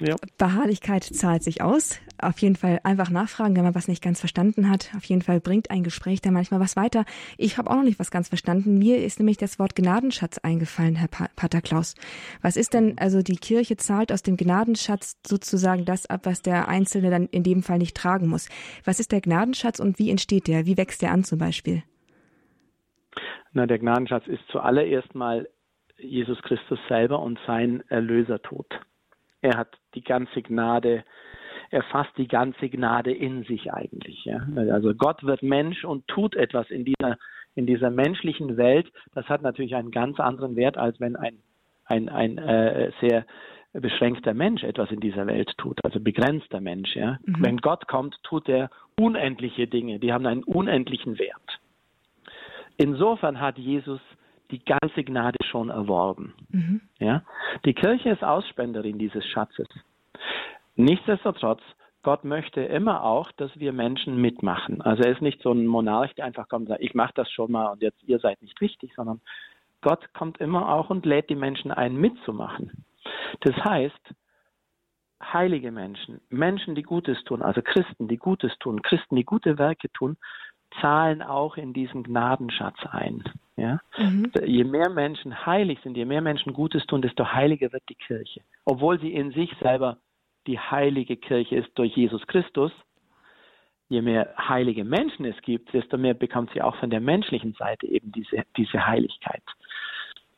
Ja. 0.00 0.14
Beharrlichkeit 0.36 1.02
zahlt 1.02 1.42
sich 1.42 1.60
aus. 1.60 2.00
Auf 2.20 2.38
jeden 2.38 2.56
Fall 2.56 2.80
einfach 2.84 3.10
nachfragen, 3.10 3.56
wenn 3.56 3.64
man 3.64 3.74
was 3.74 3.88
nicht 3.88 4.02
ganz 4.02 4.20
verstanden 4.20 4.70
hat. 4.70 4.90
Auf 4.96 5.04
jeden 5.04 5.22
Fall 5.22 5.40
bringt 5.40 5.70
ein 5.70 5.82
Gespräch 5.82 6.20
da 6.20 6.30
manchmal 6.30 6.60
was 6.60 6.76
weiter. 6.76 7.04
Ich 7.36 7.58
habe 7.58 7.70
auch 7.70 7.76
noch 7.76 7.84
nicht 7.84 7.98
was 7.98 8.10
ganz 8.10 8.28
verstanden. 8.28 8.78
Mir 8.78 9.04
ist 9.04 9.18
nämlich 9.18 9.36
das 9.36 9.58
Wort 9.58 9.74
Gnadenschatz 9.74 10.38
eingefallen, 10.38 10.94
Herr 10.94 11.08
pa 11.08 11.28
Pater 11.34 11.60
Klaus. 11.60 11.94
Was 12.42 12.56
ist 12.56 12.74
denn, 12.74 12.96
also 12.98 13.22
die 13.22 13.36
Kirche 13.36 13.76
zahlt 13.76 14.12
aus 14.12 14.22
dem 14.22 14.36
Gnadenschatz 14.36 15.16
sozusagen 15.26 15.84
das 15.84 16.06
ab, 16.06 16.20
was 16.24 16.42
der 16.42 16.68
Einzelne 16.68 17.10
dann 17.10 17.26
in 17.26 17.42
dem 17.42 17.62
Fall 17.62 17.78
nicht 17.78 17.96
tragen 17.96 18.28
muss. 18.28 18.48
Was 18.84 19.00
ist 19.00 19.12
der 19.12 19.20
Gnadenschatz 19.20 19.80
und 19.80 19.98
wie 19.98 20.10
entsteht 20.10 20.46
der? 20.46 20.66
Wie 20.66 20.76
wächst 20.76 21.02
der 21.02 21.12
an 21.12 21.24
zum 21.24 21.38
Beispiel? 21.38 21.82
Na, 23.52 23.66
der 23.66 23.78
Gnadenschatz 23.78 24.26
ist 24.26 24.42
zuallererst 24.50 25.14
mal 25.14 25.48
Jesus 25.98 26.40
Christus 26.42 26.78
selber 26.88 27.20
und 27.20 27.38
sein 27.46 27.82
Erlösertod. 27.88 28.66
Er 29.40 29.56
hat 29.56 29.68
die 29.94 30.02
ganze 30.02 30.42
Gnade, 30.42 31.04
er 31.70 31.82
fasst 31.84 32.16
die 32.16 32.28
ganze 32.28 32.68
Gnade 32.68 33.12
in 33.12 33.44
sich 33.44 33.72
eigentlich. 33.72 34.24
Ja? 34.24 34.46
Also 34.70 34.94
Gott 34.94 35.22
wird 35.24 35.42
Mensch 35.42 35.84
und 35.84 36.06
tut 36.08 36.34
etwas 36.34 36.70
in 36.70 36.84
dieser, 36.84 37.18
in 37.54 37.66
dieser 37.66 37.90
menschlichen 37.90 38.56
Welt. 38.56 38.90
Das 39.14 39.28
hat 39.28 39.42
natürlich 39.42 39.74
einen 39.74 39.90
ganz 39.90 40.18
anderen 40.20 40.56
Wert, 40.56 40.76
als 40.76 40.98
wenn 41.00 41.16
ein, 41.16 41.38
ein, 41.84 42.08
ein 42.08 42.38
äh, 42.38 42.90
sehr 43.00 43.26
beschränkter 43.72 44.34
Mensch 44.34 44.64
etwas 44.64 44.90
in 44.90 45.00
dieser 45.00 45.26
Welt 45.26 45.52
tut, 45.58 45.78
also 45.84 46.00
begrenzter 46.00 46.60
Mensch. 46.60 46.96
Ja? 46.96 47.18
Mhm. 47.24 47.36
Wenn 47.44 47.56
Gott 47.58 47.86
kommt, 47.86 48.16
tut 48.22 48.48
er 48.48 48.70
unendliche 48.98 49.66
Dinge, 49.66 49.98
die 49.98 50.12
haben 50.12 50.26
einen 50.26 50.42
unendlichen 50.42 51.18
Wert. 51.18 51.60
Insofern 52.76 53.40
hat 53.40 53.58
Jesus 53.58 54.00
die 54.50 54.64
ganze 54.64 55.04
Gnade 55.04 55.38
schon 55.50 55.70
erworben. 55.70 56.34
Mhm. 56.50 56.80
Ja? 56.98 57.22
Die 57.64 57.74
Kirche 57.74 58.10
ist 58.10 58.24
Ausspenderin 58.24 58.98
dieses 58.98 59.24
Schatzes. 59.26 59.68
Nichtsdestotrotz, 60.76 61.60
Gott 62.02 62.24
möchte 62.24 62.62
immer 62.62 63.02
auch, 63.02 63.32
dass 63.32 63.50
wir 63.58 63.72
Menschen 63.72 64.20
mitmachen. 64.20 64.80
Also 64.80 65.02
er 65.02 65.12
ist 65.12 65.20
nicht 65.20 65.42
so 65.42 65.52
ein 65.52 65.66
Monarch, 65.66 66.14
der 66.14 66.24
einfach 66.24 66.48
kommt 66.48 66.62
und 66.62 66.68
sagt, 66.68 66.82
ich 66.82 66.94
mache 66.94 67.12
das 67.14 67.30
schon 67.30 67.50
mal 67.50 67.66
und 67.72 67.82
jetzt 67.82 68.02
ihr 68.04 68.18
seid 68.20 68.40
nicht 68.40 68.60
wichtig, 68.60 68.92
sondern 68.94 69.20
Gott 69.80 70.12
kommt 70.14 70.38
immer 70.38 70.72
auch 70.72 70.90
und 70.90 71.04
lädt 71.04 71.28
die 71.30 71.36
Menschen 71.36 71.70
ein, 71.70 71.96
mitzumachen. 71.96 72.84
Das 73.40 73.56
heißt, 73.56 74.14
heilige 75.22 75.72
Menschen, 75.72 76.20
Menschen, 76.30 76.74
die 76.74 76.82
Gutes 76.82 77.22
tun, 77.24 77.42
also 77.42 77.60
Christen, 77.62 78.08
die 78.08 78.16
Gutes 78.16 78.56
tun, 78.58 78.82
Christen, 78.82 79.16
die 79.16 79.24
gute 79.24 79.58
Werke 79.58 79.90
tun, 79.92 80.16
zahlen 80.80 81.22
auch 81.22 81.56
in 81.56 81.72
diesen 81.72 82.02
Gnadenschatz 82.02 82.78
ein. 82.90 83.24
Ja? 83.58 83.80
Mhm. 83.98 84.30
Je 84.44 84.64
mehr 84.64 84.88
Menschen 84.88 85.44
heilig 85.44 85.80
sind, 85.82 85.96
je 85.96 86.04
mehr 86.04 86.22
Menschen 86.22 86.52
Gutes 86.52 86.86
tun, 86.86 87.02
desto 87.02 87.32
heiliger 87.32 87.72
wird 87.72 87.82
die 87.88 87.96
Kirche. 87.96 88.40
Obwohl 88.64 89.00
sie 89.00 89.12
in 89.12 89.32
sich 89.32 89.52
selber 89.60 89.98
die 90.46 90.58
heilige 90.58 91.16
Kirche 91.16 91.56
ist 91.56 91.70
durch 91.74 91.94
Jesus 91.96 92.26
Christus, 92.28 92.72
je 93.88 94.00
mehr 94.00 94.32
heilige 94.38 94.84
Menschen 94.84 95.24
es 95.24 95.40
gibt, 95.42 95.72
desto 95.74 95.98
mehr 95.98 96.14
bekommt 96.14 96.50
sie 96.54 96.62
auch 96.62 96.76
von 96.76 96.90
der 96.90 97.00
menschlichen 97.00 97.54
Seite 97.54 97.86
eben 97.86 98.12
diese, 98.12 98.44
diese 98.56 98.86
Heiligkeit. 98.86 99.42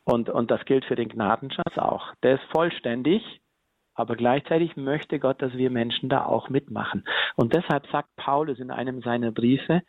Und, 0.04 0.30
und 0.30 0.50
das 0.50 0.64
gilt 0.64 0.86
für 0.86 0.96
den 0.96 1.08
Gnadenschatz 1.08 1.76
auch. 1.76 2.14
Der 2.22 2.36
ist 2.36 2.44
vollständig, 2.52 3.22
aber 3.94 4.16
gleichzeitig 4.16 4.76
möchte 4.76 5.18
Gott, 5.18 5.42
dass 5.42 5.52
wir 5.54 5.70
Menschen 5.70 6.08
da 6.08 6.24
auch 6.24 6.48
mitmachen. 6.48 7.04
Und 7.36 7.54
deshalb 7.54 7.86
sagt 7.88 8.08
Paulus 8.16 8.58
in 8.58 8.70
einem 8.70 9.02
seiner 9.02 9.30
Briefe, 9.30 9.82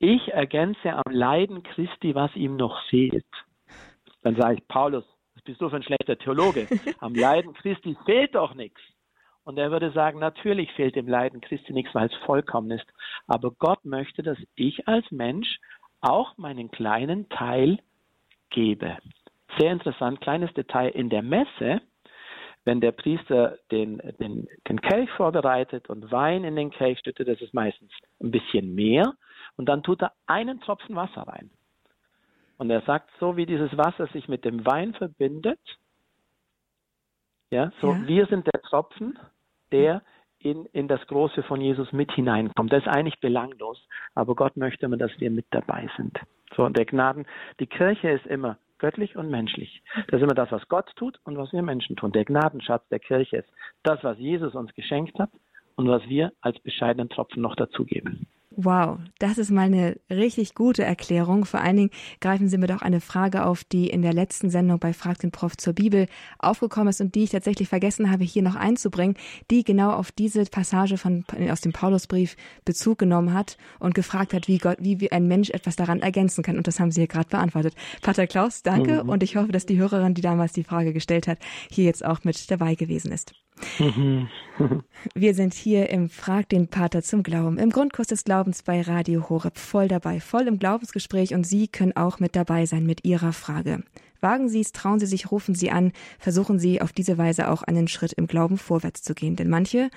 ich 0.00 0.32
ergänze 0.32 0.92
am 0.92 1.12
Leiden 1.12 1.62
Christi, 1.62 2.14
was 2.14 2.34
ihm 2.34 2.56
noch 2.56 2.82
fehlt. 2.88 3.26
Dann 4.22 4.34
sage 4.34 4.56
ich, 4.56 4.66
Paulus, 4.66 5.04
was 5.34 5.44
bist 5.44 5.60
du 5.60 5.68
für 5.68 5.76
ein 5.76 5.82
schlechter 5.82 6.18
Theologe? 6.18 6.66
Am 7.00 7.14
Leiden 7.14 7.52
Christi 7.54 7.96
fehlt 8.04 8.34
doch 8.34 8.54
nichts. 8.54 8.80
Und 9.44 9.58
er 9.58 9.70
würde 9.70 9.90
sagen, 9.92 10.18
natürlich 10.18 10.72
fehlt 10.72 10.96
dem 10.96 11.08
Leiden 11.08 11.40
Christi 11.40 11.72
nichts, 11.72 11.94
weil 11.94 12.06
es 12.06 12.14
vollkommen 12.24 12.70
ist. 12.70 12.86
Aber 13.26 13.50
Gott 13.52 13.84
möchte, 13.84 14.22
dass 14.22 14.38
ich 14.54 14.86
als 14.88 15.10
Mensch 15.10 15.58
auch 16.00 16.36
meinen 16.38 16.70
kleinen 16.70 17.28
Teil 17.28 17.78
gebe. 18.50 18.96
Sehr 19.58 19.72
interessant, 19.72 20.20
kleines 20.20 20.52
Detail 20.54 20.88
in 20.88 21.10
der 21.10 21.22
Messe, 21.22 21.80
wenn 22.64 22.80
der 22.80 22.92
Priester 22.92 23.58
den, 23.70 23.98
den, 24.18 24.48
den 24.68 24.80
Kelch 24.80 25.10
vorbereitet 25.10 25.88
und 25.88 26.10
Wein 26.12 26.44
in 26.44 26.56
den 26.56 26.70
Kelch 26.70 26.98
stüttet, 26.98 27.28
das 27.28 27.40
ist 27.40 27.54
meistens 27.54 27.90
ein 28.20 28.30
bisschen 28.30 28.74
mehr, 28.74 29.14
und 29.60 29.66
dann 29.66 29.82
tut 29.82 30.00
er 30.00 30.14
einen 30.26 30.58
Tropfen 30.62 30.96
Wasser 30.96 31.20
rein. 31.28 31.50
Und 32.56 32.70
er 32.70 32.80
sagt, 32.80 33.10
so 33.20 33.36
wie 33.36 33.44
dieses 33.44 33.76
Wasser 33.76 34.06
sich 34.06 34.26
mit 34.26 34.46
dem 34.46 34.64
Wein 34.64 34.94
verbindet, 34.94 35.60
ja, 37.50 37.70
so 37.82 37.92
ja. 37.92 38.06
wir 38.06 38.24
sind 38.24 38.46
der 38.46 38.62
Tropfen, 38.62 39.18
der 39.70 40.00
in, 40.38 40.64
in 40.72 40.88
das 40.88 41.06
Große 41.08 41.42
von 41.42 41.60
Jesus 41.60 41.92
mit 41.92 42.10
hineinkommt. 42.12 42.72
Das 42.72 42.86
ist 42.86 42.88
eigentlich 42.88 43.20
belanglos, 43.20 43.86
aber 44.14 44.34
Gott 44.34 44.56
möchte 44.56 44.86
immer, 44.86 44.96
dass 44.96 45.12
wir 45.18 45.30
mit 45.30 45.44
dabei 45.50 45.90
sind. 45.98 46.18
So, 46.56 46.64
und 46.64 46.78
der 46.78 46.86
Gnaden, 46.86 47.26
die 47.58 47.66
Kirche 47.66 48.08
ist 48.08 48.24
immer 48.24 48.56
göttlich 48.78 49.14
und 49.14 49.28
menschlich. 49.28 49.82
Das 50.06 50.20
ist 50.20 50.22
immer 50.22 50.32
das, 50.32 50.50
was 50.52 50.66
Gott 50.68 50.90
tut 50.96 51.20
und 51.24 51.36
was 51.36 51.52
wir 51.52 51.60
Menschen 51.60 51.96
tun. 51.96 52.12
Der 52.12 52.24
Gnadenschatz 52.24 52.88
der 52.88 53.00
Kirche 53.00 53.36
ist 53.36 53.52
das, 53.82 54.02
was 54.04 54.16
Jesus 54.16 54.54
uns 54.54 54.72
geschenkt 54.72 55.18
hat 55.18 55.28
und 55.76 55.86
was 55.86 56.08
wir 56.08 56.32
als 56.40 56.58
bescheidenen 56.60 57.10
Tropfen 57.10 57.42
noch 57.42 57.56
dazugeben. 57.56 58.26
Wow, 58.62 58.98
das 59.18 59.38
ist 59.38 59.50
mal 59.50 59.62
eine 59.62 59.96
richtig 60.10 60.54
gute 60.54 60.84
Erklärung. 60.84 61.46
Vor 61.46 61.62
allen 61.62 61.76
Dingen 61.76 61.90
greifen 62.20 62.50
Sie 62.50 62.58
mir 62.58 62.66
doch 62.66 62.82
eine 62.82 63.00
Frage 63.00 63.46
auf, 63.46 63.64
die 63.64 63.88
in 63.88 64.02
der 64.02 64.12
letzten 64.12 64.50
Sendung 64.50 64.78
bei 64.78 64.92
Frag 64.92 65.18
den 65.18 65.30
Prof 65.30 65.56
zur 65.56 65.72
Bibel 65.72 66.08
aufgekommen 66.38 66.88
ist 66.88 67.00
und 67.00 67.14
die 67.14 67.24
ich 67.24 67.30
tatsächlich 67.30 67.68
vergessen 67.68 68.10
habe, 68.10 68.24
hier 68.24 68.42
noch 68.42 68.56
einzubringen, 68.56 69.16
die 69.50 69.64
genau 69.64 69.92
auf 69.92 70.12
diese 70.12 70.44
Passage 70.44 70.98
von, 70.98 71.24
aus 71.50 71.62
dem 71.62 71.72
Paulusbrief 71.72 72.36
Bezug 72.66 72.98
genommen 72.98 73.32
hat 73.32 73.56
und 73.78 73.94
gefragt 73.94 74.34
hat, 74.34 74.46
wie 74.46 74.58
Gott, 74.58 74.76
wie 74.80 75.10
ein 75.10 75.26
Mensch 75.26 75.48
etwas 75.48 75.76
daran 75.76 76.00
ergänzen 76.00 76.44
kann. 76.44 76.58
Und 76.58 76.66
das 76.66 76.78
haben 76.80 76.90
Sie 76.90 77.00
hier 77.00 77.08
gerade 77.08 77.30
beantwortet. 77.30 77.74
Pater 78.02 78.26
Klaus, 78.26 78.62
danke. 78.62 79.04
Mhm. 79.04 79.08
Und 79.08 79.22
ich 79.22 79.36
hoffe, 79.36 79.52
dass 79.52 79.64
die 79.64 79.78
Hörerin, 79.78 80.12
die 80.12 80.20
damals 80.20 80.52
die 80.52 80.64
Frage 80.64 80.92
gestellt 80.92 81.28
hat, 81.28 81.38
hier 81.70 81.84
jetzt 81.84 82.04
auch 82.04 82.24
mit 82.24 82.50
dabei 82.50 82.74
gewesen 82.74 83.10
ist. 83.10 83.32
Wir 85.14 85.34
sind 85.34 85.54
hier 85.54 85.88
im 85.90 86.08
Frag 86.08 86.48
den 86.48 86.68
Pater 86.68 87.02
zum 87.02 87.22
Glauben, 87.22 87.58
im 87.58 87.70
Grundkurs 87.70 88.08
des 88.08 88.24
Glaubens 88.24 88.62
bei 88.62 88.82
Radio 88.82 89.28
Horeb, 89.28 89.58
voll 89.58 89.88
dabei, 89.88 90.20
voll 90.20 90.46
im 90.46 90.58
Glaubensgespräch 90.58 91.34
und 91.34 91.44
Sie 91.44 91.68
können 91.68 91.96
auch 91.96 92.18
mit 92.20 92.36
dabei 92.36 92.66
sein 92.66 92.84
mit 92.86 93.04
Ihrer 93.04 93.32
Frage. 93.32 93.82
Wagen 94.20 94.48
Sie 94.48 94.60
es, 94.60 94.72
trauen 94.72 95.00
Sie 95.00 95.06
sich, 95.06 95.30
rufen 95.30 95.54
Sie 95.54 95.70
an, 95.70 95.92
versuchen 96.18 96.58
Sie 96.58 96.80
auf 96.80 96.92
diese 96.92 97.18
Weise 97.18 97.48
auch 97.48 97.62
einen 97.62 97.88
Schritt 97.88 98.12
im 98.12 98.26
Glauben 98.26 98.58
vorwärts 98.58 99.02
zu 99.02 99.14
gehen. 99.14 99.36
Denn 99.36 99.48
manche 99.48 99.90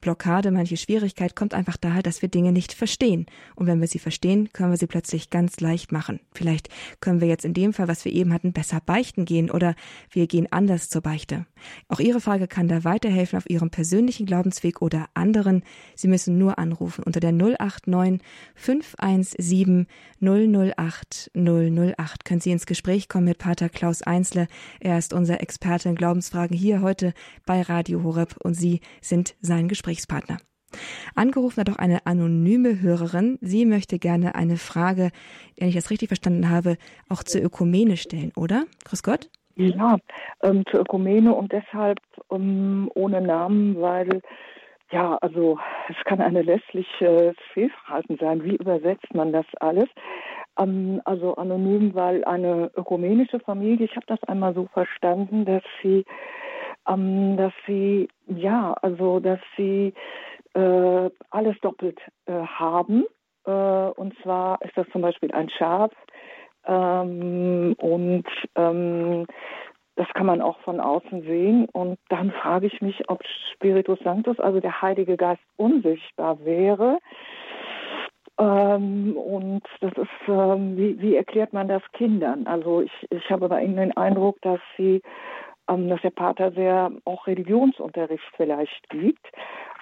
Blockade, 0.00 0.50
manche 0.50 0.76
Schwierigkeit 0.76 1.36
kommt 1.36 1.54
einfach 1.54 1.76
daher, 1.76 2.02
dass 2.02 2.22
wir 2.22 2.28
Dinge 2.28 2.52
nicht 2.52 2.72
verstehen. 2.72 3.26
Und 3.54 3.66
wenn 3.66 3.80
wir 3.80 3.86
sie 3.86 3.98
verstehen, 3.98 4.52
können 4.52 4.70
wir 4.70 4.76
sie 4.76 4.86
plötzlich 4.86 5.30
ganz 5.30 5.60
leicht 5.60 5.92
machen. 5.92 6.20
Vielleicht 6.32 6.68
können 7.00 7.20
wir 7.20 7.28
jetzt 7.28 7.44
in 7.44 7.54
dem 7.54 7.72
Fall, 7.72 7.88
was 7.88 8.04
wir 8.04 8.12
eben 8.12 8.32
hatten, 8.32 8.52
besser 8.52 8.80
beichten 8.84 9.24
gehen 9.24 9.50
oder 9.50 9.74
wir 10.10 10.26
gehen 10.26 10.50
anders 10.50 10.88
zur 10.88 11.02
Beichte. 11.02 11.46
Auch 11.88 12.00
Ihre 12.00 12.20
Frage 12.20 12.48
kann 12.48 12.68
da 12.68 12.84
weiterhelfen 12.84 13.36
auf 13.36 13.48
Ihrem 13.48 13.70
persönlichen 13.70 14.26
Glaubensweg 14.26 14.82
oder 14.82 15.06
anderen. 15.14 15.62
Sie 15.94 16.08
müssen 16.08 16.38
nur 16.38 16.58
anrufen 16.58 17.04
unter 17.04 17.20
der 17.20 17.32
089 17.32 18.20
517 18.54 19.86
008 20.20 21.30
008. 21.34 22.24
Können 22.24 22.40
Sie 22.40 22.50
ins 22.50 22.66
Gespräch 22.66 23.08
kommen 23.08 23.26
mit 23.26 23.38
Pater 23.38 23.65
Dr. 23.66 23.68
Klaus 23.68 24.02
Einzle. 24.02 24.46
Er 24.80 24.98
ist 24.98 25.12
unser 25.12 25.40
Experte 25.40 25.88
in 25.88 25.96
Glaubensfragen 25.96 26.56
hier 26.56 26.82
heute 26.82 27.12
bei 27.46 27.62
Radio 27.62 28.04
Horeb 28.04 28.36
und 28.42 28.54
Sie 28.54 28.80
sind 29.00 29.34
sein 29.40 29.66
Gesprächspartner. 29.66 30.36
Angerufen 31.14 31.60
hat 31.60 31.70
auch 31.70 31.78
eine 31.78 32.06
anonyme 32.06 32.80
Hörerin. 32.80 33.38
Sie 33.40 33.64
möchte 33.64 33.98
gerne 33.98 34.34
eine 34.34 34.56
Frage, 34.56 35.10
wenn 35.58 35.68
ich 35.68 35.74
das 35.74 35.90
richtig 35.90 36.08
verstanden 36.08 36.50
habe, 36.50 36.76
auch 37.08 37.22
zur 37.24 37.42
Ökumene 37.42 37.96
stellen, 37.96 38.32
oder? 38.36 38.64
Grüß 38.84 39.02
Gott. 39.02 39.30
Ja, 39.56 39.96
ähm, 40.42 40.64
zur 40.70 40.80
Ökumene 40.80 41.34
und 41.34 41.50
deshalb 41.50 41.98
ähm, 42.30 42.90
ohne 42.94 43.20
Namen, 43.20 43.80
weil 43.80 44.20
ja, 44.92 45.18
also 45.20 45.58
es 45.88 45.96
kann 46.04 46.20
eine 46.20 46.42
lässliche 46.42 47.34
Fehlverhalten 47.52 48.18
sein. 48.18 48.44
Wie 48.44 48.54
übersetzt 48.54 49.12
man 49.14 49.32
das 49.32 49.46
alles? 49.58 49.88
Ähm, 50.58 51.00
also 51.04 51.34
anonym, 51.36 51.94
weil 51.94 52.24
eine 52.24 52.70
ökumenische 52.76 53.40
Familie, 53.40 53.86
ich 53.86 53.96
habe 53.96 54.06
das 54.06 54.22
einmal 54.24 54.54
so 54.54 54.66
verstanden, 54.72 55.44
dass 55.44 55.62
sie, 55.82 56.04
ähm, 56.88 57.36
dass 57.36 57.52
sie, 57.66 58.08
ja, 58.26 58.74
also 58.82 59.20
dass 59.20 59.40
sie 59.56 59.92
äh, 60.54 61.10
alles 61.30 61.58
doppelt 61.60 61.98
äh, 62.26 62.32
haben. 62.32 63.04
Äh, 63.44 63.50
und 63.50 64.14
zwar 64.22 64.60
ist 64.62 64.76
das 64.76 64.86
zum 64.92 65.02
Beispiel 65.02 65.32
ein 65.32 65.50
Schaf 65.50 65.92
ähm, 66.66 67.74
und 67.78 68.26
ähm, 68.56 69.26
das 69.96 70.08
kann 70.14 70.26
man 70.26 70.42
auch 70.42 70.58
von 70.60 70.78
außen 70.80 71.22
sehen. 71.22 71.66
Und 71.72 71.98
dann 72.10 72.30
frage 72.30 72.66
ich 72.66 72.80
mich, 72.82 73.08
ob 73.08 73.22
Spiritus 73.54 73.98
Sanctus, 74.00 74.38
also 74.38 74.60
der 74.60 74.82
Heilige 74.82 75.16
Geist, 75.16 75.40
unsichtbar 75.56 76.44
wäre. 76.44 76.98
Ähm, 78.38 79.16
und 79.16 79.62
das 79.80 79.92
ist, 79.92 80.28
ähm, 80.28 80.76
wie, 80.76 81.00
wie, 81.00 81.16
erklärt 81.16 81.52
man 81.52 81.68
das 81.68 81.82
Kindern? 81.92 82.46
Also 82.46 82.82
ich, 82.82 82.92
ich 83.10 83.30
habe 83.30 83.48
bei 83.48 83.62
Ihnen 83.62 83.76
den 83.76 83.96
Eindruck, 83.96 84.40
dass 84.42 84.60
Sie, 84.76 85.00
ähm, 85.68 85.88
dass 85.88 86.02
der 86.02 86.10
Pater 86.10 86.52
sehr 86.52 86.90
auch 87.04 87.26
Religionsunterricht 87.26 88.24
vielleicht 88.36 88.88
gibt. 88.90 89.26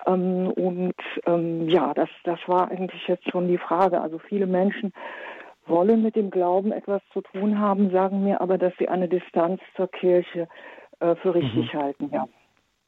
Ähm, 0.07 0.53
und 0.53 0.95
ähm, 1.27 1.69
ja, 1.69 1.95
das, 1.95 2.09
das 2.23 2.39
war 2.47 2.71
eigentlich 2.71 3.07
jetzt 3.09 3.29
schon 3.31 3.49
die 3.49 3.59
Frage. 3.59 4.01
Also 4.01 4.19
viele 4.19 4.47
Menschen 4.47 4.93
wollen 5.67 6.03
mit 6.03 6.15
dem 6.15 6.31
Glauben 6.31 6.73
etwas 6.73 7.03
zu 7.13 7.23
tun 7.23 7.59
haben, 7.59 7.91
sagen 7.91 8.23
mir 8.23 8.41
aber, 8.41 8.59
dass 8.59 8.75
sie 8.79 8.89
eine 8.89 9.09
Distanz 9.09 9.61
zur 9.77 9.89
Kirche 9.89 10.47
äh, 11.01 11.17
für 11.17 11.35
richtig 11.35 11.73
mhm. 11.73 11.79
halten, 11.79 12.11
ja. 12.13 12.27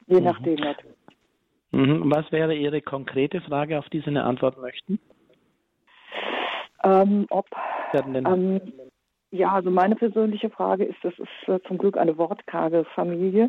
Je 0.07 0.19
mhm. 0.19 0.25
nachdem 0.25 0.57
natürlich. 0.57 0.97
Mhm. 1.73 2.13
Was 2.15 2.31
wäre 2.31 2.55
Ihre 2.55 2.81
konkrete 2.81 3.41
Frage, 3.41 3.79
auf 3.79 3.89
die 3.89 4.01
Sie 4.01 4.09
eine 4.09 4.25
Antwort 4.25 4.59
möchten? 4.59 5.01
Ähm, 6.85 7.27
ob, 7.31 7.47
ähm, 7.95 8.61
ja, 9.31 9.53
also 9.53 9.71
meine 9.71 9.97
persönliche 9.97 10.51
Frage 10.51 10.85
ist, 10.85 10.99
das 11.03 11.15
ist 11.19 11.49
äh, 11.49 11.61
zum 11.67 11.79
Glück 11.79 11.97
eine 11.97 12.17
wortkarge 12.17 12.85
Familie. 12.95 13.49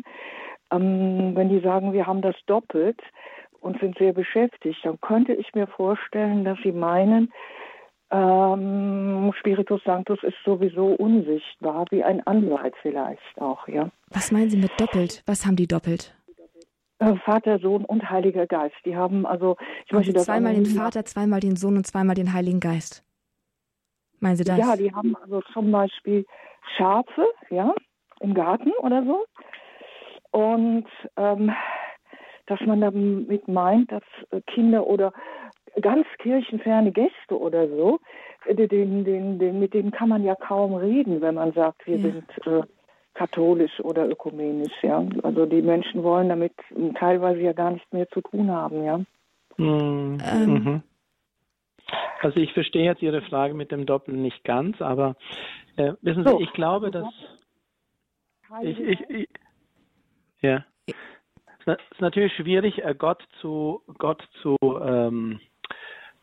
Ähm, 0.70 1.32
wenn 1.34 1.48
die 1.48 1.60
sagen, 1.60 1.92
wir 1.92 2.06
haben 2.06 2.22
das 2.22 2.36
doppelt 2.46 3.00
und 3.60 3.78
sind 3.80 3.96
sehr 3.98 4.12
beschäftigt, 4.12 4.80
dann 4.84 5.00
könnte 5.00 5.34
ich 5.34 5.54
mir 5.54 5.66
vorstellen, 5.66 6.44
dass 6.44 6.58
sie 6.62 6.72
meinen, 6.72 7.32
ähm, 8.10 9.32
Spiritus 9.38 9.82
Sanctus 9.84 10.22
ist 10.22 10.36
sowieso 10.44 10.86
unsichtbar, 10.86 11.84
wie 11.90 12.02
ein 12.02 12.26
Anwalt 12.26 12.74
vielleicht 12.80 13.20
auch, 13.38 13.68
ja. 13.68 13.90
Was 14.10 14.32
meinen 14.32 14.48
Sie 14.48 14.56
mit 14.56 14.70
doppelt? 14.78 15.22
Was 15.26 15.44
haben 15.44 15.56
die 15.56 15.66
doppelt? 15.66 16.14
Äh, 17.00 17.14
Vater, 17.24 17.58
Sohn 17.58 17.84
und 17.84 18.10
Heiliger 18.10 18.46
Geist. 18.46 18.74
Die 18.84 18.96
haben 18.96 19.26
also, 19.26 19.56
ich 19.86 19.92
möchte 19.92 20.12
das 20.12 20.24
zweimal 20.24 20.54
den 20.54 20.66
Vater, 20.66 21.04
zweimal 21.04 21.40
den 21.40 21.56
Sohn 21.56 21.76
und 21.76 21.86
zweimal 21.86 22.14
den 22.14 22.32
Heiligen 22.32 22.60
Geist. 22.60 23.04
Meinen 24.20 24.36
Sie 24.36 24.44
das? 24.44 24.58
Ja, 24.58 24.76
die 24.76 24.92
haben 24.92 25.16
also 25.16 25.42
zum 25.52 25.70
Beispiel 25.70 26.26
Schafe, 26.76 27.26
ja, 27.50 27.74
im 28.20 28.34
Garten 28.34 28.72
oder 28.80 29.04
so. 29.04 29.24
Und 30.30 30.86
ähm, 31.16 31.52
dass 32.46 32.60
man 32.62 32.80
damit 32.80 33.48
meint, 33.48 33.92
dass 33.92 34.02
Kinder 34.46 34.86
oder 34.86 35.12
ganz 35.80 36.06
kirchenferne 36.18 36.92
Gäste 36.92 37.38
oder 37.38 37.68
so, 37.68 38.00
äh, 38.46 38.54
den, 38.54 39.04
den, 39.04 39.38
den, 39.38 39.58
mit 39.58 39.74
denen 39.74 39.90
kann 39.90 40.08
man 40.08 40.24
ja 40.24 40.34
kaum 40.34 40.74
reden, 40.74 41.20
wenn 41.20 41.34
man 41.34 41.52
sagt, 41.52 41.86
wir 41.86 41.96
ja. 41.96 42.02
sind 42.02 42.46
äh, 42.46 42.62
katholisch 43.14 43.80
oder 43.80 44.08
ökumenisch. 44.08 44.82
Ja? 44.82 45.04
Also 45.22 45.46
die 45.46 45.62
Menschen 45.62 46.02
wollen 46.02 46.28
damit 46.28 46.52
teilweise 46.98 47.40
ja 47.40 47.52
gar 47.52 47.72
nichts 47.72 47.92
mehr 47.92 48.08
zu 48.10 48.20
tun 48.20 48.50
haben. 48.50 48.84
Ja. 48.84 48.98
Mhm. 49.56 50.18
Ähm, 50.24 50.52
mhm. 50.52 50.82
Also 52.20 52.40
ich 52.40 52.52
verstehe 52.52 52.84
jetzt 52.84 53.02
Ihre 53.02 53.22
Frage 53.22 53.54
mit 53.54 53.70
dem 53.70 53.86
Doppeln 53.86 54.22
nicht 54.22 54.44
ganz, 54.44 54.80
aber 54.80 55.16
äh, 55.76 55.92
wissen 56.02 56.26
Sie, 56.26 56.42
ich 56.42 56.52
glaube, 56.52 56.90
dass 56.90 57.06
ich, 58.62 58.78
ich, 58.80 59.00
ich 59.10 59.28
ja. 60.40 60.64
Es 60.86 61.76
ist 61.90 62.00
natürlich 62.00 62.32
schwierig, 62.34 62.82
äh, 62.82 62.94
Gott 62.96 63.22
zu 63.40 63.82
Gott 63.98 64.26
zu 64.42 64.56
ähm, 64.62 65.40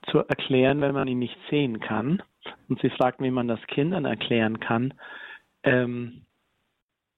zu 0.08 0.20
erklären, 0.20 0.82
wenn 0.82 0.94
man 0.94 1.08
ihn 1.08 1.20
nicht 1.20 1.38
sehen 1.50 1.80
kann. 1.80 2.22
Und 2.68 2.80
Sie 2.82 2.90
fragten, 2.90 3.26
wie 3.26 3.32
man 3.32 3.48
das 3.48 3.62
Kindern 3.68 4.06
erklären 4.06 4.60
kann. 4.60 4.94
Ähm, 5.64 6.26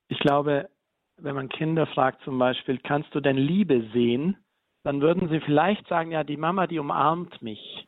ich 0.08 0.20
glaube, 0.20 0.70
wenn 1.18 1.36
man 1.36 1.50
Kinder 1.50 1.86
fragt 1.88 2.22
zum 2.24 2.38
Beispiel, 2.39 2.80
kannst 2.80 3.14
du 3.14 3.20
denn 3.20 3.38
Liebe 3.38 3.89
sehen? 3.93 4.38
Dann 4.84 5.02
würden 5.02 5.30
sie 5.30 5.41
vielleicht 5.41 5.88
sagen, 5.88 6.12
ja, 6.12 6.24
die 6.24 6.38
Mama, 6.38 6.68
die 6.68 6.80
umarmt 6.80 7.41
mich. 7.41 7.86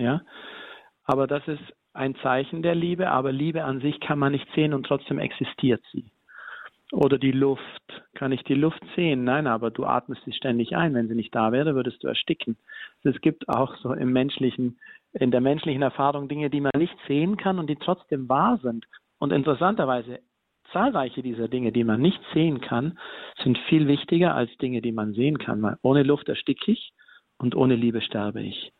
Ja, 0.00 0.22
aber 1.04 1.26
das 1.26 1.46
ist 1.46 1.62
ein 1.92 2.14
Zeichen 2.16 2.62
der 2.62 2.74
Liebe, 2.74 3.10
aber 3.10 3.32
Liebe 3.32 3.64
an 3.64 3.80
sich 3.80 4.00
kann 4.00 4.18
man 4.18 4.32
nicht 4.32 4.46
sehen 4.54 4.72
und 4.72 4.86
trotzdem 4.86 5.18
existiert 5.18 5.82
sie. 5.92 6.10
Oder 6.92 7.18
die 7.18 7.32
Luft. 7.32 7.62
Kann 8.14 8.32
ich 8.32 8.42
die 8.44 8.54
Luft 8.54 8.82
sehen? 8.96 9.22
Nein, 9.24 9.46
aber 9.46 9.70
du 9.70 9.84
atmest 9.84 10.22
sie 10.24 10.32
ständig 10.32 10.74
ein. 10.74 10.94
Wenn 10.94 11.08
sie 11.08 11.14
nicht 11.14 11.34
da 11.34 11.52
wäre, 11.52 11.74
würdest 11.74 12.02
du 12.02 12.08
ersticken. 12.08 12.56
Es 13.04 13.20
gibt 13.20 13.48
auch 13.48 13.76
so 13.76 13.92
im 13.92 14.12
menschlichen, 14.12 14.78
in 15.12 15.30
der 15.30 15.40
menschlichen 15.40 15.82
Erfahrung 15.82 16.28
Dinge, 16.28 16.50
die 16.50 16.60
man 16.60 16.72
nicht 16.76 16.96
sehen 17.06 17.36
kann 17.36 17.58
und 17.58 17.68
die 17.68 17.76
trotzdem 17.76 18.28
wahr 18.28 18.58
sind. 18.62 18.86
Und 19.18 19.32
interessanterweise, 19.32 20.18
zahlreiche 20.72 21.22
dieser 21.22 21.46
Dinge, 21.46 21.70
die 21.70 21.84
man 21.84 22.00
nicht 22.00 22.20
sehen 22.32 22.60
kann, 22.60 22.98
sind 23.42 23.58
viel 23.68 23.86
wichtiger 23.86 24.34
als 24.34 24.50
Dinge, 24.58 24.82
die 24.82 24.92
man 24.92 25.12
sehen 25.12 25.38
kann. 25.38 25.62
Weil 25.62 25.76
ohne 25.82 26.02
Luft 26.02 26.28
ersticke 26.28 26.72
ich 26.72 26.92
und 27.40 27.56
ohne 27.56 27.74
Liebe 27.74 28.00
sterbe 28.02 28.42
ich. 28.42 28.72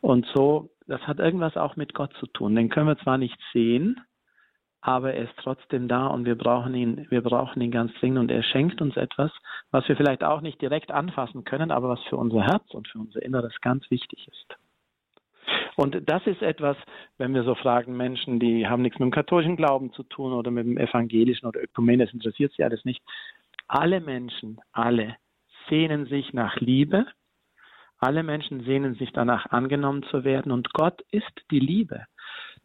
Und 0.00 0.26
so, 0.34 0.70
das 0.86 1.00
hat 1.02 1.18
irgendwas 1.18 1.56
auch 1.56 1.76
mit 1.76 1.94
Gott 1.94 2.12
zu 2.20 2.26
tun. 2.26 2.54
Den 2.54 2.68
können 2.68 2.86
wir 2.86 2.98
zwar 2.98 3.18
nicht 3.18 3.38
sehen, 3.52 4.00
aber 4.80 5.14
er 5.14 5.24
ist 5.24 5.34
trotzdem 5.38 5.88
da 5.88 6.06
und 6.06 6.26
wir 6.26 6.36
brauchen 6.36 6.74
ihn, 6.74 7.06
wir 7.10 7.22
brauchen 7.22 7.60
ihn 7.62 7.70
ganz 7.70 7.92
dringend 7.94 8.18
und 8.18 8.30
er 8.30 8.42
schenkt 8.42 8.82
uns 8.82 8.96
etwas, 8.96 9.32
was 9.70 9.88
wir 9.88 9.96
vielleicht 9.96 10.22
auch 10.22 10.42
nicht 10.42 10.60
direkt 10.60 10.90
anfassen 10.90 11.44
können, 11.44 11.70
aber 11.70 11.88
was 11.88 12.02
für 12.04 12.16
unser 12.16 12.42
Herz 12.42 12.64
und 12.72 12.86
für 12.88 12.98
unser 12.98 13.22
Inneres 13.22 13.54
ganz 13.62 13.90
wichtig 13.90 14.28
ist. 14.28 14.56
Und 15.76 16.08
das 16.08 16.26
ist 16.26 16.42
etwas, 16.42 16.76
wenn 17.18 17.34
wir 17.34 17.42
so 17.44 17.54
fragen, 17.54 17.96
Menschen, 17.96 18.38
die 18.38 18.66
haben 18.66 18.82
nichts 18.82 18.98
mit 18.98 19.06
dem 19.06 19.12
katholischen 19.12 19.56
Glauben 19.56 19.92
zu 19.92 20.02
tun 20.04 20.32
oder 20.32 20.50
mit 20.50 20.66
dem 20.66 20.78
evangelischen 20.78 21.46
oder 21.46 21.62
Ökumene, 21.62 22.04
das 22.04 22.14
interessiert 22.14 22.52
sie 22.52 22.62
alles 22.62 22.84
nicht. 22.84 23.02
Alle 23.66 24.00
Menschen, 24.00 24.60
alle 24.72 25.16
sehnen 25.68 26.06
sich 26.06 26.32
nach 26.32 26.56
Liebe. 26.56 27.06
Alle 27.98 28.22
Menschen 28.22 28.64
sehnen 28.64 28.94
sich 28.94 29.12
danach, 29.12 29.46
angenommen 29.50 30.02
zu 30.04 30.24
werden. 30.24 30.52
Und 30.52 30.72
Gott 30.72 31.02
ist 31.10 31.32
die 31.50 31.60
Liebe. 31.60 32.06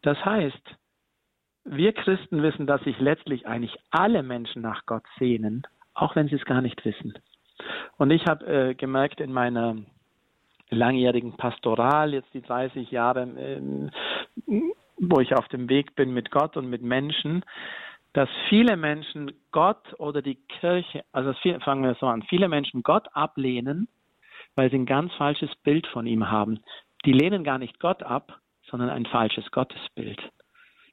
Das 0.02 0.24
heißt, 0.24 0.76
wir 1.66 1.94
Christen 1.94 2.42
wissen, 2.42 2.68
dass 2.68 2.82
sich 2.84 3.00
letztlich 3.00 3.48
eigentlich 3.48 3.78
alle 3.92 4.24
Menschen 4.24 4.62
nach 4.62 4.86
Gott 4.86 5.04
sehnen, 5.18 5.64
auch 5.94 6.16
wenn 6.16 6.28
sie 6.28 6.36
es 6.36 6.46
gar 6.46 6.62
nicht 6.62 6.84
wissen. 6.86 7.14
Und 7.98 8.12
ich 8.12 8.26
habe 8.26 8.46
äh, 8.48 8.74
gemerkt 8.76 9.20
in 9.20 9.34
meiner 9.34 9.78
langjährigen 10.70 11.36
Pastoral, 11.36 12.14
jetzt 12.14 12.34
die 12.34 12.42
30 12.42 12.92
Jahre, 12.92 13.24
äh, 13.24 13.62
wo 14.98 15.20
ich 15.20 15.36
auf 15.36 15.48
dem 15.50 15.70
Weg 15.70 15.96
bin 15.96 16.14
mit 16.14 16.32
Gott 16.32 16.58
und 16.58 16.70
mit 16.70 16.82
Menschen, 16.82 17.44
dass 18.14 18.30
viele 18.48 18.76
Menschen 18.76 19.32
Gott 19.52 19.94
oder 20.00 20.22
die 20.22 20.36
Kirche, 20.36 21.04
also 21.12 21.34
viel, 21.34 21.60
fangen 21.60 21.84
wir 21.84 21.96
so 22.00 22.08
an, 22.08 22.24
viele 22.24 22.48
Menschen 22.50 22.84
Gott 22.84 23.08
ablehnen, 23.14 23.88
weil 24.60 24.70
sie 24.70 24.78
ein 24.78 24.86
ganz 24.86 25.14
falsches 25.14 25.55
Bild 25.64 25.88
von 25.88 26.05
ihm 26.05 26.30
haben. 26.30 26.60
Die 27.05 27.14
lehnen 27.14 27.45
gar 27.45 27.60
nicht 27.60 27.80
Gott 27.80 28.03
ab, 28.03 28.41
sondern 28.70 28.89
ein 28.89 29.05
falsches 29.05 29.49
Gottesbild. 29.51 30.20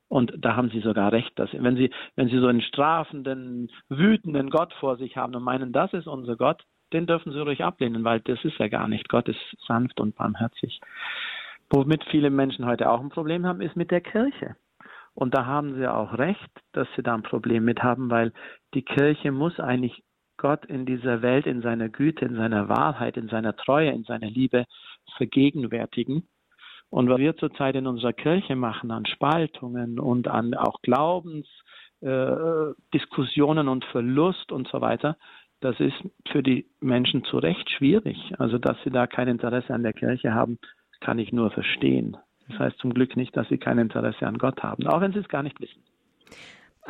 Und 0.07 0.33
da 0.39 0.55
haben 0.55 0.71
Sie 0.71 0.79
sogar 0.79 1.11
recht, 1.11 1.37
dass 1.37 1.51
wenn 1.53 1.75
Sie, 1.75 1.91
wenn 2.15 2.29
Sie 2.29 2.39
so 2.39 2.47
einen 2.47 2.61
strafenden, 2.61 3.69
wütenden 3.89 4.51
Gott 4.51 4.73
vor 4.75 4.99
sich 4.99 5.17
haben 5.17 5.35
und 5.35 5.43
meinen, 5.43 5.73
das 5.73 5.93
ist 5.95 6.07
unser 6.07 6.37
Gott, 6.37 6.63
den 6.93 7.09
dürfen 7.09 7.33
Sie 7.33 7.41
ruhig 7.41 7.65
ablehnen, 7.65 8.05
weil 8.05 8.21
das 8.21 8.39
ist 8.45 8.61
er 8.61 8.71
gar 8.71 8.87
nicht. 8.87 9.09
Gott 9.09 9.29
ist 9.29 9.41
sanft 9.67 9.99
und 9.99 10.15
barmherzig. 10.15 10.81
Womit 11.69 12.05
viele 12.05 12.31
Menschen 12.31 12.67
heute 12.67 12.89
auch 12.89 13.01
ein 13.01 13.09
Problem 13.09 13.47
haben, 13.47 13.61
ist 13.61 13.75
mit 13.75 13.91
der 13.91 14.01
Kirche. 14.01 14.55
Und 15.13 15.35
da 15.35 15.45
haben 15.45 15.75
Sie 15.75 15.91
auch 15.93 16.17
recht, 16.17 16.53
dass 16.71 16.87
Sie 16.95 17.03
da 17.03 17.17
ein 17.17 17.25
Problem 17.25 17.65
mit 17.65 17.83
haben, 17.83 18.11
weil 18.11 18.33
die 18.75 18.83
Kirche 18.83 19.33
muss 19.33 19.59
eigentlich 19.59 20.05
Gott 20.37 20.67
in 20.67 20.87
dieser 20.87 21.23
Welt, 21.23 21.47
in 21.47 21.63
seiner 21.63 21.89
Güte, 21.89 22.25
in 22.25 22.37
seiner 22.37 22.69
Wahrheit, 22.69 23.17
in 23.17 23.29
seiner 23.29 23.57
Treue, 23.57 23.91
in 23.91 24.05
seiner 24.05 24.29
Liebe 24.29 24.67
vergegenwärtigen. 25.17 26.29
Und 26.91 27.09
was 27.09 27.19
wir 27.19 27.37
zurzeit 27.37 27.75
in 27.75 27.87
unserer 27.87 28.13
Kirche 28.13 28.57
machen 28.57 28.91
an 28.91 29.07
Spaltungen 29.07 29.99
und 29.99 30.29
an 30.29 30.55
auch 30.55 30.83
Glaubensdiskussionen 30.83 33.67
äh, 33.67 33.71
und 33.71 33.85
Verlust 33.87 34.53
und 34.53 34.69
so 34.69 34.81
weiter, 34.81 35.17
das 35.61 35.81
ist 35.81 35.97
für 36.31 36.43
die 36.43 36.67
Menschen 36.81 37.25
zu 37.25 37.39
Recht 37.39 37.71
schwierig. 37.71 38.35
Also, 38.39 38.59
dass 38.59 38.77
sie 38.85 38.91
da 38.91 39.07
kein 39.07 39.29
Interesse 39.29 39.73
an 39.75 39.83
der 39.83 39.95
Kirche 39.95 40.35
haben, 40.35 40.59
kann 41.01 41.19
ich 41.19 41.33
nur 41.33 41.51
verstehen. 41.51 42.17
Das 42.49 42.59
heißt 42.59 42.79
zum 42.79 42.95
Glück 42.95 43.17
nicht, 43.17 43.37
dass 43.37 43.49
sie 43.49 43.59
kein 43.59 43.79
Interesse 43.79 44.27
an 44.27 44.39
Gott 44.39 44.63
haben, 44.63 44.87
auch 44.87 45.01
wenn 45.01 45.13
sie 45.13 45.19
es 45.19 45.29
gar 45.29 45.43
nicht 45.43 45.61
wissen. 45.61 45.83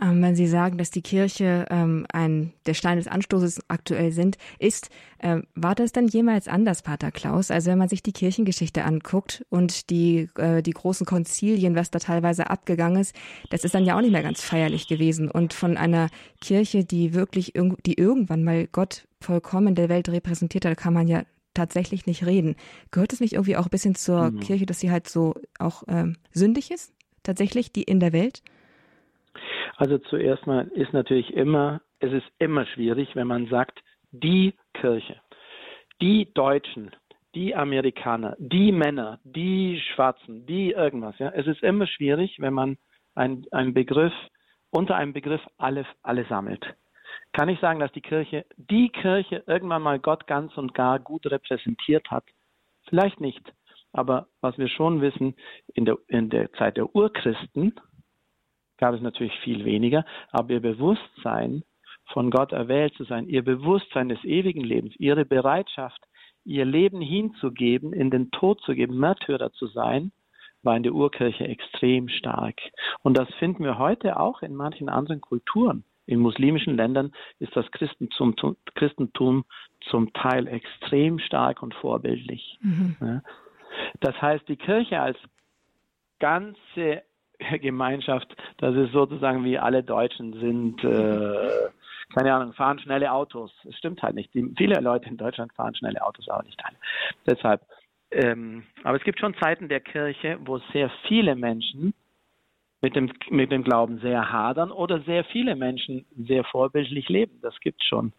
Ähm, 0.00 0.22
wenn 0.22 0.36
Sie 0.36 0.46
sagen, 0.46 0.76
dass 0.76 0.90
die 0.90 1.02
Kirche 1.02 1.66
ähm, 1.70 2.06
ein, 2.12 2.52
der 2.66 2.74
Stein 2.74 2.98
des 2.98 3.08
Anstoßes 3.08 3.60
aktuell 3.68 4.12
sind, 4.12 4.36
ist, 4.58 4.90
äh, 5.18 5.40
war 5.54 5.74
das 5.74 5.92
dann 5.92 6.06
jemals 6.06 6.48
anders, 6.48 6.82
Pater 6.82 7.10
Klaus? 7.10 7.50
Also 7.50 7.70
wenn 7.70 7.78
man 7.78 7.88
sich 7.88 8.02
die 8.02 8.12
Kirchengeschichte 8.12 8.84
anguckt 8.84 9.44
und 9.48 9.88
die, 9.88 10.28
äh, 10.36 10.62
die 10.62 10.72
großen 10.72 11.06
Konzilien, 11.06 11.74
was 11.76 11.90
da 11.90 11.98
teilweise 11.98 12.50
abgegangen 12.50 13.00
ist, 13.00 13.14
das 13.50 13.64
ist 13.64 13.74
dann 13.74 13.84
ja 13.84 13.96
auch 13.96 14.02
nicht 14.02 14.12
mehr 14.12 14.22
ganz 14.22 14.42
feierlich 14.42 14.86
gewesen. 14.86 15.30
Und 15.30 15.54
von 15.54 15.76
einer 15.76 16.10
Kirche, 16.40 16.84
die 16.84 17.14
wirklich, 17.14 17.54
irg 17.54 17.82
die 17.84 17.94
irgendwann 17.94 18.44
mal 18.44 18.66
Gott 18.66 19.08
vollkommen 19.20 19.74
der 19.74 19.88
Welt 19.88 20.08
repräsentiert 20.10 20.66
hat, 20.66 20.76
kann 20.76 20.92
man 20.92 21.08
ja 21.08 21.22
tatsächlich 21.54 22.04
nicht 22.04 22.26
reden. 22.26 22.54
Gehört 22.90 23.14
es 23.14 23.20
nicht 23.20 23.32
irgendwie 23.32 23.56
auch 23.56 23.64
ein 23.64 23.70
bisschen 23.70 23.94
zur 23.94 24.30
mhm. 24.30 24.40
Kirche, 24.40 24.66
dass 24.66 24.80
sie 24.80 24.90
halt 24.90 25.08
so 25.08 25.34
auch 25.58 25.84
ähm, 25.88 26.16
sündig 26.32 26.70
ist? 26.70 26.92
Tatsächlich, 27.22 27.72
die 27.72 27.82
in 27.82 27.98
der 27.98 28.12
Welt? 28.12 28.42
Also 29.76 29.98
zuerst 29.98 30.46
mal 30.46 30.68
ist 30.68 30.92
natürlich 30.92 31.34
immer, 31.34 31.80
es 32.00 32.12
ist 32.12 32.26
immer 32.38 32.66
schwierig, 32.66 33.14
wenn 33.14 33.26
man 33.26 33.46
sagt, 33.46 33.82
die 34.10 34.54
Kirche, 34.74 35.20
die 36.00 36.32
Deutschen, 36.32 36.90
die 37.34 37.54
Amerikaner, 37.54 38.34
die 38.38 38.72
Männer, 38.72 39.20
die 39.24 39.80
Schwarzen, 39.94 40.46
die 40.46 40.70
irgendwas. 40.70 41.18
Ja, 41.18 41.30
es 41.30 41.46
ist 41.46 41.62
immer 41.62 41.86
schwierig, 41.86 42.36
wenn 42.40 42.54
man 42.54 42.78
einen 43.14 43.74
Begriff 43.74 44.12
unter 44.70 44.96
einem 44.96 45.12
Begriff 45.12 45.42
alle, 45.58 45.86
alle 46.02 46.24
sammelt. 46.26 46.64
Kann 47.32 47.48
ich 47.48 47.60
sagen, 47.60 47.80
dass 47.80 47.92
die 47.92 48.00
Kirche, 48.00 48.46
die 48.56 48.88
Kirche 48.88 49.42
irgendwann 49.46 49.82
mal 49.82 49.98
Gott 49.98 50.26
ganz 50.26 50.56
und 50.56 50.74
gar 50.74 50.98
gut 50.98 51.26
repräsentiert 51.26 52.10
hat? 52.10 52.24
Vielleicht 52.88 53.20
nicht. 53.20 53.52
Aber 53.92 54.28
was 54.40 54.56
wir 54.58 54.68
schon 54.68 55.00
wissen, 55.00 55.34
in 55.74 55.84
der, 55.84 55.98
in 56.08 56.30
der 56.30 56.52
Zeit 56.54 56.76
der 56.76 56.94
Urchristen, 56.94 57.74
gab 58.78 58.94
es 58.94 59.00
natürlich 59.00 59.38
viel 59.40 59.64
weniger, 59.64 60.04
aber 60.30 60.54
ihr 60.54 60.60
Bewusstsein, 60.60 61.62
von 62.12 62.30
Gott 62.30 62.52
erwählt 62.52 62.94
zu 62.94 63.04
sein, 63.04 63.28
ihr 63.28 63.42
Bewusstsein 63.42 64.08
des 64.08 64.22
ewigen 64.24 64.62
Lebens, 64.62 64.94
ihre 64.98 65.24
Bereitschaft, 65.24 66.00
ihr 66.44 66.64
Leben 66.64 67.00
hinzugeben, 67.00 67.92
in 67.92 68.10
den 68.10 68.30
Tod 68.30 68.60
zu 68.62 68.74
geben, 68.74 68.98
Märtyrer 68.98 69.52
zu 69.52 69.66
sein, 69.66 70.12
war 70.62 70.76
in 70.76 70.82
der 70.82 70.94
Urkirche 70.94 71.46
extrem 71.46 72.08
stark. 72.08 72.60
Und 73.02 73.16
das 73.16 73.28
finden 73.38 73.64
wir 73.64 73.78
heute 73.78 74.18
auch 74.20 74.42
in 74.42 74.54
manchen 74.54 74.88
anderen 74.88 75.20
Kulturen. 75.20 75.84
In 76.06 76.20
muslimischen 76.20 76.76
Ländern 76.76 77.12
ist 77.40 77.56
das 77.56 77.70
Christentum, 77.72 78.36
Christentum 78.74 79.44
zum 79.90 80.12
Teil 80.12 80.46
extrem 80.46 81.18
stark 81.18 81.62
und 81.62 81.74
vorbildlich. 81.74 82.58
Mhm. 82.60 83.22
Das 84.00 84.20
heißt, 84.22 84.48
die 84.48 84.56
Kirche 84.56 85.00
als 85.00 85.18
ganze 86.20 87.02
Gemeinschaft, 87.60 88.34
das 88.58 88.74
ist 88.74 88.92
sozusagen 88.92 89.44
wie 89.44 89.58
alle 89.58 89.82
Deutschen 89.82 90.32
sind, 90.34 90.82
äh, 90.84 91.70
keine 92.14 92.34
Ahnung, 92.34 92.52
fahren 92.52 92.78
schnelle 92.78 93.12
Autos. 93.12 93.52
Das 93.64 93.74
stimmt 93.76 94.02
halt 94.02 94.14
nicht. 94.14 94.32
Die, 94.34 94.52
viele 94.56 94.80
Leute 94.80 95.08
in 95.08 95.16
Deutschland 95.16 95.52
fahren 95.52 95.74
schnelle 95.74 96.04
Autos, 96.04 96.28
aber 96.28 96.44
nicht 96.44 96.60
alle. 96.64 96.76
Deshalb. 97.26 97.62
Ähm, 98.12 98.62
aber 98.84 98.96
es 98.96 99.02
gibt 99.02 99.18
schon 99.18 99.34
Zeiten 99.34 99.68
der 99.68 99.80
Kirche, 99.80 100.38
wo 100.44 100.58
sehr 100.72 100.90
viele 101.08 101.34
Menschen 101.34 101.92
mit 102.80 102.94
dem, 102.94 103.12
mit 103.30 103.50
dem 103.50 103.64
Glauben 103.64 103.98
sehr 103.98 104.30
hadern 104.30 104.70
oder 104.70 105.00
sehr 105.00 105.24
viele 105.24 105.56
Menschen 105.56 106.06
sehr 106.16 106.44
vorbildlich 106.44 107.08
leben. 107.08 107.40
Das 107.42 107.58
gibt 107.60 107.82
es 107.82 107.88
schon. 107.88 108.12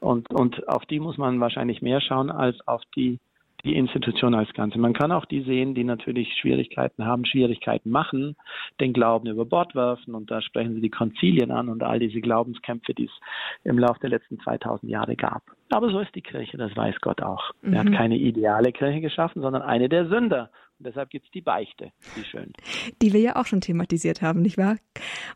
Und, 0.00 0.30
und 0.32 0.68
auf 0.68 0.84
die 0.86 1.00
muss 1.00 1.16
man 1.16 1.40
wahrscheinlich 1.40 1.80
mehr 1.80 2.00
schauen 2.00 2.30
als 2.30 2.60
auf 2.66 2.82
die, 2.94 3.20
die 3.64 3.76
Institution 3.76 4.34
als 4.34 4.52
Ganze. 4.54 4.78
Man 4.78 4.92
kann 4.92 5.12
auch 5.12 5.24
die 5.24 5.42
sehen, 5.42 5.74
die 5.74 5.84
natürlich 5.84 6.34
Schwierigkeiten 6.40 7.04
haben, 7.04 7.24
Schwierigkeiten 7.24 7.90
machen, 7.90 8.36
den 8.80 8.92
Glauben 8.92 9.28
über 9.28 9.44
Bord 9.44 9.74
werfen 9.74 10.14
und 10.14 10.30
da 10.30 10.42
sprechen 10.42 10.74
sie 10.74 10.80
die 10.80 10.90
Konzilien 10.90 11.50
an 11.50 11.68
und 11.68 11.82
all 11.82 11.98
diese 11.98 12.20
Glaubenskämpfe, 12.20 12.94
die 12.94 13.04
es 13.04 13.20
im 13.64 13.78
Laufe 13.78 14.00
der 14.00 14.10
letzten 14.10 14.40
2000 14.40 14.90
Jahre 14.90 15.16
gab. 15.16 15.42
Aber 15.70 15.90
so 15.90 16.00
ist 16.00 16.14
die 16.14 16.22
Kirche, 16.22 16.56
das 16.56 16.76
weiß 16.76 16.96
Gott 17.00 17.22
auch. 17.22 17.52
Mhm. 17.62 17.72
Er 17.72 17.80
hat 17.80 17.88
mhm. 17.88 17.94
keine 17.94 18.16
ideale 18.16 18.72
Kirche 18.72 19.00
geschaffen, 19.00 19.42
sondern 19.42 19.62
eine 19.62 19.88
der 19.88 20.08
Sünder. 20.08 20.50
Und 20.78 20.86
deshalb 20.86 21.10
gibt 21.10 21.26
es 21.26 21.30
die 21.30 21.40
Beichte, 21.40 21.92
wie 22.16 22.24
schön. 22.24 22.52
Die 23.00 23.12
wir 23.12 23.20
ja 23.20 23.36
auch 23.36 23.46
schon 23.46 23.60
thematisiert 23.60 24.20
haben, 24.20 24.42
nicht 24.42 24.58
wahr? 24.58 24.76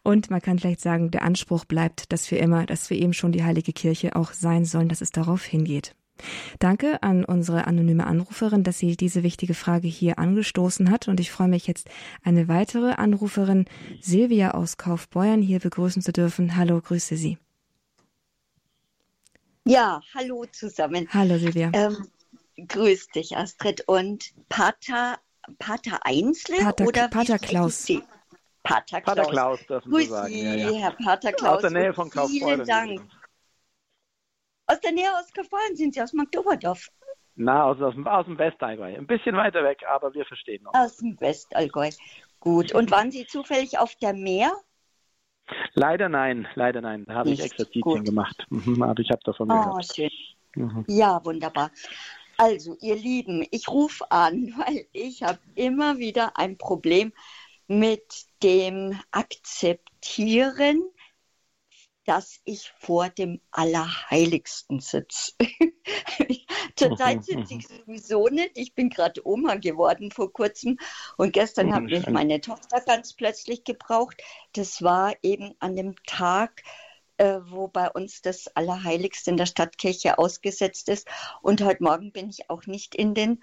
Und 0.03 0.29
man 0.29 0.41
kann 0.41 0.59
vielleicht 0.59 0.81
sagen, 0.81 1.13
der 1.13 1.23
Anspruch 1.23 1.65
bleibt, 1.65 2.13
dass 2.13 2.29
wir 2.33 2.41
immer, 2.41 2.67
dass 2.67 2.91
wir 2.91 2.99
eben 2.99 3.13
schon 3.13 3.31
die 3.31 3.45
heilige 3.45 3.73
Kirche 3.73 4.17
auch 4.17 4.33
sein 4.33 4.65
sollen, 4.65 4.89
dass 4.89 5.03
es 5.03 5.13
darauf 5.13 5.45
hingeht. 5.45 5.95
Danke 6.59 7.03
an 7.03 7.25
unsere 7.25 7.67
anonyme 7.67 8.07
Anruferin, 8.07 8.65
dass 8.65 8.79
sie 8.79 8.97
diese 8.97 9.23
wichtige 9.23 9.55
Frage 9.55 9.89
hier 9.89 10.19
angestoßen 10.19 10.91
hat. 10.91 11.09
Und 11.09 11.21
ich 11.21 11.31
freue 11.31 11.49
mich 11.49 11.67
jetzt, 11.67 11.89
eine 12.23 12.49
weitere 12.49 12.93
Anruferin, 12.93 13.67
Silvia 14.01 14.53
aus 14.53 14.77
Kaufbeuern, 14.77 15.43
hier 15.43 15.61
begrüßen 15.61 16.03
zu 16.03 16.13
dürfen. 16.13 16.57
Hallo, 16.57 16.81
grüße 16.81 17.17
Sie. 17.17 17.39
Ja, 19.65 20.01
hallo 20.15 20.45
zusammen. 20.53 21.09
Hallo, 21.13 21.39
Silvia. 21.39 21.71
Ähm, 21.73 22.07
grüß 22.69 23.09
dich, 23.09 23.37
Astrid. 23.37 23.83
Und 23.89 24.33
Pater, 24.49 25.19
Pater 25.59 25.99
Einzle 26.07 26.59
Pater, 26.59 26.87
oder 26.87 27.09
Pater 27.09 27.39
Klaus? 27.41 27.87
Pater 28.63 29.01
Klaus. 29.01 29.17
Pater 29.17 29.31
Klaus 29.31 29.67
dürfen 29.67 29.91
Grüß 29.91 30.05
Sie 30.05 30.11
sagen. 30.11 30.35
Ja, 30.37 30.55
ja. 30.55 30.73
Herr 30.73 30.91
Pater 30.93 31.33
Klaus. 31.33 31.57
Aus 31.57 31.61
der 31.63 31.71
Nähe 31.71 31.93
von 31.93 32.11
Kaufbeuren. 32.11 32.65
Vielen 32.65 32.67
Dank. 32.67 33.01
Aus 34.67 34.81
der 34.81 34.93
Nähe 34.93 35.11
aus 35.17 35.33
Kaufbeuren 35.33 35.77
sind 35.77 35.95
Sie, 35.95 36.03
aus 36.03 36.13
Magdoberdorf. 36.13 36.89
Na, 37.37 37.65
aus, 37.65 37.81
aus, 37.81 37.95
aus 38.05 38.27
dem 38.27 38.39
Westallgäu. 38.39 38.97
Ein 38.97 39.07
bisschen 39.07 39.37
weiter 39.37 39.63
weg, 39.63 39.83
aber 39.89 40.13
wir 40.15 40.25
verstehen 40.25 40.67
uns. 40.67 40.77
Aus 40.77 40.97
dem 40.97 41.21
Westallgäu. 41.21 41.91
Gut. 42.41 42.73
Und 42.73 42.91
waren 42.91 43.11
Sie 43.11 43.27
zufällig 43.27 43.79
auf 43.79 43.95
der 43.97 44.15
Meer? 44.15 44.53
Leider 45.75 46.09
nein, 46.09 46.49
leider 46.55 46.81
nein. 46.81 47.05
Da 47.07 47.15
habe 47.15 47.31
ich 47.31 47.41
Exerzitien 47.41 48.05
gemacht. 48.05 48.45
Mhm, 48.51 48.83
aber 48.83 49.01
ich 49.01 49.11
habe 49.11 49.21
davon 49.25 49.51
oh, 49.51 49.55
gehört. 49.55 49.95
Schön. 49.95 50.11
Mhm. 50.55 50.85
Ja, 50.89 51.25
wunderbar. 51.25 51.71
Also, 52.39 52.77
ihr 52.81 52.97
Lieben, 52.97 53.47
ich 53.51 53.69
rufe 53.69 54.11
an, 54.11 54.55
weil 54.59 54.87
ich 54.93 55.23
habe 55.23 55.39
immer 55.55 55.99
wieder 55.99 56.37
ein 56.37 56.59
Problem 56.59 57.13
mit 57.69 58.27
dem 58.43 58.99
Akzeptieren 59.11 60.83
dass 62.07 62.41
ich 62.45 62.73
vor 62.79 63.09
dem 63.09 63.41
Allerheiligsten 63.51 64.81
sitze. 64.81 65.33
Zurzeit 66.77 67.25
sitze 67.25 67.55
ich 67.55 67.69
sowieso 67.69 68.29
nicht. 68.29 68.53
Ich 68.55 68.75
bin 68.75 68.91
gerade 68.91 69.27
Oma 69.27 69.57
geworden 69.57 70.11
vor 70.11 70.33
kurzem 70.33 70.79
und 71.17 71.33
gestern 71.33 71.75
hat 71.75 71.85
mich 71.85 72.07
meine 72.09 72.41
Tochter 72.41 72.81
ganz 72.81 73.15
plötzlich 73.15 73.65
gebraucht. 73.65 74.23
Das 74.53 74.83
war 74.83 75.15
eben 75.23 75.55
an 75.59 75.75
dem 75.75 75.95
Tag, 76.07 76.63
äh, 77.17 77.41
wo 77.47 77.69
bei 77.69 77.91
uns 77.91 78.23
das 78.23 78.47
Allerheiligste 78.49 79.31
in 79.31 79.37
der 79.37 79.47
Stadtkirche 79.47 80.19
ausgesetzt 80.19 80.89
ist. 80.89 81.09
Und 81.43 81.63
heute 81.63 81.83
Morgen 81.83 82.13
bin 82.13 82.29
ich 82.29 82.51
auch 82.51 82.67
nicht 82.67 82.95
in 82.95 83.15
den 83.15 83.41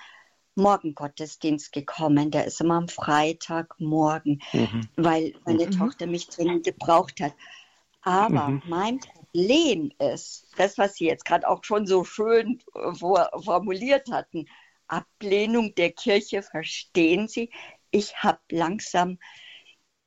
Morgengottesdienst 0.56 1.72
gekommen. 1.72 2.32
Der 2.32 2.46
ist 2.46 2.62
immer 2.62 2.76
am 2.76 2.88
Freitagmorgen, 2.88 4.42
mhm. 4.52 4.88
weil 4.96 5.34
meine 5.46 5.66
mhm. 5.66 5.72
Tochter 5.72 6.08
mich 6.08 6.28
dringend 6.28 6.66
gebraucht 6.66 7.20
hat. 7.20 7.34
Aber 8.04 8.50
mhm. 8.50 8.62
mein 8.68 9.00
Problem 9.00 9.92
ist, 9.98 10.48
das, 10.58 10.78
was 10.78 10.96
Sie 10.96 11.06
jetzt 11.06 11.26
gerade 11.26 11.48
auch 11.48 11.64
schon 11.64 11.88
so 11.88 12.04
schön 12.04 12.62
vor, 13.00 13.30
formuliert 13.44 14.12
hatten, 14.12 14.46
Ablehnung 14.88 15.74
der 15.76 15.92
Kirche, 15.92 16.44
verstehen 16.44 17.28
Sie? 17.28 17.50
Ich 17.92 18.18
habe 18.18 18.40
langsam, 18.52 19.20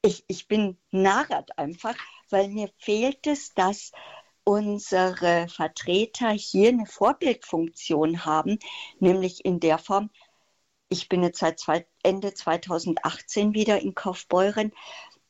ich, 0.02 0.24
ich 0.28 0.46
bin 0.46 0.78
narrat 0.90 1.58
einfach, 1.58 1.96
weil 2.28 2.48
mir 2.48 2.70
fehlt 2.78 3.26
es, 3.26 3.54
dass 3.54 3.92
unsere 4.44 5.48
Vertreter 5.48 6.30
hier 6.30 6.68
eine 6.68 6.86
Vorbildfunktion 6.86 8.24
haben, 8.24 8.58
nämlich 9.00 9.44
in 9.44 9.58
der 9.58 9.78
Form, 9.78 10.10
ich 10.88 11.08
bin 11.08 11.22
jetzt 11.22 11.40
seit 11.40 11.86
Ende 12.02 12.32
2018 12.32 13.54
wieder 13.54 13.80
in 13.80 13.94
Kaufbeuren, 13.94 14.72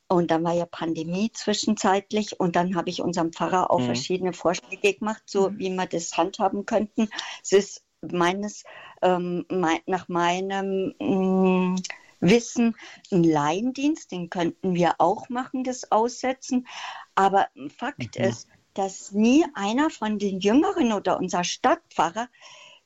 und 0.08 0.30
dann 0.30 0.44
war 0.44 0.52
ja 0.52 0.66
Pandemie 0.66 1.32
zwischenzeitlich 1.32 2.38
und 2.38 2.56
dann 2.56 2.76
habe 2.76 2.90
ich 2.90 3.02
unserem 3.02 3.32
Pfarrer 3.32 3.70
auch 3.70 3.80
mhm. 3.80 3.86
verschiedene 3.86 4.32
Vorschläge 4.32 4.94
gemacht, 4.94 5.22
so 5.26 5.50
mhm. 5.50 5.58
wie 5.58 5.70
wir 5.70 5.86
das 5.86 6.16
handhaben 6.16 6.66
könnten. 6.66 7.08
Es 7.42 7.52
ist 7.52 7.84
meines, 8.02 8.64
ähm, 9.02 9.46
mein, 9.50 9.80
nach 9.86 10.08
meinem 10.08 10.94
mm, 10.98 11.76
Wissen 12.20 12.76
ein 13.10 13.24
Laiendienst, 13.24 14.12
den 14.12 14.30
könnten 14.30 14.74
wir 14.74 14.94
auch 14.98 15.28
machen, 15.28 15.64
das 15.64 15.90
Aussetzen. 15.90 16.66
Aber 17.14 17.48
Fakt 17.76 18.18
mhm. 18.18 18.24
ist, 18.24 18.48
dass 18.74 19.12
nie 19.12 19.44
einer 19.54 19.90
von 19.90 20.18
den 20.18 20.38
Jüngeren 20.38 20.92
oder 20.92 21.18
unser 21.18 21.44
Stadtpfarrer 21.44 22.28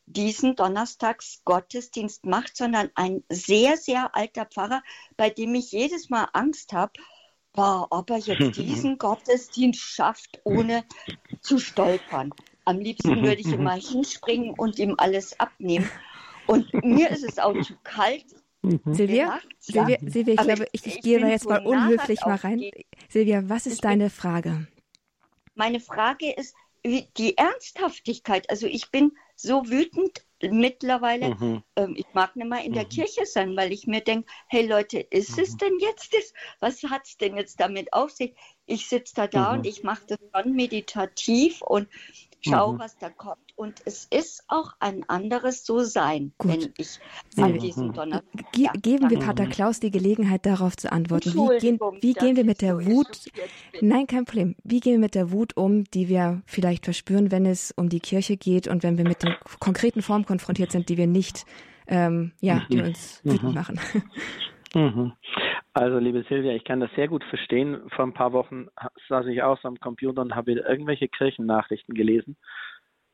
diesen 0.07 0.57
Donnerstags 0.57 1.43
Gottesdienst 1.45 2.27
macht, 2.27 2.57
sondern 2.57 2.91
ein 2.95 3.23
sehr, 3.29 3.77
sehr 3.77 4.15
alter 4.15 4.47
Pfarrer, 4.47 4.83
bei 5.17 5.31
dem 5.31 5.55
ich 5.55 5.71
jedes 5.73 6.11
Mal 6.11 6.29
Angst 6.33 6.73
habe, 6.73 6.93
ob 7.57 8.11
er 8.11 8.19
jetzt 8.19 8.57
diesen 8.59 8.99
Gottesdienst 8.99 9.81
schafft, 9.81 10.41
ohne 10.45 10.85
zu 11.41 11.59
stolpern. 11.59 12.33
Am 12.65 12.79
liebsten 12.79 13.23
würde 13.23 13.41
ich 13.41 13.53
immer 13.53 13.75
hinspringen 13.75 14.55
und 14.55 14.79
ihm 14.79 14.95
alles 14.99 15.39
abnehmen. 15.41 15.91
Und 16.47 16.73
mir 16.85 17.11
ist 17.11 17.25
es 17.25 17.39
auch 17.39 17.59
zu 17.61 17.75
kalt. 17.83 18.27
Silvia, 18.63 19.41
Silvia, 19.59 19.99
Silvia, 20.03 20.35
ich 20.35 20.41
glaube, 20.41 20.67
ich, 20.73 20.87
ich 20.87 21.01
gehe 21.01 21.19
da 21.19 21.29
jetzt 21.29 21.49
mal 21.49 21.65
unhöflich 21.65 22.21
mal 22.27 22.35
rein. 22.35 22.71
Silvia, 23.09 23.49
was 23.49 23.67
ist 23.67 23.85
deine 23.85 24.11
Frage? 24.11 24.67
Meine 25.55 25.81
Frage 25.81 26.31
ist 26.31 26.55
die 26.85 27.39
Ernsthaftigkeit. 27.39 28.51
Also 28.51 28.67
ich 28.67 28.91
bin 28.91 29.13
so 29.35 29.69
wütend 29.71 30.25
mittlerweile. 30.43 31.35
Mhm. 31.35 31.63
Ähm, 31.77 31.95
ich 31.97 32.07
mag 32.15 32.37
nicht 32.37 32.49
mal 32.49 32.65
in 32.65 32.73
der 32.73 32.85
mhm. 32.85 32.89
Kirche 32.89 33.27
sein, 33.27 33.57
weil 33.57 33.73
ich 33.73 33.87
mir 33.87 34.01
denke, 34.01 34.31
hey 34.49 34.67
Leute, 34.67 35.01
ist 35.01 35.37
mhm. 35.37 35.43
es 35.43 35.57
denn 35.57 35.79
jetzt 35.81 36.15
das? 36.15 36.33
Was 36.61 36.83
hat 36.85 37.03
es 37.07 37.17
denn 37.17 37.37
jetzt 37.37 37.61
damit 37.61 37.93
auf 37.93 38.11
sich? 38.11 38.35
Ich 38.67 38.89
sitze 38.89 39.15
da 39.15 39.27
da 39.27 39.53
und 39.53 39.61
mhm. 39.61 39.65
ich 39.67 39.83
mache 39.83 40.03
das 40.07 40.19
schon 40.35 40.55
meditativ 40.55 41.61
und 41.63 41.89
schau, 42.41 42.73
mhm. 42.73 42.79
was 42.79 42.97
da 42.99 43.11
kommt. 43.11 43.39
Und 43.57 43.83
es 43.85 44.07
ist 44.11 44.45
auch 44.49 44.73
ein 44.81 45.05
anderes 45.09 45.65
So-Sein, 45.67 46.33
wenn 46.39 46.73
ich 46.77 46.99
an 47.37 47.59
diesem 47.59 47.93
Donnerstag. 47.93 48.53
Ge 48.53 48.69
geben 48.81 49.11
wir 49.11 49.19
Pater 49.19 49.47
Klaus 49.47 49.81
die 49.81 49.91
Gelegenheit, 49.91 50.47
darauf 50.47 50.77
zu 50.77 50.91
antworten. 50.91 51.35
Wie 51.35 51.59
gehen, 51.59 51.79
wie 52.01 52.15
gehen 52.15 52.37
wir 52.37 52.45
mit 52.45 52.63
der 52.63 52.85
Wut? 52.87 53.31
Nein, 53.81 54.07
kein 54.07 54.25
Problem. 54.25 54.57
Wie 54.65 54.81
gehen 54.81 54.95
wir 54.95 55.01
mit 55.01 55.15
der 55.15 55.31
Wut 55.31 55.57
um, 55.57 55.85
die 55.85 56.09
wir 56.09 56.43
vielleicht 56.47 56.85
verspüren, 56.85 57.31
wenn 57.31 57.47
es 57.47 57.73
um 57.73 57.89
die 57.89 58.01
Kirche 58.01 58.37
geht 58.37 58.69
und 58.69 58.83
wenn 58.83 58.97
wir 58.97 59.05
mit 59.05 59.23
den 59.23 59.35
konkreten 59.59 60.03
Formen 60.03 60.25
konfrontiert 60.25 60.73
sind, 60.73 60.89
die 60.89 60.97
wir 60.97 61.07
nicht, 61.07 61.45
ähm, 61.87 62.33
ja, 62.41 62.67
die 62.71 62.79
mhm. 62.79 62.85
uns 62.85 63.21
wütend 63.25 63.43
mhm. 63.51 63.55
machen? 63.55 63.81
Also, 65.73 65.99
liebe 65.99 66.25
Silvia, 66.29 66.53
ich 66.53 66.65
kann 66.65 66.81
das 66.81 66.91
sehr 66.97 67.07
gut 67.07 67.23
verstehen. 67.25 67.89
Vor 67.91 68.05
ein 68.05 68.13
paar 68.13 68.33
Wochen 68.33 68.67
saß 69.09 69.27
ich 69.27 69.43
auch 69.43 69.61
so 69.61 69.69
am 69.69 69.79
Computer 69.79 70.21
und 70.21 70.35
habe 70.35 70.53
irgendwelche 70.53 71.09
Kirchennachrichten 71.09 71.95
gelesen. 71.95 72.37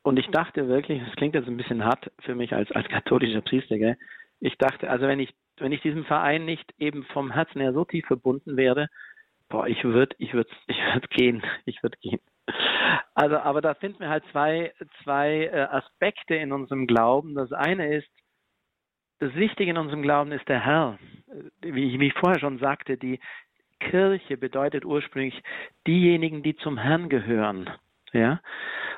Und 0.02 0.18
ich 0.18 0.28
dachte 0.28 0.68
wirklich, 0.68 1.02
das 1.04 1.16
klingt 1.16 1.34
jetzt 1.34 1.48
ein 1.48 1.56
bisschen 1.56 1.84
hart 1.84 2.10
für 2.20 2.34
mich 2.34 2.54
als, 2.54 2.70
als 2.72 2.88
katholischer 2.88 3.42
Priester, 3.42 3.76
gell? 3.76 3.96
Ich 4.40 4.56
dachte, 4.56 4.88
also 4.88 5.06
wenn 5.06 5.20
ich, 5.20 5.34
wenn 5.58 5.72
ich 5.72 5.82
diesem 5.82 6.04
Verein 6.04 6.44
nicht 6.44 6.72
eben 6.78 7.04
vom 7.12 7.30
Herzen 7.32 7.60
her 7.60 7.72
so 7.72 7.84
tief 7.84 8.06
verbunden 8.06 8.56
wäre, 8.56 8.88
boah, 9.48 9.66
ich 9.66 9.82
würde, 9.84 10.14
ich 10.18 10.32
würde, 10.32 10.50
ich 10.66 10.78
würde 10.92 11.08
gehen, 11.08 11.42
ich 11.64 11.82
würde 11.82 11.98
gehen. 12.00 12.20
Also, 13.14 13.38
aber 13.38 13.60
da 13.60 13.74
finden 13.74 14.00
wir 14.00 14.08
halt 14.08 14.24
zwei, 14.30 14.72
zwei 15.02 15.46
äh, 15.46 15.62
Aspekte 15.70 16.36
in 16.36 16.52
unserem 16.52 16.86
Glauben. 16.86 17.34
Das 17.34 17.52
eine 17.52 17.96
ist, 17.96 18.08
das 19.18 19.34
Wichtige 19.34 19.70
in 19.70 19.78
unserem 19.78 20.02
Glauben 20.02 20.32
ist 20.32 20.48
der 20.48 20.64
Herr. 20.64 20.98
Wie, 21.62 22.06
ich 22.06 22.14
vorher 22.14 22.40
schon 22.40 22.58
sagte, 22.58 22.96
die 22.96 23.20
Kirche 23.80 24.36
bedeutet 24.36 24.84
ursprünglich 24.84 25.42
diejenigen, 25.86 26.42
die 26.42 26.56
zum 26.56 26.78
Herrn 26.78 27.08
gehören. 27.08 27.68
Ja? 28.12 28.40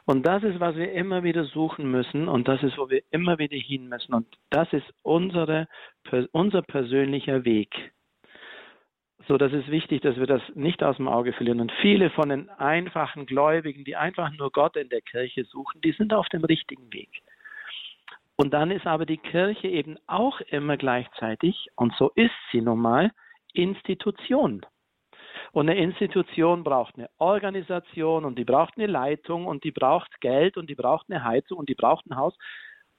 Und 0.05 0.27
das 0.27 0.43
ist, 0.43 0.61
was 0.61 0.77
wir 0.77 0.93
immer 0.93 1.23
wieder 1.23 1.45
suchen 1.45 1.91
müssen 1.91 2.29
und 2.29 2.49
das 2.49 2.63
ist, 2.63 2.79
wo 2.79 2.89
wir 2.89 3.03
immer 3.11 3.39
wieder 3.39 3.57
hin 3.57 3.89
müssen. 3.89 4.15
Und 4.15 4.27
das 4.51 4.73
ist 4.73 4.87
unsere, 5.03 5.69
unser 6.33 6.63
persönlicher 6.63 7.45
Weg. 7.45 7.93
So, 9.27 9.37
das 9.37 9.53
ist 9.53 9.71
wichtig, 9.71 10.01
dass 10.01 10.17
wir 10.17 10.27
das 10.27 10.41
nicht 10.55 10.83
aus 10.83 10.97
dem 10.97 11.09
Auge 11.09 11.35
verlieren. 11.35 11.61
Und 11.61 11.73
viele 11.83 12.09
von 12.11 12.31
den 12.31 12.49
einfachen 12.49 13.27
Gläubigen, 13.27 13.85
die 13.85 13.97
einfach 13.97 14.31
nur 14.33 14.51
Gott 14.51 14.77
in 14.77 14.89
der 14.89 15.03
Kirche 15.03 15.45
suchen, 15.45 15.83
die 15.83 15.93
sind 15.93 16.15
auf 16.15 16.29
dem 16.29 16.45
richtigen 16.45 16.91
Weg. 16.93 17.11
Und 18.41 18.55
dann 18.55 18.71
ist 18.71 18.87
aber 18.87 19.05
die 19.05 19.19
Kirche 19.19 19.67
eben 19.67 19.99
auch 20.07 20.41
immer 20.43 20.77
gleichzeitig, 20.77 21.67
und 21.75 21.93
so 21.97 22.13
ist 22.15 22.31
sie 22.53 22.61
nun 22.61 22.79
mal, 22.79 23.11
Institution. 23.53 24.65
Und 25.51 25.69
eine 25.69 25.79
Institution 25.79 26.63
braucht 26.63 26.97
eine 26.97 27.11
Organisation 27.19 28.25
und 28.25 28.39
die 28.39 28.45
braucht 28.45 28.75
eine 28.77 28.87
Leitung 28.87 29.47
und 29.47 29.65
die 29.65 29.73
braucht 29.73 30.21
Geld 30.21 30.57
und 30.57 30.71
die 30.71 30.77
braucht 30.77 31.07
eine 31.11 31.25
Heizung 31.25 31.59
und 31.59 31.69
die 31.69 31.75
braucht 31.75 32.07
ein 32.07 32.17
Haus. 32.17 32.37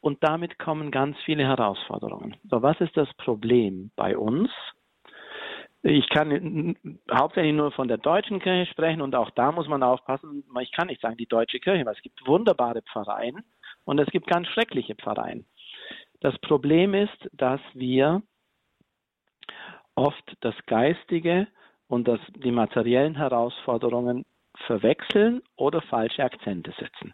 und 0.01 0.23
damit 0.23 0.59
kommen 0.59 0.91
ganz 0.91 1.17
viele 1.25 1.43
Herausforderungen. 1.43 2.35
So, 2.49 2.61
was 2.61 2.79
ist 2.79 2.95
das 2.95 3.13
Problem 3.15 3.91
bei 3.97 4.17
uns? 4.17 4.49
Ich 5.81 6.07
kann 6.09 6.75
hauptsächlich 7.13 7.53
nur 7.53 7.71
von 7.71 7.87
der 7.87 7.97
deutschen 7.97 8.39
Kirche 8.39 8.69
sprechen 8.71 9.01
und 9.01 9.15
auch 9.15 9.29
da 9.31 9.51
muss 9.51 9.67
man 9.67 9.83
aufpassen. 9.83 10.43
Ich 10.61 10.71
kann 10.71 10.87
nicht 10.87 11.01
sagen 11.01 11.17
die 11.17 11.25
deutsche 11.25 11.59
Kirche, 11.59 11.85
weil 11.85 11.95
es 11.95 12.01
gibt 12.01 12.25
wunderbare 12.25 12.81
Pfarreien 12.81 13.43
und 13.85 13.99
es 13.99 14.07
gibt 14.07 14.27
ganz 14.27 14.47
schreckliche 14.47 14.95
Pfarreien. 14.95 15.45
Das 16.21 16.37
Problem 16.39 16.93
ist, 16.93 17.29
dass 17.33 17.61
wir 17.73 18.21
oft 19.95 20.35
das 20.41 20.55
Geistige 20.65 21.47
und 21.87 22.07
das, 22.07 22.19
die 22.35 22.51
materiellen 22.51 23.15
Herausforderungen 23.15 24.25
verwechseln 24.65 25.41
oder 25.55 25.81
falsche 25.81 26.23
Akzente 26.23 26.71
setzen. 26.79 27.13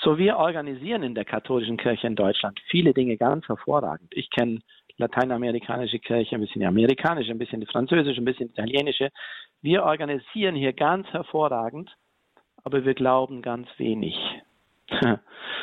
So 0.00 0.18
wir 0.18 0.36
organisieren 0.36 1.02
in 1.02 1.14
der 1.14 1.24
katholischen 1.24 1.76
Kirche 1.76 2.06
in 2.06 2.16
Deutschland 2.16 2.60
viele 2.68 2.94
Dinge 2.94 3.16
ganz 3.16 3.46
hervorragend. 3.48 4.12
Ich 4.12 4.30
kenne 4.30 4.60
lateinamerikanische 4.98 5.98
Kirche, 5.98 6.36
ein 6.36 6.40
bisschen 6.40 6.60
die 6.60 6.66
amerikanische, 6.66 7.30
ein 7.30 7.38
bisschen 7.38 7.60
die 7.60 7.66
französische, 7.66 8.20
ein 8.20 8.24
bisschen 8.24 8.48
die 8.48 8.52
italienische. 8.52 9.10
Wir 9.62 9.84
organisieren 9.84 10.54
hier 10.54 10.72
ganz 10.72 11.06
hervorragend, 11.08 11.94
aber 12.62 12.84
wir 12.84 12.94
glauben 12.94 13.42
ganz 13.42 13.68
wenig. 13.78 14.16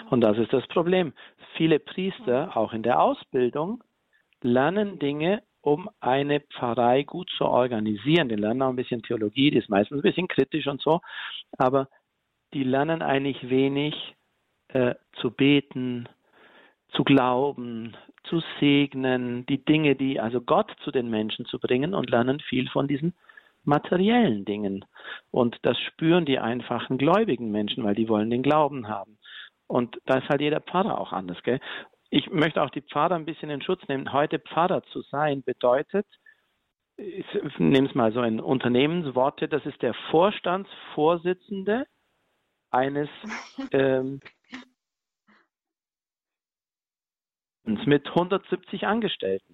Und 0.09 0.21
das 0.21 0.38
ist 0.38 0.53
das 0.53 0.65
Problem. 0.67 1.13
Viele 1.55 1.80
Priester, 1.80 2.55
auch 2.57 2.74
in 2.74 2.84
der 2.84 3.01
Ausbildung, 3.01 3.84
lernen 4.41 4.99
Dinge, 4.99 5.43
um 5.61 5.89
eine 6.01 6.41
Pfarrei 6.41 7.03
gut 7.03 7.30
zu 7.38 7.45
organisieren. 7.45 8.28
Die 8.30 8.36
lernen 8.36 8.61
auch 8.61 8.69
ein 8.69 8.76
bisschen 8.76 9.01
Theologie, 9.01 9.51
die 9.51 9.57
ist 9.57 9.69
meistens 9.69 9.99
ein 9.99 10.03
bisschen 10.03 10.28
kritisch 10.28 10.67
und 10.67 10.82
so, 10.82 10.99
aber 11.57 11.88
die 12.53 12.63
lernen 12.63 13.01
eigentlich 13.01 13.49
wenig 13.49 14.15
äh, 14.69 14.95
zu 15.13 15.32
beten, 15.32 16.09
zu 16.89 17.03
glauben, 17.03 17.95
zu 18.24 18.41
segnen, 18.59 19.45
die 19.45 19.63
Dinge, 19.63 19.95
die 19.95 20.19
also 20.19 20.41
Gott 20.41 20.71
zu 20.84 20.91
den 20.91 21.09
Menschen 21.09 21.45
zu 21.45 21.59
bringen 21.59 21.93
und 21.93 22.09
lernen 22.09 22.39
viel 22.39 22.69
von 22.69 22.88
diesen 22.88 23.13
materiellen 23.64 24.45
Dingen. 24.45 24.86
Und 25.32 25.57
das 25.64 25.78
spüren 25.80 26.26
die 26.26 26.39
einfachen 26.39 26.97
gläubigen 26.97 27.51
Menschen, 27.51 27.84
weil 27.84 27.95
die 27.95 28.09
wollen 28.09 28.30
den 28.30 28.43
Glauben 28.43 28.88
haben. 28.88 29.18
Und 29.68 29.99
da 30.05 30.18
ist 30.18 30.30
halt 30.30 30.41
jeder 30.41 30.61
Pfarrer 30.61 30.99
auch 30.99 31.14
anders. 31.14 31.41
Gell? 31.43 31.59
Ich 32.09 32.30
möchte 32.30 32.61
auch 32.61 32.70
die 32.70 32.82
Pfarrer 32.82 33.16
ein 33.16 33.26
bisschen 33.26 33.49
in 33.49 33.61
Schutz 33.61 33.82
nehmen. 33.88 34.14
Heute 34.14 34.39
Pfarrer 34.39 34.84
zu 34.84 35.01
sein 35.01 35.43
bedeutet, 35.43 36.05
ich 36.95 37.26
nehme 37.57 37.88
es 37.88 37.95
mal 37.95 38.14
so 38.14 38.22
in 38.22 38.39
Unternehmensworte, 38.39 39.47
das 39.47 39.66
ist 39.66 39.82
der 39.82 39.95
Vorstandsvorsitzende 40.11 41.86
eines 42.70 43.09
ähm, 43.72 44.20
mit 47.64 48.07
170 48.07 48.86
Angestellten. 48.86 49.52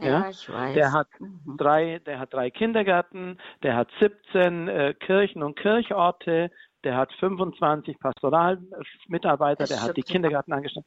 Ja, 0.00 0.28
ich 0.28 0.48
weiß. 0.48 0.74
Der 0.74 0.92
hat 0.92 1.08
mhm. 1.18 1.56
drei, 1.56 1.98
der 2.00 2.18
hat 2.18 2.32
drei 2.32 2.50
Kindergärten, 2.50 3.38
der 3.62 3.76
hat 3.76 3.88
17 4.00 4.68
äh, 4.68 4.94
Kirchen 4.94 5.42
und 5.42 5.58
Kirchorte, 5.58 6.50
der 6.84 6.96
hat 6.96 7.12
25 7.14 7.98
Pastoralmitarbeiter, 7.98 9.66
der 9.66 9.82
hat 9.82 9.96
die 9.96 10.02
Kindergärten 10.02 10.52
angestellt. 10.52 10.86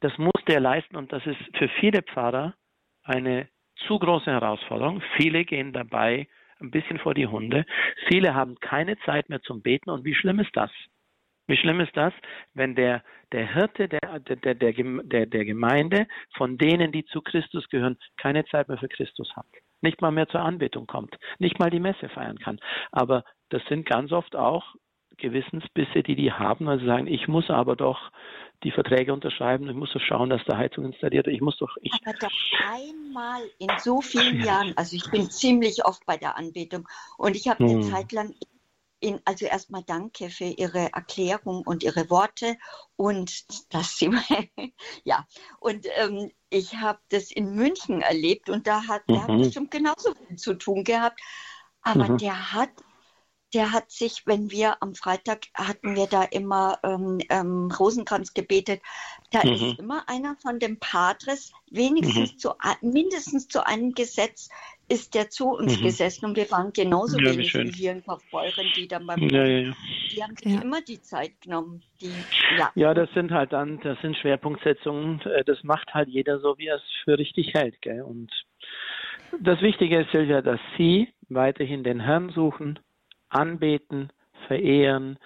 Das 0.00 0.16
muss 0.16 0.40
der 0.46 0.60
leisten 0.60 0.96
und 0.96 1.12
das 1.12 1.24
ist 1.26 1.38
für 1.56 1.68
viele 1.80 2.02
Pfarrer 2.02 2.54
eine 3.02 3.48
zu 3.86 3.98
große 3.98 4.30
Herausforderung. 4.30 5.02
Viele 5.16 5.44
gehen 5.44 5.72
dabei 5.72 6.28
ein 6.60 6.70
bisschen 6.70 6.98
vor 6.98 7.14
die 7.14 7.26
Hunde. 7.26 7.64
Viele 8.08 8.34
haben 8.34 8.56
keine 8.60 8.98
Zeit 9.00 9.28
mehr 9.28 9.40
zum 9.42 9.62
Beten 9.62 9.90
und 9.90 10.04
wie 10.04 10.14
schlimm 10.14 10.40
ist 10.40 10.56
das? 10.56 10.70
Wie 11.48 11.56
schlimm 11.56 11.80
ist 11.80 11.96
das, 11.96 12.12
wenn 12.52 12.74
der, 12.74 13.02
der 13.32 13.52
Hirte 13.52 13.88
der, 13.88 14.20
der, 14.20 14.54
der, 14.54 14.54
der, 14.54 15.26
der 15.26 15.44
Gemeinde 15.44 16.06
von 16.36 16.58
denen, 16.58 16.92
die 16.92 17.06
zu 17.06 17.22
Christus 17.22 17.68
gehören, 17.70 17.96
keine 18.18 18.44
Zeit 18.46 18.68
mehr 18.68 18.78
für 18.78 18.88
Christus 18.88 19.34
hat? 19.34 19.46
Nicht 19.80 20.02
mal 20.02 20.10
mehr 20.10 20.28
zur 20.28 20.40
Anbetung 20.40 20.86
kommt, 20.86 21.16
nicht 21.38 21.58
mal 21.58 21.70
die 21.70 21.80
Messe 21.80 22.10
feiern 22.10 22.38
kann. 22.38 22.60
Aber 22.92 23.24
das 23.48 23.62
sind 23.68 23.86
ganz 23.86 24.12
oft 24.12 24.36
auch 24.36 24.74
Gewissensbisse, 25.16 26.02
die 26.02 26.16
die 26.16 26.32
haben, 26.32 26.68
also 26.68 26.84
sagen, 26.84 27.06
ich 27.06 27.28
muss 27.28 27.48
aber 27.50 27.76
doch 27.76 28.12
die 28.62 28.70
Verträge 28.70 29.12
unterschreiben, 29.12 29.68
ich 29.68 29.74
muss 29.74 29.92
doch 29.92 30.00
schauen, 30.00 30.30
dass 30.30 30.44
da 30.46 30.56
Heizung 30.56 30.84
installiert 30.84 31.26
wird, 31.26 31.34
ich 31.34 31.40
muss 31.40 31.56
doch... 31.58 31.76
Ich 31.80 31.92
aber 32.04 32.16
doch 32.18 32.30
einmal 32.72 33.40
in 33.58 33.70
so 33.78 34.00
vielen 34.00 34.44
Jahren, 34.44 34.74
also 34.76 34.96
ich 34.96 35.10
bin 35.10 35.30
ziemlich 35.30 35.84
oft 35.84 36.04
bei 36.06 36.16
der 36.16 36.36
Anbetung 36.36 36.88
und 37.16 37.36
ich 37.36 37.48
habe 37.48 37.64
eine 37.64 37.74
hm. 37.74 37.82
Zeit 37.82 38.12
lang 38.12 38.34
in, 39.00 39.20
also 39.24 39.46
erstmal 39.46 39.82
danke 39.84 40.30
für 40.30 40.44
Ihre 40.44 40.92
Erklärung 40.92 41.62
und 41.62 41.82
Ihre 41.82 42.10
Worte 42.10 42.56
und 42.96 43.44
dass 43.72 43.96
Sie, 43.96 44.10
ja, 45.04 45.26
und 45.60 45.86
ähm, 45.96 46.30
ich 46.50 46.76
habe 46.76 46.98
das 47.10 47.30
in 47.30 47.54
München 47.54 48.02
erlebt 48.02 48.48
und 48.50 48.66
da 48.66 48.86
hat, 48.86 49.08
mhm. 49.08 49.12
der 49.12 49.22
hat 49.22 49.30
mhm. 49.30 49.38
bestimmt 49.38 49.70
genauso 49.70 50.14
viel 50.14 50.36
zu 50.36 50.54
tun 50.54 50.84
gehabt, 50.84 51.20
aber 51.82 52.08
mhm. 52.08 52.18
der 52.18 52.52
hat 52.52 52.70
der 53.54 53.72
hat 53.72 53.90
sich, 53.90 54.26
wenn 54.26 54.50
wir 54.50 54.82
am 54.82 54.94
Freitag 54.94 55.46
hatten 55.54 55.96
wir 55.96 56.06
da 56.06 56.22
immer 56.22 56.78
ähm, 56.82 57.18
ähm, 57.30 57.70
Rosenkranz 57.70 58.34
gebetet, 58.34 58.82
da 59.30 59.42
mhm. 59.44 59.52
ist 59.52 59.78
immer 59.78 60.08
einer 60.08 60.36
von 60.36 60.58
den 60.58 60.78
Patres, 60.78 61.52
wenigstens 61.70 62.34
mhm. 62.34 62.38
zu, 62.38 62.54
mindestens 62.82 63.48
zu 63.48 63.66
einem 63.66 63.94
Gesetz 63.94 64.50
ist 64.88 65.14
der 65.14 65.28
zu 65.28 65.50
uns 65.50 65.78
mhm. 65.78 65.84
gesessen 65.84 66.26
und 66.26 66.36
wir 66.36 66.50
waren 66.50 66.72
genauso 66.72 67.18
ja, 67.18 67.32
wenig 67.32 67.54
wie 67.54 67.70
hier 67.70 67.92
in 67.92 68.04
Kaufbeuren, 68.04 68.66
die 68.74 68.88
dann 68.88 69.06
beim 69.06 69.20
ja, 69.28 69.44
ja, 69.44 69.72
die 70.12 70.22
haben 70.22 70.36
sich 70.36 70.62
immer 70.62 70.80
die 70.80 71.00
Zeit 71.00 71.40
genommen. 71.42 71.82
Die, 72.00 72.10
ja. 72.58 72.70
ja, 72.74 72.94
das 72.94 73.10
sind 73.12 73.30
halt 73.30 73.52
dann, 73.52 73.80
das 73.80 74.00
sind 74.00 74.16
Schwerpunktsetzungen, 74.16 75.20
äh, 75.22 75.44
das 75.44 75.62
macht 75.62 75.92
halt 75.92 76.08
jeder 76.08 76.40
so, 76.40 76.56
wie 76.58 76.68
er 76.68 76.76
es 76.76 76.82
für 77.04 77.18
richtig 77.18 77.52
hält. 77.54 77.80
Gell? 77.82 78.02
Und 78.02 78.30
das 79.40 79.60
Wichtige 79.60 80.00
ist, 80.00 80.10
Silvia, 80.10 80.40
dass 80.40 80.60
Sie 80.76 81.08
weiterhin 81.28 81.84
den 81.84 82.00
Herrn 82.00 82.30
suchen, 82.30 82.78
anbeten, 83.28 84.10
verehren, 84.46 85.18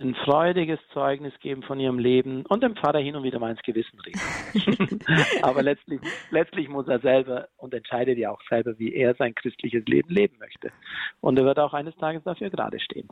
ein 0.00 0.14
freudiges 0.14 0.78
Zeugnis 0.92 1.32
geben 1.40 1.62
von 1.62 1.78
ihrem 1.78 1.98
Leben 1.98 2.44
und 2.46 2.62
dem 2.62 2.74
Pfarrer 2.74 3.00
hin 3.00 3.16
und 3.16 3.22
wieder 3.22 3.38
mal 3.38 3.50
ins 3.50 3.62
Gewissen 3.62 3.98
reden. 4.00 5.00
Aber 5.42 5.62
letztlich, 5.62 6.00
letztlich 6.30 6.68
muss 6.68 6.88
er 6.88 7.00
selber 7.00 7.48
und 7.58 7.74
entscheidet 7.74 8.16
ja 8.18 8.30
auch 8.30 8.40
selber, 8.48 8.78
wie 8.78 8.94
er 8.94 9.14
sein 9.14 9.34
christliches 9.34 9.84
Leben 9.86 10.10
leben 10.10 10.36
möchte. 10.38 10.72
Und 11.20 11.38
er 11.38 11.44
wird 11.44 11.58
auch 11.58 11.74
eines 11.74 11.94
Tages 11.96 12.22
dafür 12.24 12.50
gerade 12.50 12.80
stehen. 12.80 13.08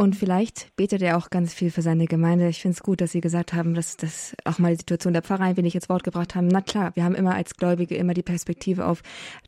Und 0.00 0.16
vielleicht 0.16 0.74
betet 0.76 1.02
er 1.02 1.18
auch 1.18 1.28
ganz 1.28 1.52
viel 1.52 1.70
für 1.70 1.82
seine 1.82 2.06
Gemeinde. 2.06 2.48
Ich 2.48 2.62
finde 2.62 2.74
es 2.74 2.82
gut, 2.82 3.02
dass 3.02 3.12
Sie 3.12 3.20
gesagt 3.20 3.52
haben, 3.52 3.74
dass 3.74 3.98
das 3.98 4.34
auch 4.46 4.58
mal 4.58 4.70
die 4.70 4.78
Situation 4.78 5.12
der 5.12 5.20
Pfarrer 5.20 5.42
ein 5.42 5.58
wenig 5.58 5.74
ins 5.74 5.90
Wort 5.90 6.04
gebracht 6.04 6.34
haben. 6.34 6.48
Na 6.48 6.62
klar, 6.62 6.92
wir 6.96 7.04
haben 7.04 7.14
immer 7.14 7.34
als 7.34 7.54
Gläubige 7.54 7.96
immer 7.96 8.14
die 8.14 8.22
Perspektive 8.22 8.86
auf 8.86 9.02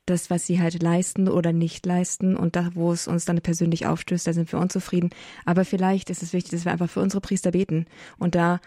das, 0.05 0.29
was 0.29 0.45
sie 0.45 0.61
halt 0.61 0.83
leisten 0.83 1.31
oder 1.31 1.55
nicht 1.55 1.87
leisten. 1.87 2.37
Und 2.37 2.55
da, 2.55 2.69
wo 2.75 2.93
es 2.93 3.09
uns 3.09 3.25
dann 3.25 3.41
persönlich 3.41 3.87
aufstößt, 3.87 4.27
da 4.27 4.35
sind 4.35 4.53
wir 4.53 4.59
unzufrieden. 4.59 5.09
Aber 5.47 5.65
vielleicht 5.65 6.11
ist 6.11 6.23
es 6.23 6.35
wichtig, 6.35 6.51
dass 6.51 6.67
wir 6.67 6.73
einfach 6.73 6.91
für 6.91 7.01
unsere 7.01 7.23
Priester 7.23 7.53
beten. 7.53 7.87
Und 8.19 8.35
da 8.35 8.61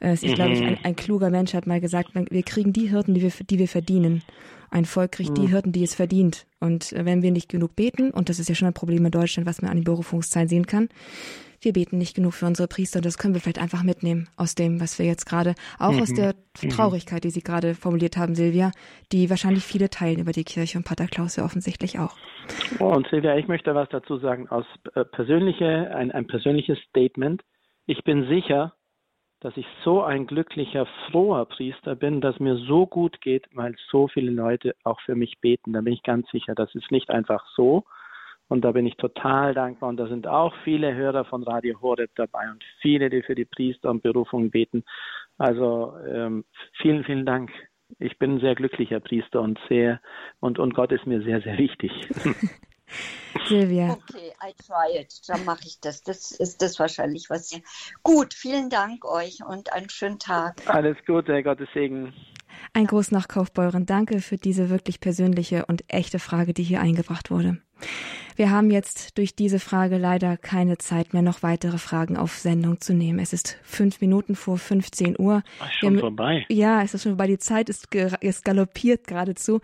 äh, 0.00 0.14
ist, 0.14 0.24
mhm. 0.24 0.34
glaube 0.34 0.52
ich, 0.52 0.62
ein, 0.62 0.78
ein, 0.82 0.96
kluger 0.96 1.30
Mensch 1.30 1.54
hat 1.54 1.66
mal 1.66 1.80
gesagt, 1.80 2.10
wir 2.14 2.42
kriegen 2.42 2.72
die 2.72 2.88
Hirten, 2.88 3.14
die 3.14 3.22
wir, 3.22 3.32
die 3.48 3.58
wir 3.58 3.68
verdienen. 3.68 4.22
Ein 4.70 4.84
Volk 4.84 5.12
kriegt 5.12 5.36
die 5.36 5.42
mhm. 5.42 5.48
Hirten, 5.48 5.72
die 5.72 5.82
es 5.82 5.94
verdient. 5.94 6.46
Und 6.60 6.92
äh, 6.92 7.04
wenn 7.04 7.22
wir 7.22 7.30
nicht 7.30 7.48
genug 7.48 7.74
beten, 7.76 8.10
und 8.10 8.28
das 8.28 8.38
ist 8.38 8.48
ja 8.48 8.54
schon 8.54 8.68
ein 8.68 8.74
Problem 8.74 9.04
in 9.04 9.10
Deutschland, 9.10 9.46
was 9.48 9.62
man 9.62 9.70
an 9.70 9.78
den 9.78 9.84
Berufungszahlen 9.84 10.48
sehen 10.48 10.66
kann, 10.66 10.88
wir 11.60 11.72
beten 11.72 11.98
nicht 11.98 12.14
genug 12.14 12.34
für 12.34 12.46
unsere 12.46 12.68
Priester 12.68 12.98
und 12.98 13.04
das 13.04 13.18
können 13.18 13.34
wir 13.34 13.40
vielleicht 13.40 13.60
einfach 13.60 13.82
mitnehmen 13.82 14.28
aus 14.36 14.54
dem, 14.54 14.80
was 14.80 14.98
wir 14.98 15.06
jetzt 15.06 15.26
gerade, 15.26 15.54
auch 15.78 15.92
mhm. 15.92 16.02
aus 16.02 16.14
der 16.14 16.34
mhm. 16.62 16.68
Traurigkeit, 16.68 17.24
die 17.24 17.30
Sie 17.30 17.42
gerade 17.42 17.74
formuliert 17.74 18.16
haben, 18.16 18.34
Silvia, 18.34 18.70
die 19.12 19.28
wahrscheinlich 19.28 19.64
viele 19.64 19.90
teilen 19.90 20.20
über 20.20 20.32
die 20.32 20.44
Kirche 20.44 20.78
und 20.78 20.84
Pater 20.84 21.06
Klaus 21.06 21.36
ja 21.36 21.44
offensichtlich 21.44 21.98
auch. 21.98 22.16
Oh, 22.78 22.94
und 22.94 23.08
Silvia, 23.08 23.36
ich 23.36 23.48
möchte 23.48 23.74
was 23.74 23.88
dazu 23.88 24.18
sagen, 24.18 24.48
aus 24.48 24.66
äh, 24.94 25.04
persönliche, 25.04 25.90
ein, 25.94 26.12
ein 26.12 26.26
persönliches 26.26 26.78
Statement. 26.88 27.42
Ich 27.86 28.04
bin 28.04 28.28
sicher, 28.28 28.74
dass 29.40 29.56
ich 29.56 29.66
so 29.84 30.02
ein 30.02 30.26
glücklicher, 30.26 30.86
froher 31.10 31.46
Priester 31.46 31.94
bin, 31.94 32.20
dass 32.20 32.40
mir 32.40 32.56
so 32.56 32.86
gut 32.86 33.20
geht, 33.20 33.46
weil 33.52 33.74
so 33.90 34.08
viele 34.08 34.30
Leute 34.30 34.74
auch 34.82 35.00
für 35.02 35.14
mich 35.14 35.38
beten. 35.40 35.72
Da 35.72 35.80
bin 35.80 35.92
ich 35.92 36.02
ganz 36.02 36.28
sicher, 36.30 36.54
das 36.54 36.74
ist 36.74 36.90
nicht 36.90 37.10
einfach 37.10 37.46
so. 37.54 37.84
Und 38.48 38.64
da 38.64 38.72
bin 38.72 38.86
ich 38.86 38.96
total 38.96 39.54
dankbar. 39.54 39.90
Und 39.90 39.98
da 39.98 40.08
sind 40.08 40.26
auch 40.26 40.54
viele 40.64 40.94
Hörer 40.94 41.24
von 41.24 41.42
Radio 41.42 41.80
Horeb 41.80 42.10
dabei 42.16 42.50
und 42.50 42.64
viele, 42.80 43.10
die 43.10 43.22
für 43.22 43.34
die 43.34 43.44
Priester 43.44 43.90
und 43.90 44.02
Berufungen 44.02 44.50
beten. 44.50 44.84
Also 45.36 45.94
ähm, 46.06 46.44
vielen, 46.80 47.04
vielen 47.04 47.26
Dank. 47.26 47.50
Ich 47.98 48.18
bin 48.18 48.36
ein 48.36 48.40
sehr 48.40 48.54
glücklicher 48.54 49.00
Priester 49.00 49.40
und 49.40 49.58
sehr 49.68 50.00
und, 50.40 50.58
und 50.58 50.74
Gott 50.74 50.92
ist 50.92 51.06
mir 51.06 51.22
sehr, 51.22 51.40
sehr 51.42 51.58
wichtig. 51.58 51.92
Silvia. 53.46 53.90
Okay, 53.90 54.32
I 54.42 54.54
try 54.54 54.98
it. 55.00 55.14
Dann 55.26 55.44
mache 55.44 55.64
ich 55.64 55.80
das. 55.80 56.02
Das 56.02 56.32
ist 56.32 56.62
das 56.62 56.78
wahrscheinlich, 56.78 57.30
was 57.30 57.52
ihr. 57.52 57.60
Gut, 58.02 58.34
vielen 58.34 58.70
Dank 58.70 59.04
euch 59.04 59.44
und 59.46 59.72
einen 59.72 59.88
schönen 59.88 60.18
Tag. 60.18 60.60
Alles 60.66 60.96
Gute, 61.06 61.42
Gottes 61.42 61.68
Segen. 61.74 62.12
Ein 62.72 62.86
Gruß 62.86 63.12
nach 63.12 63.28
Kaufbeuren. 63.28 63.86
Danke 63.86 64.20
für 64.20 64.36
diese 64.36 64.70
wirklich 64.70 65.00
persönliche 65.00 65.66
und 65.66 65.84
echte 65.88 66.18
Frage, 66.18 66.54
die 66.54 66.62
hier 66.62 66.80
eingebracht 66.80 67.30
wurde. 67.30 67.58
Wir 68.38 68.52
haben 68.52 68.70
jetzt 68.70 69.18
durch 69.18 69.34
diese 69.34 69.58
Frage 69.58 69.98
leider 69.98 70.36
keine 70.36 70.78
Zeit 70.78 71.12
mehr, 71.12 71.22
noch 71.22 71.42
weitere 71.42 71.76
Fragen 71.76 72.16
auf 72.16 72.38
Sendung 72.38 72.80
zu 72.80 72.94
nehmen. 72.94 73.18
Es 73.18 73.32
ist 73.32 73.58
fünf 73.64 74.00
Minuten 74.00 74.36
vor 74.36 74.58
15 74.58 75.16
Uhr. 75.18 75.42
Ach, 75.58 75.72
schon 75.72 75.94
Wir- 75.94 76.00
vorbei. 76.02 76.46
Ja, 76.48 76.80
es 76.84 76.94
ist 76.94 77.02
schon 77.02 77.14
vorbei. 77.14 77.26
Die 77.26 77.38
Zeit 77.38 77.68
ist, 77.68 77.92
ist 78.20 78.44
galoppiert 78.44 79.08
geradezu. 79.08 79.60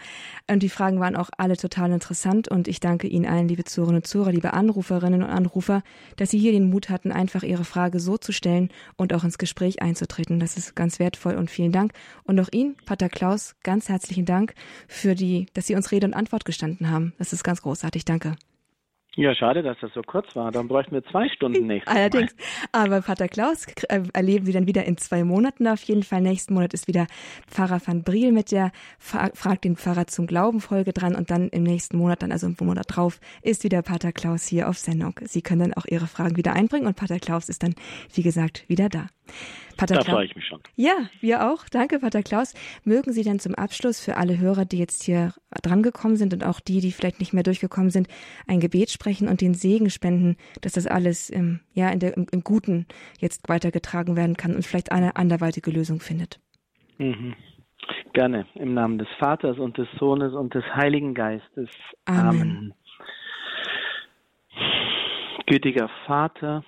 Und 0.50 0.64
die 0.64 0.68
Fragen 0.68 0.98
waren 0.98 1.14
auch 1.14 1.30
alle 1.38 1.56
total 1.56 1.92
interessant. 1.92 2.48
Und 2.48 2.66
ich 2.66 2.80
danke 2.80 3.06
Ihnen 3.06 3.26
allen, 3.26 3.46
liebe 3.46 3.62
Zuhörerinnen 3.62 4.00
und 4.02 4.08
Zuhörer, 4.08 4.32
liebe 4.32 4.54
Anruferinnen 4.54 5.22
und 5.22 5.30
Anrufer, 5.30 5.84
dass 6.16 6.30
Sie 6.30 6.40
hier 6.40 6.50
den 6.50 6.68
Mut 6.68 6.90
hatten, 6.90 7.12
einfach 7.12 7.44
Ihre 7.44 7.64
Frage 7.64 8.00
so 8.00 8.16
zu 8.16 8.32
stellen 8.32 8.70
und 8.96 9.12
auch 9.14 9.22
ins 9.22 9.38
Gespräch 9.38 9.82
einzutreten. 9.82 10.40
Das 10.40 10.56
ist 10.56 10.74
ganz 10.74 10.98
wertvoll 10.98 11.36
und 11.36 11.48
vielen 11.48 11.70
Dank. 11.70 11.92
Und 12.24 12.40
auch 12.40 12.48
Ihnen, 12.50 12.74
Pater 12.86 13.08
Klaus, 13.08 13.54
ganz 13.62 13.88
herzlichen 13.88 14.24
Dank 14.24 14.52
für 14.88 15.14
die, 15.14 15.46
dass 15.54 15.68
Sie 15.68 15.76
uns 15.76 15.92
Rede 15.92 16.08
und 16.08 16.14
Antwort 16.14 16.44
gestanden 16.44 16.90
haben. 16.90 17.12
Das 17.18 17.32
ist 17.32 17.44
ganz 17.44 17.62
großartig. 17.62 18.04
Danke. 18.04 18.34
Ja, 19.16 19.32
schade, 19.34 19.62
dass 19.62 19.76
das 19.80 19.92
so 19.94 20.02
kurz 20.02 20.34
war. 20.34 20.50
Dann 20.50 20.66
bräuchten 20.66 20.92
wir 20.92 21.04
zwei 21.04 21.28
Stunden 21.28 21.66
nächstes 21.68 21.94
Allerdings. 21.94 22.34
Aber 22.72 23.00
Pater 23.00 23.28
Klaus 23.28 23.66
äh, 23.88 24.02
erleben 24.12 24.44
Sie 24.44 24.52
dann 24.52 24.66
wieder 24.66 24.84
in 24.84 24.96
zwei 24.96 25.22
Monaten 25.22 25.68
auf 25.68 25.82
jeden 25.84 26.02
Fall. 26.02 26.20
Nächsten 26.20 26.54
Monat 26.54 26.74
ist 26.74 26.88
wieder 26.88 27.06
Pfarrer 27.48 27.80
van 27.84 28.02
Briel 28.02 28.32
mit 28.32 28.50
der 28.50 28.72
Fra- 28.98 29.30
Frag 29.34 29.62
den 29.62 29.76
Pfarrer 29.76 30.08
zum 30.08 30.26
Glauben 30.26 30.60
Folge 30.60 30.92
dran 30.92 31.14
und 31.14 31.30
dann 31.30 31.48
im 31.50 31.62
nächsten 31.62 31.96
Monat, 31.96 32.22
dann 32.22 32.32
also 32.32 32.48
im 32.48 32.56
Monat 32.60 32.86
drauf, 32.88 33.20
ist 33.42 33.62
wieder 33.62 33.82
Pater 33.82 34.10
Klaus 34.12 34.46
hier 34.46 34.68
auf 34.68 34.78
Sendung. 34.78 35.14
Sie 35.22 35.42
können 35.42 35.60
dann 35.60 35.74
auch 35.74 35.86
Ihre 35.86 36.06
Fragen 36.08 36.36
wieder 36.36 36.52
einbringen 36.54 36.86
und 36.86 36.96
Pater 36.96 37.20
Klaus 37.20 37.48
ist 37.48 37.62
dann, 37.62 37.74
wie 38.14 38.22
gesagt, 38.22 38.64
wieder 38.68 38.88
da. 38.88 39.06
Pater 39.76 39.96
Da 39.96 40.04
freue 40.04 40.24
ich 40.24 40.36
mich 40.36 40.46
schon. 40.46 40.60
ja, 40.76 40.94
wir 41.20 41.50
auch. 41.50 41.68
Danke, 41.68 41.98
Pater 41.98 42.22
Klaus. 42.22 42.54
Mögen 42.84 43.12
Sie 43.12 43.24
dann 43.24 43.38
zum 43.38 43.54
Abschluss 43.54 44.00
für 44.00 44.16
alle 44.16 44.38
Hörer, 44.38 44.64
die 44.64 44.78
jetzt 44.78 45.02
hier 45.02 45.32
drangekommen 45.62 46.16
sind 46.16 46.32
und 46.32 46.44
auch 46.44 46.60
die, 46.60 46.80
die 46.80 46.92
vielleicht 46.92 47.18
nicht 47.20 47.32
mehr 47.32 47.42
durchgekommen 47.42 47.90
sind, 47.90 48.08
ein 48.46 48.60
Gebet 48.60 48.90
sprechen 48.90 49.28
und 49.28 49.40
den 49.40 49.54
Segen 49.54 49.90
spenden, 49.90 50.36
dass 50.60 50.72
das 50.72 50.86
alles 50.86 51.28
im, 51.30 51.60
ja, 51.72 51.90
in 51.90 51.98
der, 51.98 52.16
im, 52.16 52.26
im 52.30 52.44
Guten 52.44 52.86
jetzt 53.18 53.48
weitergetragen 53.48 54.16
werden 54.16 54.36
kann 54.36 54.54
und 54.54 54.64
vielleicht 54.64 54.92
eine 54.92 55.16
anderweitige 55.16 55.70
Lösung 55.70 56.00
findet. 56.00 56.40
Mhm. 56.98 57.34
Gerne. 58.12 58.46
Im 58.54 58.74
Namen 58.74 58.98
des 58.98 59.08
Vaters 59.18 59.58
und 59.58 59.76
des 59.76 59.88
Sohnes 59.98 60.32
und 60.34 60.54
des 60.54 60.64
Heiligen 60.74 61.14
Geistes. 61.14 61.68
Amen. 62.04 62.28
Amen. 62.28 62.74
Gütiger 65.46 65.90
Vater, 66.06 66.64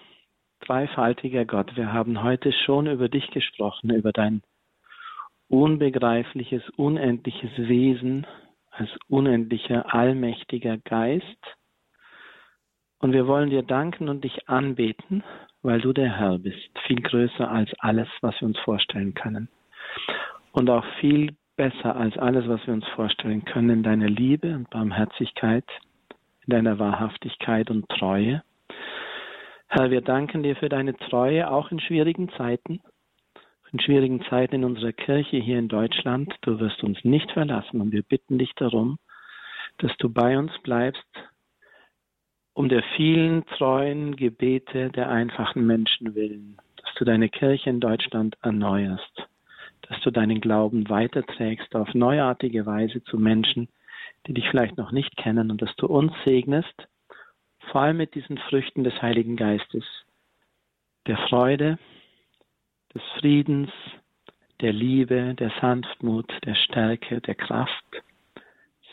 dreifaltiger 0.60 1.44
Gott, 1.44 1.76
wir 1.76 1.92
haben 1.92 2.22
heute 2.22 2.52
schon 2.52 2.86
über 2.86 3.08
dich 3.08 3.30
gesprochen, 3.30 3.90
über 3.90 4.12
dein 4.12 4.42
unbegreifliches, 5.48 6.62
unendliches 6.76 7.50
Wesen 7.56 8.26
als 8.70 8.90
unendlicher, 9.08 9.94
allmächtiger 9.94 10.78
Geist. 10.78 11.24
Und 12.98 13.12
wir 13.12 13.26
wollen 13.26 13.50
dir 13.50 13.62
danken 13.62 14.08
und 14.08 14.24
dich 14.24 14.48
anbeten, 14.48 15.22
weil 15.62 15.80
du 15.80 15.92
der 15.92 16.16
Herr 16.18 16.38
bist, 16.38 16.78
viel 16.86 17.00
größer 17.00 17.50
als 17.50 17.70
alles, 17.78 18.08
was 18.20 18.40
wir 18.40 18.48
uns 18.48 18.58
vorstellen 18.60 19.14
können. 19.14 19.48
Und 20.52 20.70
auch 20.70 20.84
viel 21.00 21.36
besser 21.56 21.96
als 21.96 22.16
alles, 22.18 22.48
was 22.48 22.66
wir 22.66 22.74
uns 22.74 22.86
vorstellen 22.88 23.44
können, 23.44 23.70
in 23.70 23.82
deiner 23.82 24.08
Liebe 24.08 24.54
und 24.54 24.70
Barmherzigkeit, 24.70 25.64
in 26.46 26.52
deiner 26.52 26.78
Wahrhaftigkeit 26.78 27.70
und 27.70 27.88
Treue. 27.88 28.42
Herr, 29.68 29.90
wir 29.90 30.00
danken 30.00 30.44
dir 30.44 30.54
für 30.56 30.68
deine 30.68 30.96
Treue, 30.96 31.50
auch 31.50 31.72
in 31.72 31.80
schwierigen 31.80 32.28
Zeiten, 32.30 32.80
in 33.72 33.80
schwierigen 33.80 34.24
Zeiten 34.30 34.56
in 34.56 34.64
unserer 34.64 34.92
Kirche 34.92 35.38
hier 35.38 35.58
in 35.58 35.68
Deutschland. 35.68 36.32
Du 36.42 36.60
wirst 36.60 36.84
uns 36.84 37.02
nicht 37.04 37.32
verlassen 37.32 37.80
und 37.80 37.90
wir 37.90 38.02
bitten 38.02 38.38
dich 38.38 38.52
darum, 38.54 38.98
dass 39.78 39.90
du 39.98 40.08
bei 40.08 40.38
uns 40.38 40.52
bleibst, 40.62 41.04
um 42.54 42.68
der 42.68 42.82
vielen 42.96 43.44
treuen 43.46 44.14
Gebete 44.14 44.90
der 44.90 45.10
einfachen 45.10 45.66
Menschen 45.66 46.14
willen, 46.14 46.56
dass 46.76 46.94
du 46.94 47.04
deine 47.04 47.28
Kirche 47.28 47.68
in 47.68 47.80
Deutschland 47.80 48.36
erneuerst, 48.42 49.28
dass 49.88 50.00
du 50.02 50.12
deinen 50.12 50.40
Glauben 50.40 50.88
weiterträgst 50.88 51.74
auf 51.74 51.92
neuartige 51.92 52.66
Weise 52.66 53.02
zu 53.02 53.18
Menschen, 53.18 53.68
die 54.26 54.32
dich 54.34 54.48
vielleicht 54.48 54.78
noch 54.78 54.92
nicht 54.92 55.16
kennen 55.16 55.50
und 55.50 55.60
dass 55.60 55.74
du 55.76 55.86
uns 55.86 56.12
segnest, 56.24 56.86
vor 57.70 57.82
allem 57.82 57.98
mit 57.98 58.14
diesen 58.14 58.38
Früchten 58.38 58.84
des 58.84 59.00
Heiligen 59.02 59.36
Geistes, 59.36 59.84
der 61.06 61.18
Freude, 61.28 61.78
des 62.94 63.02
Friedens, 63.18 63.70
der 64.60 64.72
Liebe, 64.72 65.34
der 65.34 65.52
Sanftmut, 65.60 66.32
der 66.44 66.54
Stärke, 66.54 67.20
der 67.20 67.34
Kraft. 67.34 67.84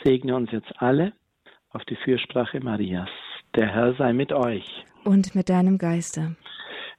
Segne 0.03 0.35
uns 0.35 0.51
jetzt 0.51 0.73
alle 0.81 1.13
auf 1.69 1.83
die 1.85 1.95
Fürsprache 1.95 2.59
Marias. 2.59 3.09
Der 3.55 3.67
Herr 3.67 3.93
sei 3.95 4.13
mit 4.13 4.33
euch. 4.33 4.83
Und 5.03 5.35
mit 5.35 5.49
deinem 5.49 5.77
Geiste. 5.77 6.35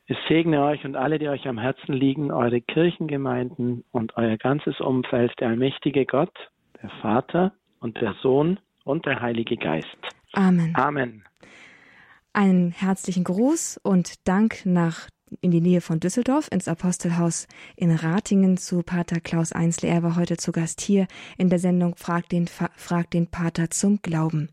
Es 0.06 0.16
segne 0.28 0.62
euch 0.62 0.84
und 0.84 0.96
alle, 0.96 1.18
die 1.18 1.28
euch 1.28 1.48
am 1.48 1.58
Herzen 1.58 1.94
liegen, 1.94 2.30
eure 2.30 2.60
Kirchengemeinden 2.60 3.84
und 3.90 4.16
euer 4.16 4.36
ganzes 4.36 4.78
Umfeld, 4.80 5.32
der 5.40 5.48
allmächtige 5.48 6.04
Gott, 6.04 6.34
der 6.82 6.90
Vater 7.00 7.52
und 7.80 8.00
der 8.00 8.14
Sohn 8.22 8.58
und 8.84 9.06
der 9.06 9.20
Heilige 9.20 9.56
Geist. 9.56 9.96
Amen. 10.34 10.74
Amen. 10.74 11.24
Einen 12.36 12.72
herzlichen 12.72 13.22
Gruß 13.22 13.78
und 13.84 14.26
Dank 14.26 14.62
nach 14.66 15.06
in 15.40 15.52
die 15.52 15.60
Nähe 15.60 15.80
von 15.80 16.00
Düsseldorf 16.00 16.48
ins 16.50 16.66
Apostelhaus 16.66 17.46
in 17.76 17.92
Ratingen 17.92 18.56
zu 18.56 18.82
Pater 18.82 19.20
Klaus 19.20 19.52
Einzle. 19.52 19.88
Er 19.88 20.02
war 20.02 20.16
heute 20.16 20.36
zu 20.36 20.50
Gast 20.50 20.80
hier 20.80 21.06
in 21.38 21.48
der 21.48 21.60
Sendung 21.60 21.94
Frag 21.94 22.28
den, 22.28 22.48
Fa- 22.48 22.72
Frag 22.74 23.08
den 23.12 23.28
Pater 23.28 23.70
zum 23.70 24.02
Glauben. 24.02 24.48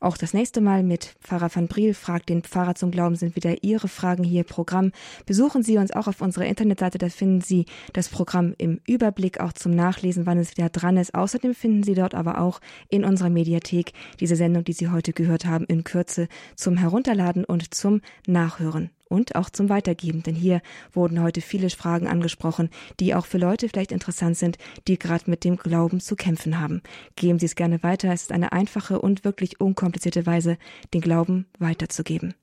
Auch 0.00 0.16
das 0.16 0.34
nächste 0.34 0.60
Mal 0.60 0.82
mit 0.82 1.16
Pfarrer 1.20 1.50
van 1.54 1.68
Briel, 1.68 1.94
Fragt 1.94 2.28
den 2.28 2.42
Pfarrer 2.42 2.74
zum 2.74 2.90
Glauben, 2.90 3.16
sind 3.16 3.36
wieder 3.36 3.62
Ihre 3.62 3.88
Fragen 3.88 4.24
hier 4.24 4.44
Programm. 4.44 4.92
Besuchen 5.26 5.62
Sie 5.62 5.78
uns 5.78 5.90
auch 5.90 6.06
auf 6.06 6.20
unserer 6.20 6.46
Internetseite, 6.46 6.98
da 6.98 7.08
finden 7.08 7.40
Sie 7.40 7.66
das 7.92 8.08
Programm 8.08 8.54
im 8.58 8.80
Überblick, 8.86 9.40
auch 9.40 9.52
zum 9.52 9.74
Nachlesen, 9.74 10.26
wann 10.26 10.38
es 10.38 10.56
wieder 10.56 10.68
dran 10.68 10.96
ist. 10.96 11.14
Außerdem 11.14 11.54
finden 11.54 11.82
Sie 11.82 11.94
dort 11.94 12.14
aber 12.14 12.40
auch 12.40 12.60
in 12.88 13.04
unserer 13.04 13.30
Mediathek 13.30 13.92
diese 14.20 14.36
Sendung, 14.36 14.64
die 14.64 14.72
Sie 14.72 14.88
heute 14.88 15.12
gehört 15.12 15.44
haben, 15.44 15.64
in 15.66 15.84
Kürze 15.84 16.28
zum 16.56 16.76
Herunterladen 16.76 17.44
und 17.44 17.74
zum 17.74 18.00
Nachhören 18.26 18.90
und 19.08 19.36
auch 19.36 19.50
zum 19.50 19.68
Weitergeben. 19.68 20.22
Denn 20.22 20.34
hier 20.34 20.60
wurden 20.92 21.22
heute 21.22 21.40
viele 21.40 21.70
Fragen 21.70 22.06
angesprochen, 22.06 22.70
die 23.00 23.14
auch 23.14 23.26
für 23.26 23.38
Leute 23.38 23.68
vielleicht 23.68 23.92
interessant 23.92 24.36
sind, 24.36 24.58
die 24.86 24.98
gerade 24.98 25.30
mit 25.30 25.44
dem 25.44 25.56
Glauben 25.56 26.00
zu 26.00 26.16
kämpfen 26.16 26.60
haben. 26.60 26.82
Geben 27.16 27.38
Sie 27.38 27.46
es 27.46 27.54
gerne 27.54 27.82
weiter. 27.82 28.12
Es 28.12 28.22
ist 28.22 28.32
eine 28.32 28.52
einfache 28.52 29.00
und 29.00 29.24
wirklich 29.24 29.60
unkomplizierte 29.60 30.26
Weise, 30.26 30.58
den 30.94 31.00
Glauben 31.00 31.46
weiterzugeben. 31.58 32.34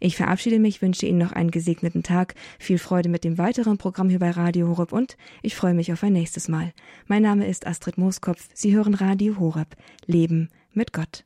Ich 0.00 0.16
verabschiede 0.16 0.58
mich, 0.58 0.82
wünsche 0.82 1.06
Ihnen 1.06 1.18
noch 1.18 1.32
einen 1.32 1.50
gesegneten 1.50 2.02
Tag, 2.02 2.34
viel 2.58 2.78
Freude 2.78 3.08
mit 3.08 3.24
dem 3.24 3.38
weiteren 3.38 3.78
Programm 3.78 4.08
hier 4.08 4.18
bei 4.18 4.30
Radio 4.30 4.68
Horeb 4.68 4.92
und 4.92 5.16
ich 5.42 5.54
freue 5.54 5.74
mich 5.74 5.92
auf 5.92 6.02
ein 6.02 6.12
nächstes 6.12 6.48
Mal. 6.48 6.72
Mein 7.06 7.22
Name 7.22 7.46
ist 7.46 7.66
Astrid 7.66 7.98
Mooskopf. 7.98 8.48
Sie 8.54 8.74
hören 8.74 8.94
Radio 8.94 9.38
Horeb. 9.38 9.76
Leben 10.06 10.48
mit 10.72 10.92
Gott. 10.92 11.24